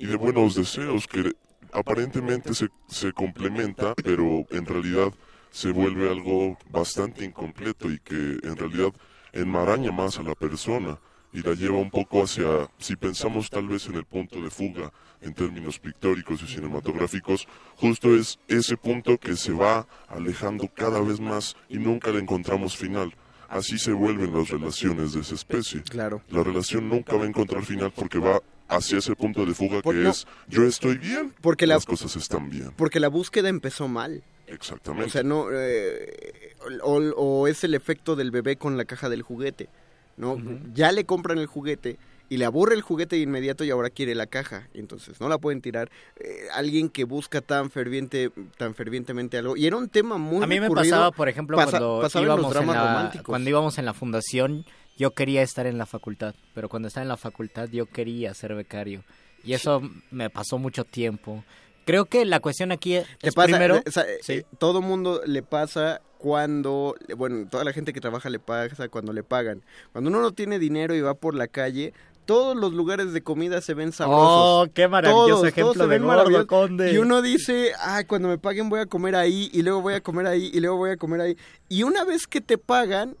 [0.00, 1.34] y de buenos deseos que
[1.72, 5.12] aparentemente se, se complementa, pero en realidad
[5.50, 8.94] se vuelve algo bastante incompleto y que en realidad
[9.32, 10.98] enmaraña más a la persona
[11.34, 14.90] y la lleva un poco hacia, si pensamos tal vez en el punto de fuga
[15.22, 21.20] en términos pictóricos y cinematográficos, justo es ese punto que se va alejando cada vez
[21.20, 23.14] más y nunca le encontramos final.
[23.48, 25.82] Así se vuelven las relaciones de esa especie.
[25.82, 26.22] Claro.
[26.30, 29.94] La relación nunca va a encontrar final porque va hacia ese punto de fuga Por-
[29.96, 30.10] que no.
[30.10, 32.70] es yo estoy bien, Porque la- las cosas están bien.
[32.76, 34.22] Porque la búsqueda empezó mal.
[34.46, 35.06] Exactamente.
[35.06, 35.46] O sea, no.
[35.52, 39.68] eh, o, o es el efecto del bebé con la caja del juguete.
[40.16, 40.36] ¿no?
[40.74, 41.96] Ya le compran el juguete
[42.30, 44.68] y le aburre el juguete de inmediato y ahora quiere la caja.
[44.72, 45.90] Entonces no la pueden tirar.
[46.16, 49.56] Eh, alguien que busca tan ferviente, tan fervientemente algo.
[49.56, 52.66] Y era un tema muy A mí me pasaba, por ejemplo, Pasa- cuando, íbamos en
[52.68, 54.64] la, cuando íbamos en la fundación,
[54.96, 58.54] yo quería estar en la facultad, pero cuando estaba en la facultad yo quería ser
[58.54, 59.02] becario.
[59.42, 59.82] Y eso
[60.12, 61.44] me pasó mucho tiempo.
[61.84, 63.82] Creo que la cuestión aquí es, Te pasa, primero...
[63.84, 68.38] o sea, eh, todo mundo le pasa cuando, bueno, toda la gente que trabaja le
[68.38, 69.62] pasa cuando le pagan.
[69.92, 71.94] Cuando uno no tiene dinero y va por la calle,
[72.30, 74.22] todos los lugares de comida se ven sabrosos.
[74.24, 76.46] Oh, qué maravilloso Todos, ejemplo todos de gordo.
[76.46, 76.92] Conde.
[76.92, 80.00] Y uno dice, ay, cuando me paguen voy a comer ahí, y luego voy a
[80.00, 81.36] comer ahí, y luego voy a comer ahí.
[81.68, 83.16] Y una vez que te pagan,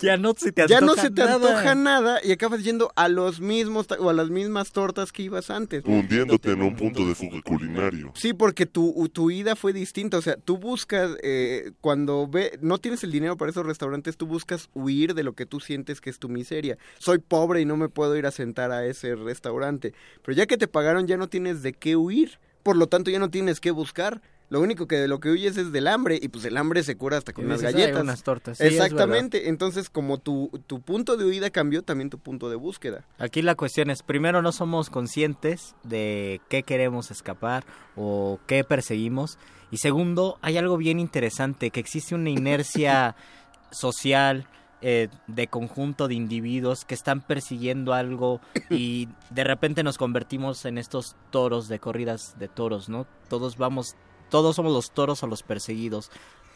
[0.00, 1.34] ya no se te ya no antoja se te nada.
[1.34, 5.50] antoja nada y acabas yendo a los mismos o a las mismas tortas que ibas
[5.50, 5.84] antes.
[5.84, 8.12] Hundiéndote en un punto de fuga culinario.
[8.14, 10.18] Sí, porque tu, tu ida fue distinta.
[10.18, 14.26] O sea, tú buscas, eh, cuando ve, no tienes el dinero para esos restaurantes, tú
[14.26, 16.78] buscas huir de lo que tú sientes que es tu miseria.
[16.98, 19.94] Soy pobre y no me puedo ir a sentar a ese restaurante.
[20.24, 22.38] Pero ya que te pagaron, ya no tienes de qué huir.
[22.62, 24.20] Por lo tanto, ya no tienes que buscar.
[24.50, 26.18] Lo único que de lo que huyes es del hambre.
[26.20, 28.02] Y pues el hambre se cura hasta con unas dices, "Ay, galletas.
[28.02, 28.58] unas tortas".
[28.58, 29.48] Sí, Exactamente.
[29.48, 33.04] Entonces, como tu, tu punto de huida cambió, también tu punto de búsqueda.
[33.18, 37.64] Aquí la cuestión es, primero no somos conscientes de qué queremos escapar
[37.96, 39.38] o qué perseguimos.
[39.70, 43.14] Y segundo, hay algo bien interesante, que existe una inercia
[43.70, 44.46] social
[44.82, 48.40] eh, de conjunto de individuos que están persiguiendo algo
[48.70, 53.06] y de repente nos convertimos en estos toros de corridas de toros, ¿no?
[53.28, 53.94] Todos vamos,
[54.30, 56.10] todos somos los toros o los perseguidos.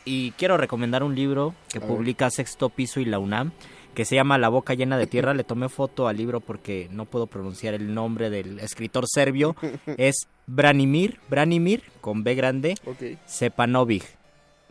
[0.05, 3.53] Y quiero recomendar un libro que publica Sexto Piso y la UNAM,
[3.95, 5.35] que se llama La boca llena de tierra.
[5.35, 9.57] Le tomé foto al libro porque no puedo pronunciar el nombre del escritor serbio.
[9.97, 12.75] Es Branimir, Branimir, con B grande.
[13.27, 14.05] Sepanovic,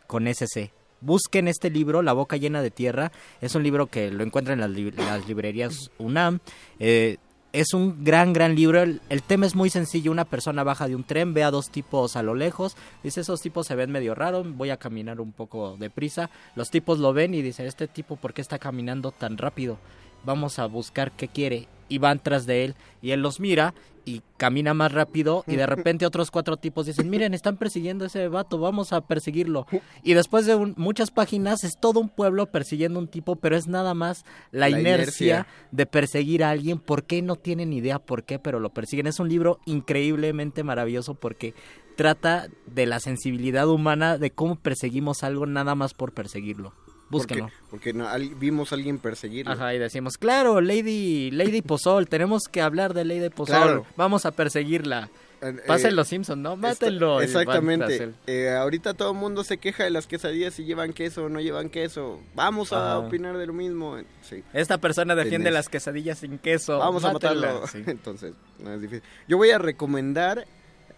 [0.07, 0.71] con SC.
[1.01, 3.11] Busquen este libro, La boca llena de tierra.
[3.41, 6.39] Es un libro que lo encuentran en las librerías UNAM.
[6.79, 7.17] Eh,
[7.53, 8.81] es un gran, gran libro.
[8.81, 10.11] El, tema es muy sencillo.
[10.11, 12.75] Una persona baja de un tren, ve a dos tipos a lo lejos.
[13.03, 16.31] Dice, esos tipos se ven medio raros, voy a caminar un poco deprisa.
[16.55, 19.77] Los tipos lo ven y dicen, este tipo, ¿por qué está caminando tan rápido?
[20.23, 21.67] Vamos a buscar qué quiere.
[21.89, 22.75] Y van tras de él.
[23.01, 23.73] Y él los mira
[24.05, 25.43] y camina más rápido.
[25.47, 29.01] Y de repente otros cuatro tipos dicen, miren, están persiguiendo a ese vato, vamos a
[29.01, 29.65] perseguirlo.
[30.01, 33.55] Y después de un- muchas páginas es todo un pueblo persiguiendo a un tipo, pero
[33.55, 35.47] es nada más la, La inercia, inercia.
[35.71, 36.79] de perseguir a alguien.
[36.79, 37.21] ¿Por qué?
[37.21, 39.07] No tienen idea por qué, pero lo persiguen.
[39.07, 41.53] Es un libro increíblemente maravilloso porque
[41.95, 46.73] trata de la sensibilidad humana de cómo perseguimos algo nada más por perseguirlo.
[47.13, 47.45] Búsquenlo.
[47.45, 49.51] Porque, porque no, al- vimos a alguien perseguirlo.
[49.51, 53.85] Ajá, y decimos, claro, Lady, Lady Pozol, tenemos que hablar de Lady Pozol, Claro.
[53.95, 55.09] vamos a perseguirla.
[55.41, 56.53] Eh, Pasen eh, los Simpsons, ¿no?
[56.53, 57.21] Está- Mátenlo.
[57.21, 58.13] Exactamente.
[58.27, 61.41] Eh, ahorita todo el mundo se queja de las quesadillas si llevan queso o no
[61.41, 62.21] llevan queso.
[62.33, 63.97] Vamos a opinar de lo mismo.
[64.21, 64.41] Sí.
[64.53, 65.53] Esta persona defiende Tenés.
[65.53, 66.79] las quesadillas sin queso.
[66.79, 67.67] Vamos a matarlo.
[67.67, 67.83] Sí.
[67.87, 69.03] Entonces, no es difícil.
[69.27, 70.47] Yo voy a recomendar,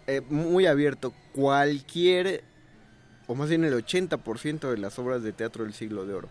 [0.05, 2.43] eh, muy abierto, cualquier,
[3.27, 6.29] o más bien el 80% de las obras de teatro del siglo de oro.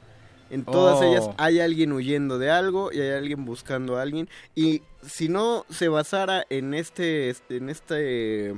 [0.51, 1.05] En todas Oh.
[1.05, 4.29] ellas hay alguien huyendo de algo y hay alguien buscando a alguien.
[4.55, 8.49] Y si no se basara en este, este- en este,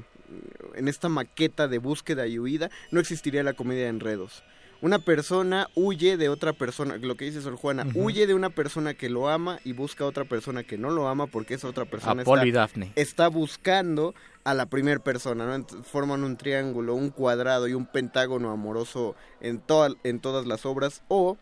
[0.74, 4.42] en esta maqueta de búsqueda y huida, no existiría la comedia de enredos.
[4.82, 8.94] Una persona huye de otra persona, lo que dice Sor Juana, huye de una persona
[8.94, 11.84] que lo ama y busca a otra persona que no lo ama porque esa otra
[11.86, 12.22] persona
[12.94, 14.14] está, buscando
[14.44, 15.66] a la primera persona, ¿no?
[15.84, 21.02] Forman un triángulo, un cuadrado y un pentágono amoroso en, toda- en todas las obras
[21.08, 21.36] o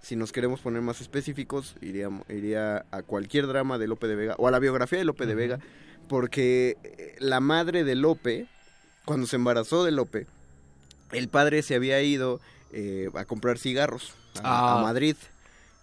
[0.00, 4.34] si nos queremos poner más específicos, iría, iría a cualquier drama de Lope de Vega
[4.38, 5.58] o a la biografía de Lope de Vega,
[6.08, 8.46] porque eh, la madre de Lope,
[9.04, 10.26] cuando se embarazó de Lope,
[11.12, 12.40] el padre se había ido
[12.72, 14.82] eh, a comprar cigarros a, a Ah.
[14.82, 15.16] Madrid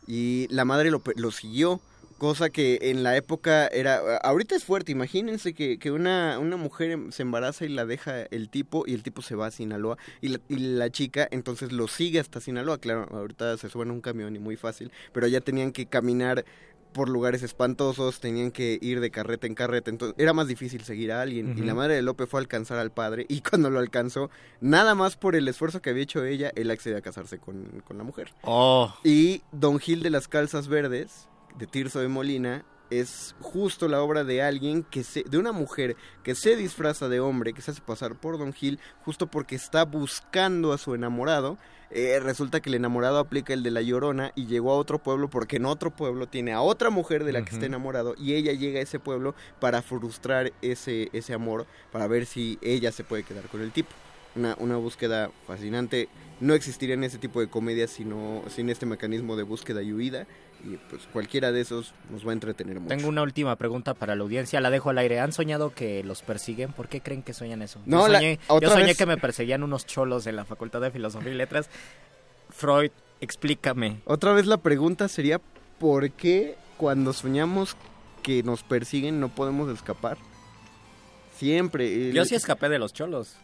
[0.08, 1.82] y la madre lo, lo siguió.
[2.18, 3.98] Cosa que en la época era...
[4.24, 8.22] Ahorita es fuerte, imagínense que, que una, una mujer em- se embaraza y la deja
[8.32, 11.74] el tipo y el tipo se va a Sinaloa y la, y la chica entonces
[11.74, 12.78] lo sigue hasta Sinaloa.
[12.78, 16.46] Claro, ahorita se suben a un camión y muy fácil, pero ya tenían que caminar
[16.96, 21.12] por lugares espantosos, tenían que ir de carreta en carreta, entonces era más difícil seguir
[21.12, 21.54] a alguien.
[21.58, 24.96] Y la madre de Lope fue a alcanzar al padre y cuando lo alcanzó, nada
[24.96, 28.06] más por el esfuerzo que había hecho ella, él accedió a casarse con, con la
[28.06, 28.34] mujer.
[28.44, 28.96] Oh.
[29.04, 31.28] Y Don Gil de las Calzas Verdes,
[31.60, 35.96] de Tirso de Molina, es justo la obra de alguien que se, de una mujer
[36.24, 39.86] que se disfraza de hombre, que se hace pasar por Don Gil, justo porque está
[39.86, 41.58] buscando a su enamorado.
[41.92, 45.30] Eh, resulta que el enamorado aplica el de la llorona y llegó a otro pueblo
[45.30, 48.54] porque en otro pueblo tiene a otra mujer de la que está enamorado y ella
[48.54, 53.24] llega a ese pueblo para frustrar ese, ese amor, para ver si ella se puede
[53.24, 53.92] quedar con el tipo.
[54.36, 56.10] Una, una búsqueda fascinante.
[56.42, 60.28] No existiría en ese tipo de comedias sino, sin este mecanismo de búsqueda y huida.
[60.64, 62.96] Y pues cualquiera de esos nos va a entretener mucho.
[62.96, 65.20] Tengo una última pregunta para la audiencia, la dejo al aire.
[65.20, 66.74] ¿Han soñado que los persiguen?
[66.74, 67.80] ¿Por qué creen que sueñan eso?
[67.86, 70.92] No, yo soñé, yo soñé vez- que me perseguían unos cholos en la Facultad de
[70.92, 71.70] Filosofía y Letras.
[72.50, 72.92] Freud,
[73.22, 74.02] explícame.
[74.06, 75.40] Otra vez la pregunta sería,
[75.80, 77.78] ¿por qué cuando soñamos
[78.24, 80.18] que nos persiguen no podemos escapar?
[81.38, 82.10] Siempre.
[82.10, 83.36] el- Yo sí escapé de los cholos.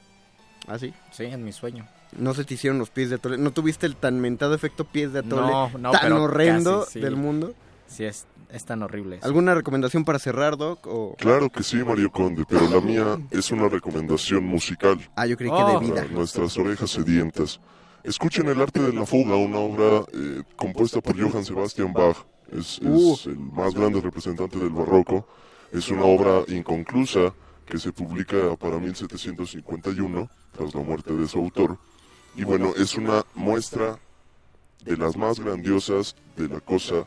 [0.68, 0.94] ¿Ah, sí?
[1.12, 1.88] Sí, en mi sueño.
[2.18, 3.38] No se te hicieron los pies de atole.
[3.38, 6.94] ¿No tuviste el tan mentado efecto pies de atole No, no, tan pero horrendo casi,
[6.94, 7.00] sí.
[7.00, 7.54] del mundo?
[7.88, 9.18] Sí, es, es tan horrible.
[9.18, 9.26] eso.
[9.26, 10.86] ¿Alguna recomendación para cerrar, Doc?
[10.88, 11.16] O...
[11.18, 15.00] Claro que sí, Mario Conde, pero la mía es una recomendación musical.
[15.16, 15.58] Ah, yo creí Oh.
[15.66, 16.02] que de vida.
[16.04, 17.60] Para nuestras orejas sedientas.
[18.04, 22.18] Escuchen El arte de la fuga, una obra eh, compuesta por Johann Sebastian Bach.
[22.52, 23.18] Es, es Uh.
[23.26, 25.28] el más grande representante del barroco.
[25.72, 27.34] Es una obra inconclusa
[27.66, 31.78] que se publica para 1751, tras la muerte de su autor.
[32.36, 34.00] Y bueno, es una muestra
[34.86, 37.06] de las más grandiosas de la cosa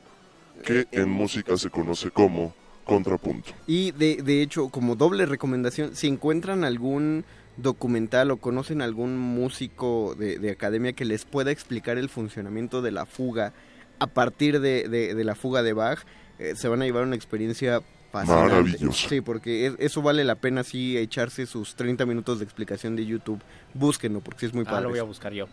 [0.64, 3.50] que en música se conoce como contrapunto.
[3.66, 7.24] Y de, de hecho, como doble recomendación, si encuentran algún
[7.56, 12.90] documental o conocen algún músico de, de academia que les pueda explicar el funcionamiento de
[12.90, 13.52] la fuga
[14.00, 16.00] a partir de, de- la fuga de Bach,
[16.38, 17.80] eh, se van a llevar una experiencia
[18.14, 18.50] fascinante.
[18.54, 19.08] Maravillosa.
[19.08, 23.04] Sí, porque es- eso vale la pena sí echarse sus 30 minutos de explicación de
[23.06, 23.40] YouTube.
[23.74, 24.82] Búsquenlo porque sí es muy Ah, padre.
[24.84, 25.46] lo voy a buscar yo.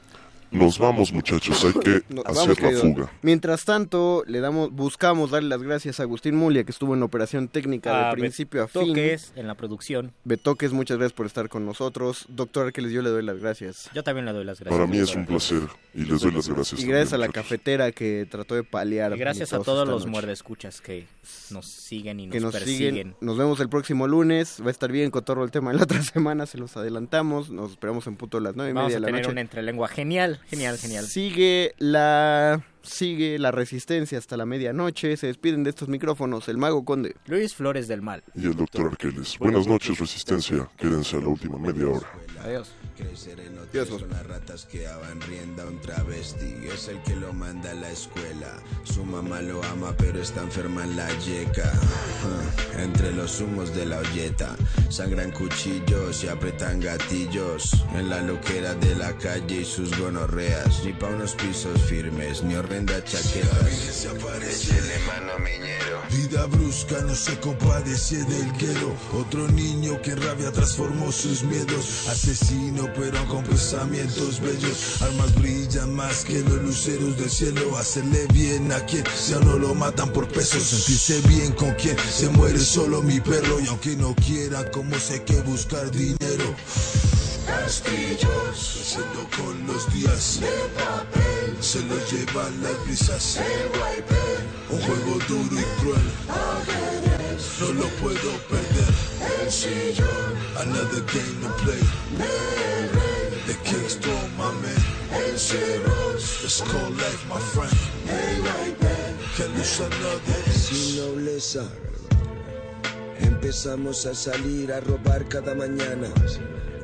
[0.52, 2.82] Nos vamos, muchachos, hay que Nos hacer vamos, la querido.
[2.82, 3.12] fuga.
[3.22, 7.06] Mientras tanto, le damos, buscamos darle las gracias a Agustín Mulia, que estuvo en la
[7.06, 8.88] operación técnica Ah, de principio a fin.
[8.88, 10.12] Toques en la producción.
[10.26, 12.26] Betoques, muchas gracias por estar con nosotros.
[12.28, 13.90] Doctor Arqueles, yo le doy las gracias.
[13.94, 14.78] Yo también le doy las gracias.
[14.78, 15.62] Para mí es un placer
[15.94, 16.82] y les doy las gracias.
[16.82, 17.44] Y gracias a la muchachos.
[17.50, 19.14] cafetera que trató de paliar.
[19.16, 21.08] Y gracias a todos los muerdescuchas que
[21.52, 22.94] nos siguen y nos, que nos persiguen.
[22.96, 23.16] siguen.
[23.22, 24.58] Nos vemos el próximo lunes.
[24.62, 27.50] Va a estar bien cotorro el tema de la otra semana, se los adelantamos.
[27.52, 29.32] Nos esperamos en punto a las nueve y Vamos media a de la tener noche.
[29.32, 31.08] una entrelengua genial, genial, genial.
[31.08, 35.18] Sigue la sigue la resistencia hasta la medianoche.
[35.18, 37.16] Se despiden de estos micrófonos el Mago Conde.
[37.26, 38.24] Luis Flores del Mal.
[38.36, 39.38] Y el doctor Arqueles.
[39.40, 40.70] Buenas noches, Resistencia.
[40.78, 42.08] Quédense a la última media hora.
[42.44, 42.72] Adiós.
[42.98, 47.16] Crecer en hoteles con las ratas que daban rienda a un travesti Es el que
[47.16, 51.72] lo manda a la escuela Su mamá lo ama pero está enferma en la yeca
[52.78, 54.56] Entre los humos de la olleta
[54.90, 60.94] Sangran cuchillos y apretan gatillos En la loquera de la calle y sus gonorreas Ni
[60.94, 63.58] pa' unos pisos firmes, ni horrenda chaqueta
[64.50, 70.52] Échele mano miñero Vida brusca no se compadece del quiero Otro niño que en rabia
[70.52, 75.02] transformó sus miedos asesino, pero con pensamientos bellos.
[75.02, 77.78] Armas brillan más que los luceros del cielo.
[77.78, 80.64] Hacerle bien a quien ya no lo matan por pesos.
[80.64, 83.60] Sentirse bien con quien se muere solo mi perro.
[83.60, 86.56] Y aunque no quiera, como sé que buscar dinero.
[87.46, 90.40] Castillos, creciendo con los días.
[90.42, 91.21] De papel,
[91.60, 93.40] se lo llevan las brisas.
[94.70, 96.12] Un juego duro y cruel.
[97.60, 98.94] No lo puedo perder.
[99.44, 101.82] El sillón, another game to play.
[103.48, 104.84] The king stole my man.
[105.14, 107.76] El ceros, it's called life, my friend.
[109.36, 111.64] Can lose another Sin nobleza.
[113.20, 116.08] Empezamos a salir a robar cada mañana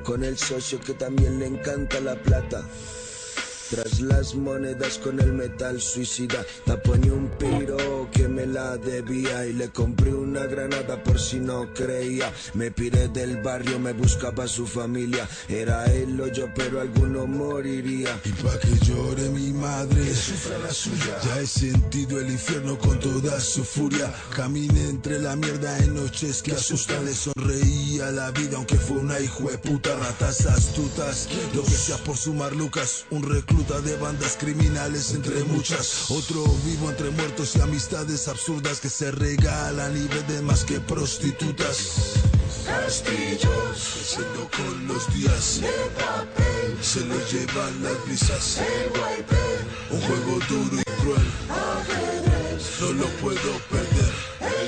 [0.03, 2.64] con el socio que también le encanta la plata.
[3.70, 9.52] Tras las monedas con el metal suicida, taponé un piro que me la debía y
[9.52, 12.32] le compré una granada por si no creía.
[12.54, 15.28] Me piré del barrio, me buscaba su familia.
[15.50, 18.18] Era él o yo, pero alguno moriría.
[18.24, 21.20] Y pa' que llore mi madre, que sufra la suya.
[21.26, 24.14] Ya he sentido el infierno con toda su furia.
[24.34, 27.04] Caminé entre la mierda en noches que asustan.
[27.04, 29.94] Le sonreía la vida, aunque fue una hijo de puta.
[29.98, 33.06] Ratas astutas, lo que sea por sumar lucas.
[33.10, 36.11] Un recluta de bandas criminales entre muchas.
[36.11, 42.14] Otro vivo entre muertos y amistades absurdas que se regalan y venden más que prostitutas.
[42.66, 45.61] Castillos, creciendo con los días.
[45.61, 45.68] De
[46.00, 48.60] papel, se lo llevan las brisas.
[49.90, 51.27] Un juego duro y cruel.
[52.80, 53.97] No lo puedo perder.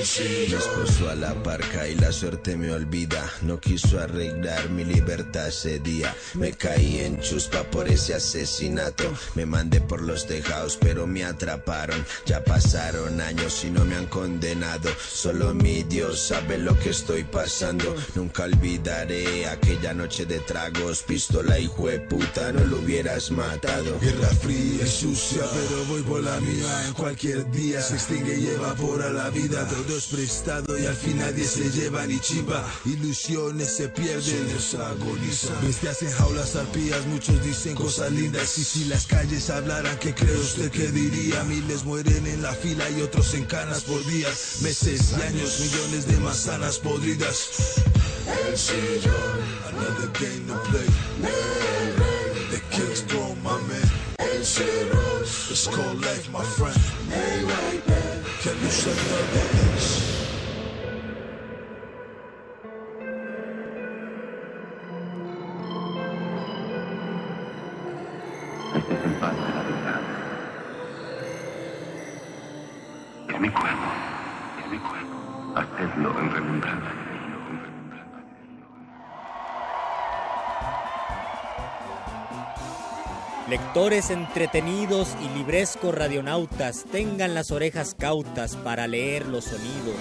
[0.00, 3.22] Esposo a la parca y la suerte me olvida.
[3.42, 6.16] No quiso arreglar mi libertad ese día.
[6.32, 9.04] Me caí en chuspa por ese asesinato.
[9.34, 12.02] Me mandé por los tejados, pero me atraparon.
[12.24, 14.88] Ya pasaron años y no me han condenado.
[15.06, 17.94] Solo mi Dios sabe lo que estoy pasando.
[18.14, 21.02] Nunca olvidaré aquella noche de tragos.
[21.02, 24.00] Pistola y puta, no lo hubieras matado.
[24.00, 27.82] Guerra fría y sucia, pero voy por la mía cualquier día.
[27.82, 29.68] Se extingue y evapora la vida.
[29.68, 32.64] Todo es prestado y al fin nadie se lleva ni chimba.
[32.84, 35.56] Ilusiones se pierden, se agonizan.
[35.62, 38.58] Bestias en jaulas arpías, muchos dicen cosas lindas.
[38.58, 41.42] Y si las calles hablaran, ¿qué cree usted que diría?
[41.44, 46.06] Miles mueren en la fila y otros en canas por días, meses y años, millones
[46.06, 47.82] de manzanas podridas.
[48.48, 50.86] El sillón, another game to play.
[52.50, 53.89] The king stole my man.
[54.20, 56.76] El ceros, it's called life, my friend.
[58.42, 59.86] Can you send another inch?
[68.76, 69.94] Este es el pan de la vida.
[73.28, 73.88] Es mi cuerpo.
[74.62, 75.16] Es mi cuerpo.
[75.56, 76.99] Hacedlo en remembranza
[83.50, 89.96] Lectores entretenidos y librescos radionautas, tengan las orejas cautas para leer los sonidos.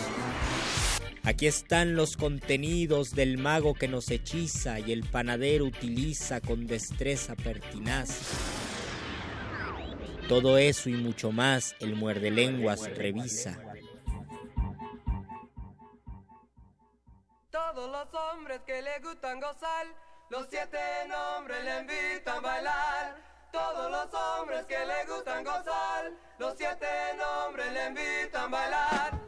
[1.24, 7.36] Aquí están los contenidos del mago que nos hechiza y el panadero utiliza con destreza
[7.36, 8.20] pertinaz.
[10.28, 13.58] Todo eso y mucho más el muerde lenguas revisa.
[17.50, 19.88] Todos los hombres que le gustan gozar,
[20.30, 23.29] los siete nombres le invitan a bailar.
[23.52, 26.88] Todos los hombres que le gustan gozar, los siete
[27.18, 29.20] nombres le invitan a bailar.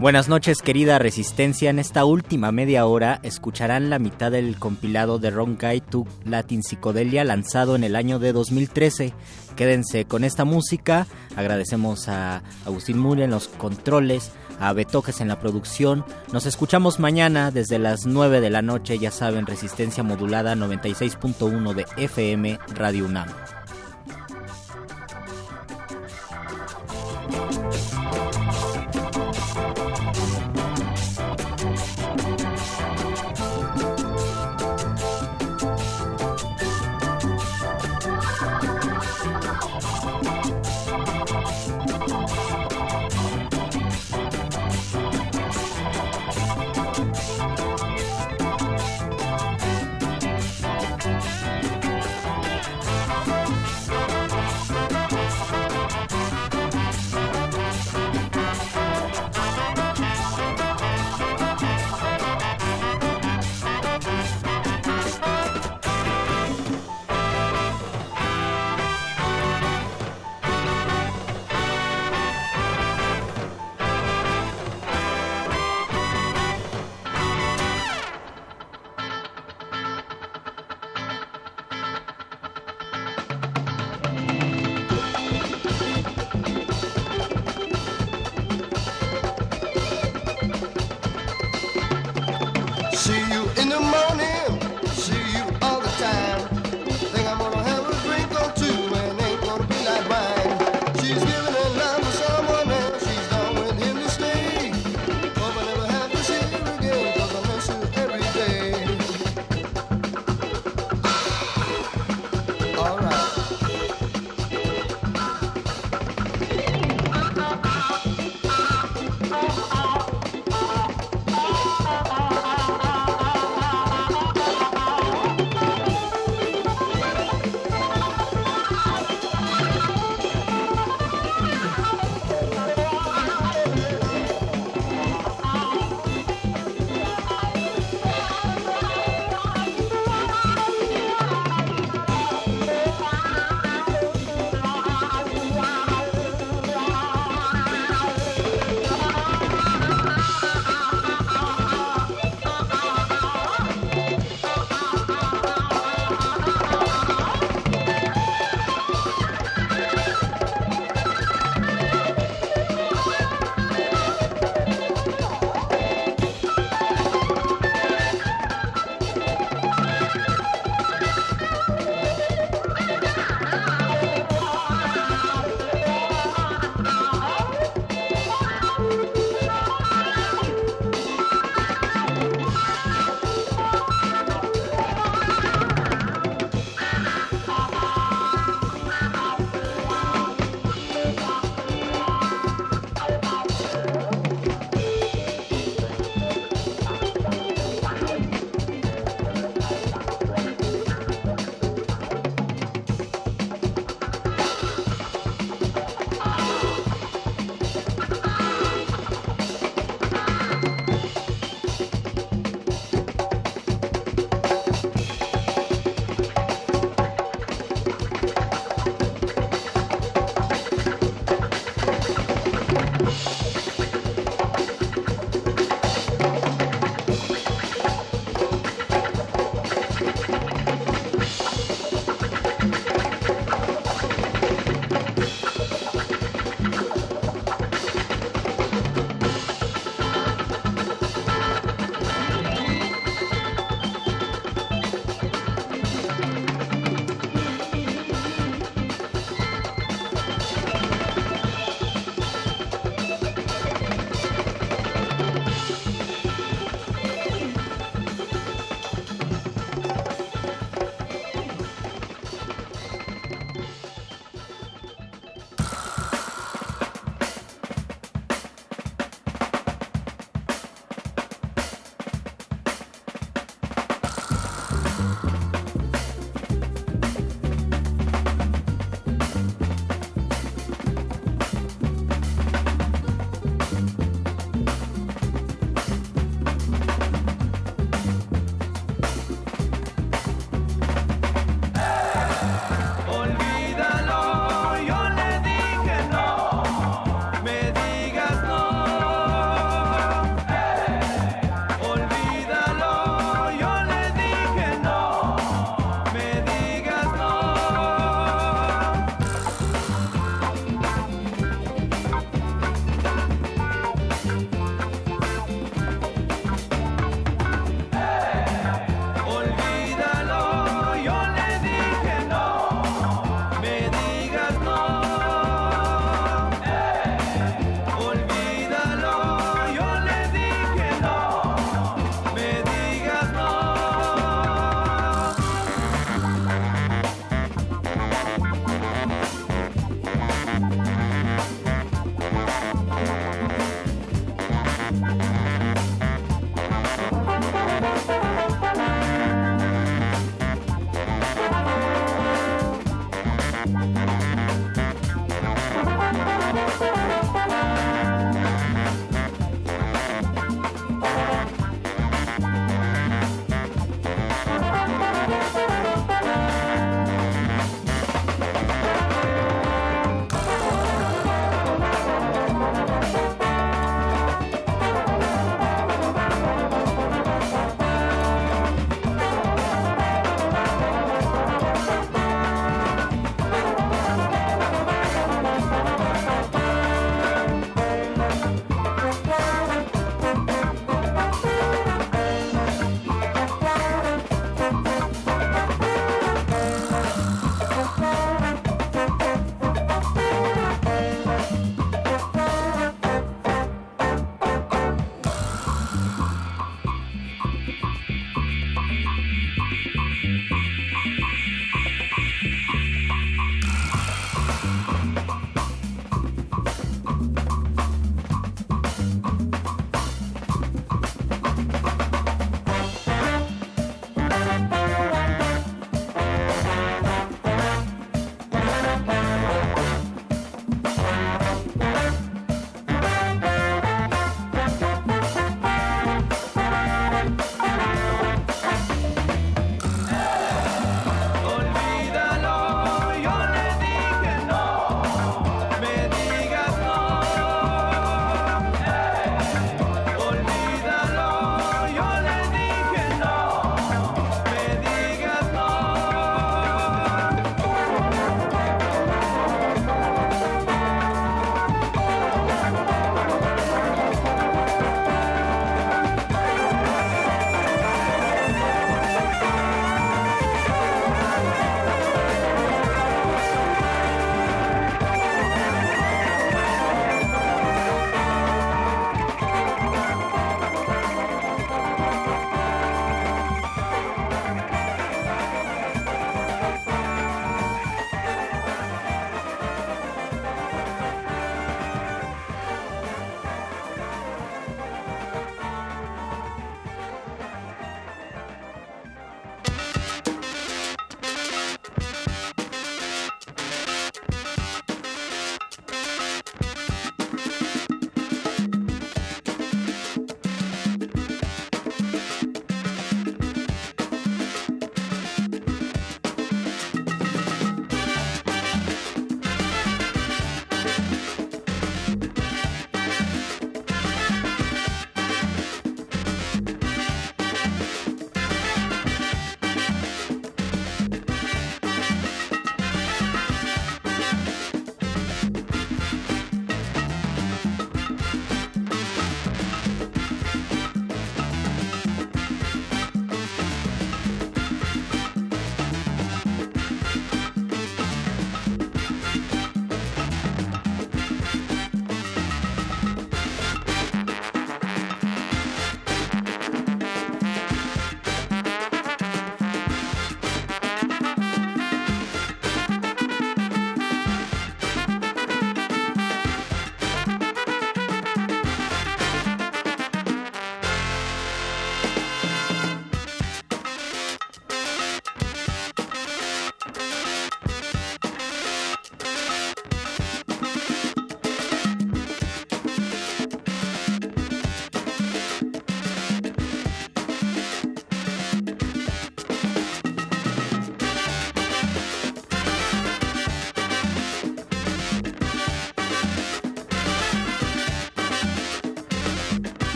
[0.00, 1.70] Buenas noches, querida Resistencia.
[1.70, 6.62] En esta última media hora escucharán la mitad del compilado de Ron Guy to Latin
[6.62, 9.12] Psicodelia lanzado en el año de 2013.
[9.56, 11.08] Quédense con esta música.
[11.34, 16.04] Agradecemos a Agustín Mure en los controles, a Betoques en la producción.
[16.32, 21.86] Nos escuchamos mañana desde las 9 de la noche, ya saben, Resistencia Modulada 96.1 de
[21.96, 23.26] FM Radio UNAM.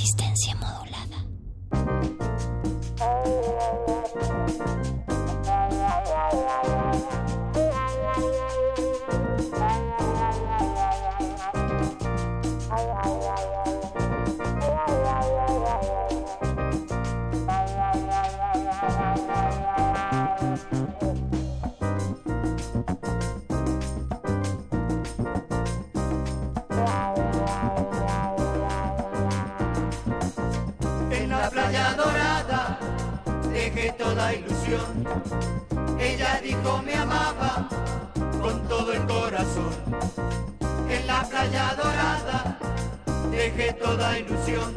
[0.00, 0.79] Resistencia modulada.
[43.40, 44.74] Dejé toda ilusión.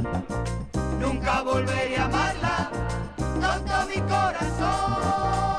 [1.00, 2.72] Nunca volveré a amarla
[3.17, 5.52] con todo mi corazón.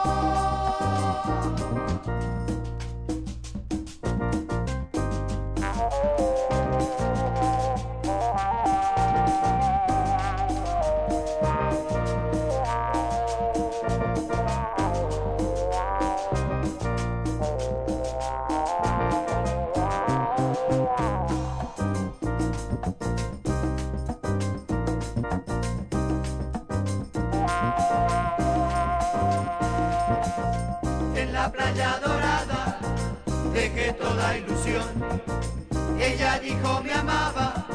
[36.06, 37.66] Ella dijo me amaba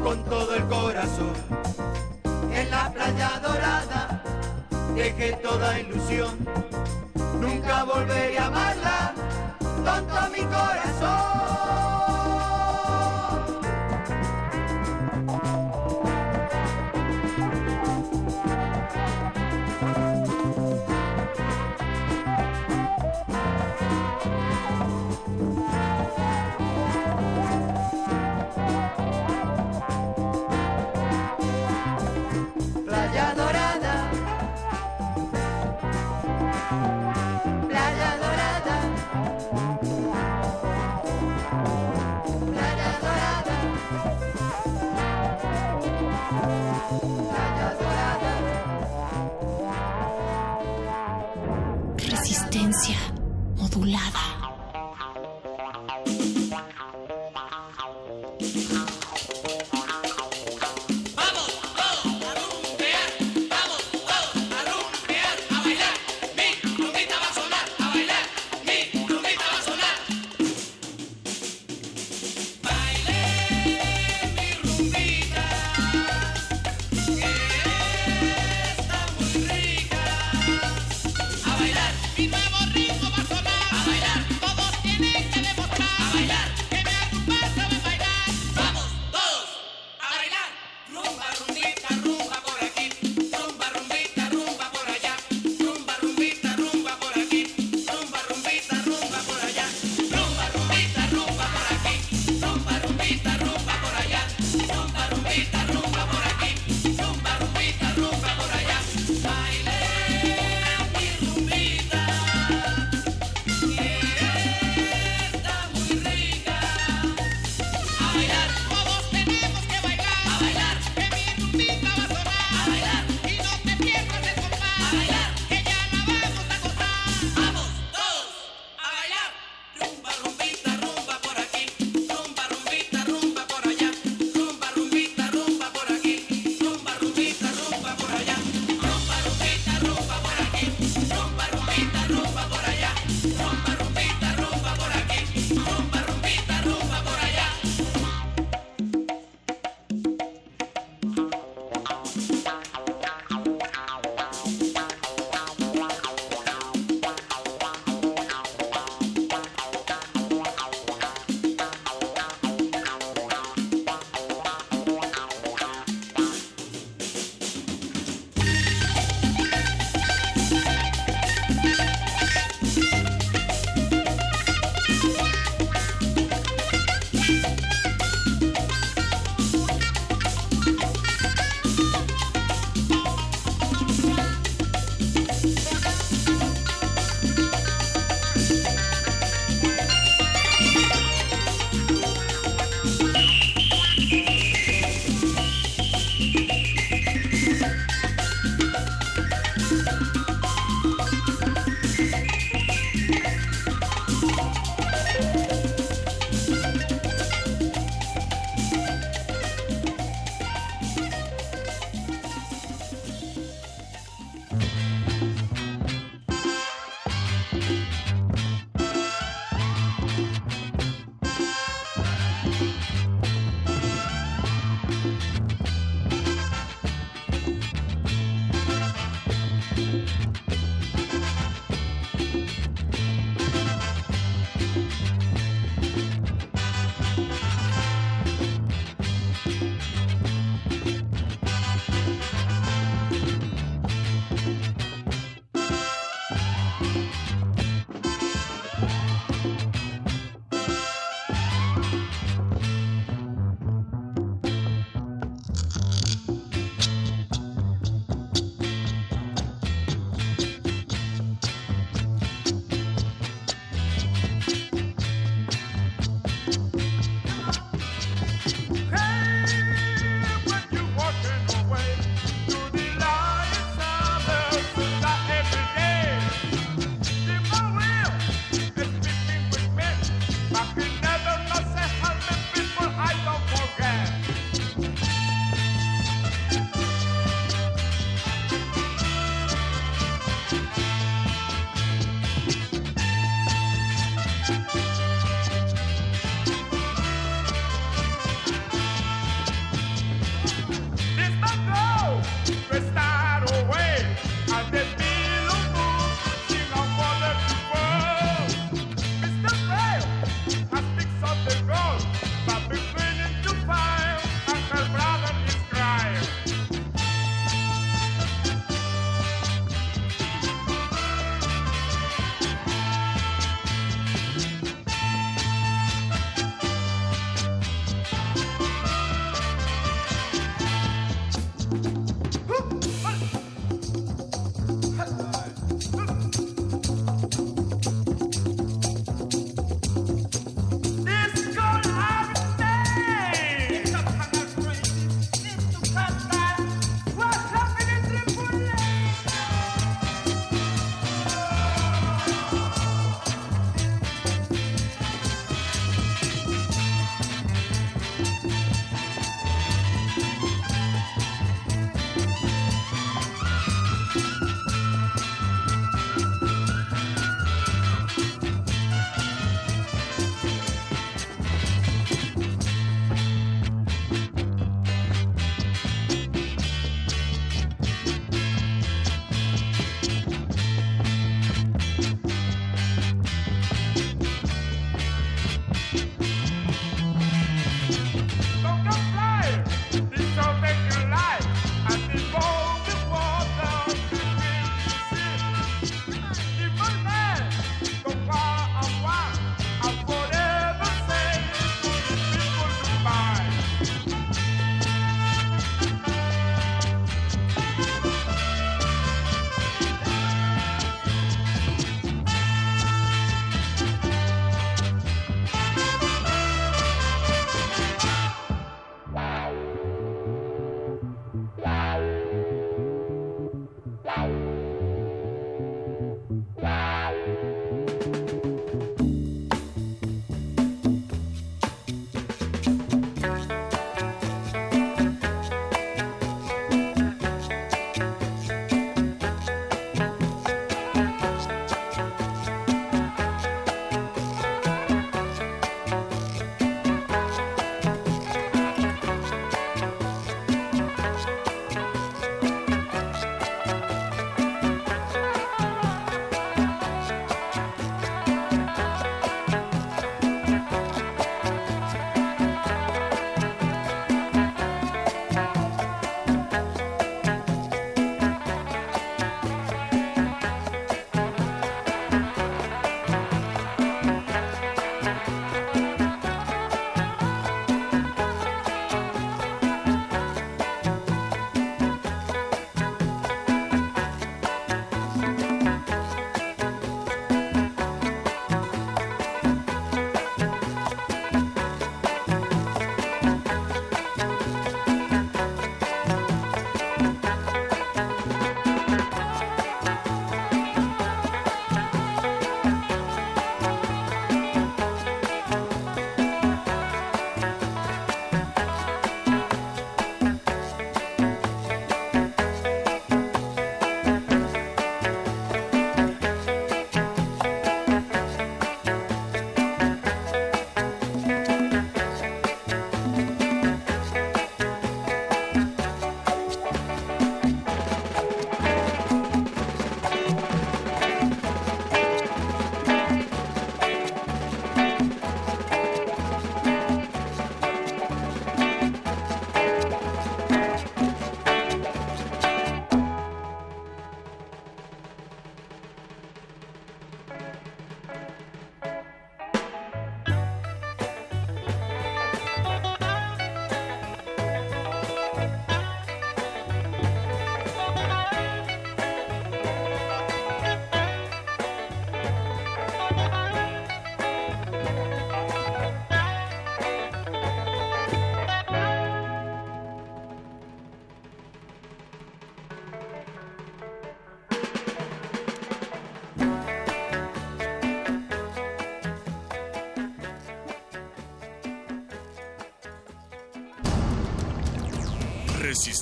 [0.00, 1.34] con todo el corazón.
[2.52, 4.22] En la playa dorada
[4.94, 6.38] dejé toda ilusión.
[7.40, 9.14] Nunca volveré a amarla
[9.84, 11.65] con todo mi corazón.
[51.96, 52.96] Resistencia
[53.56, 54.35] modulada.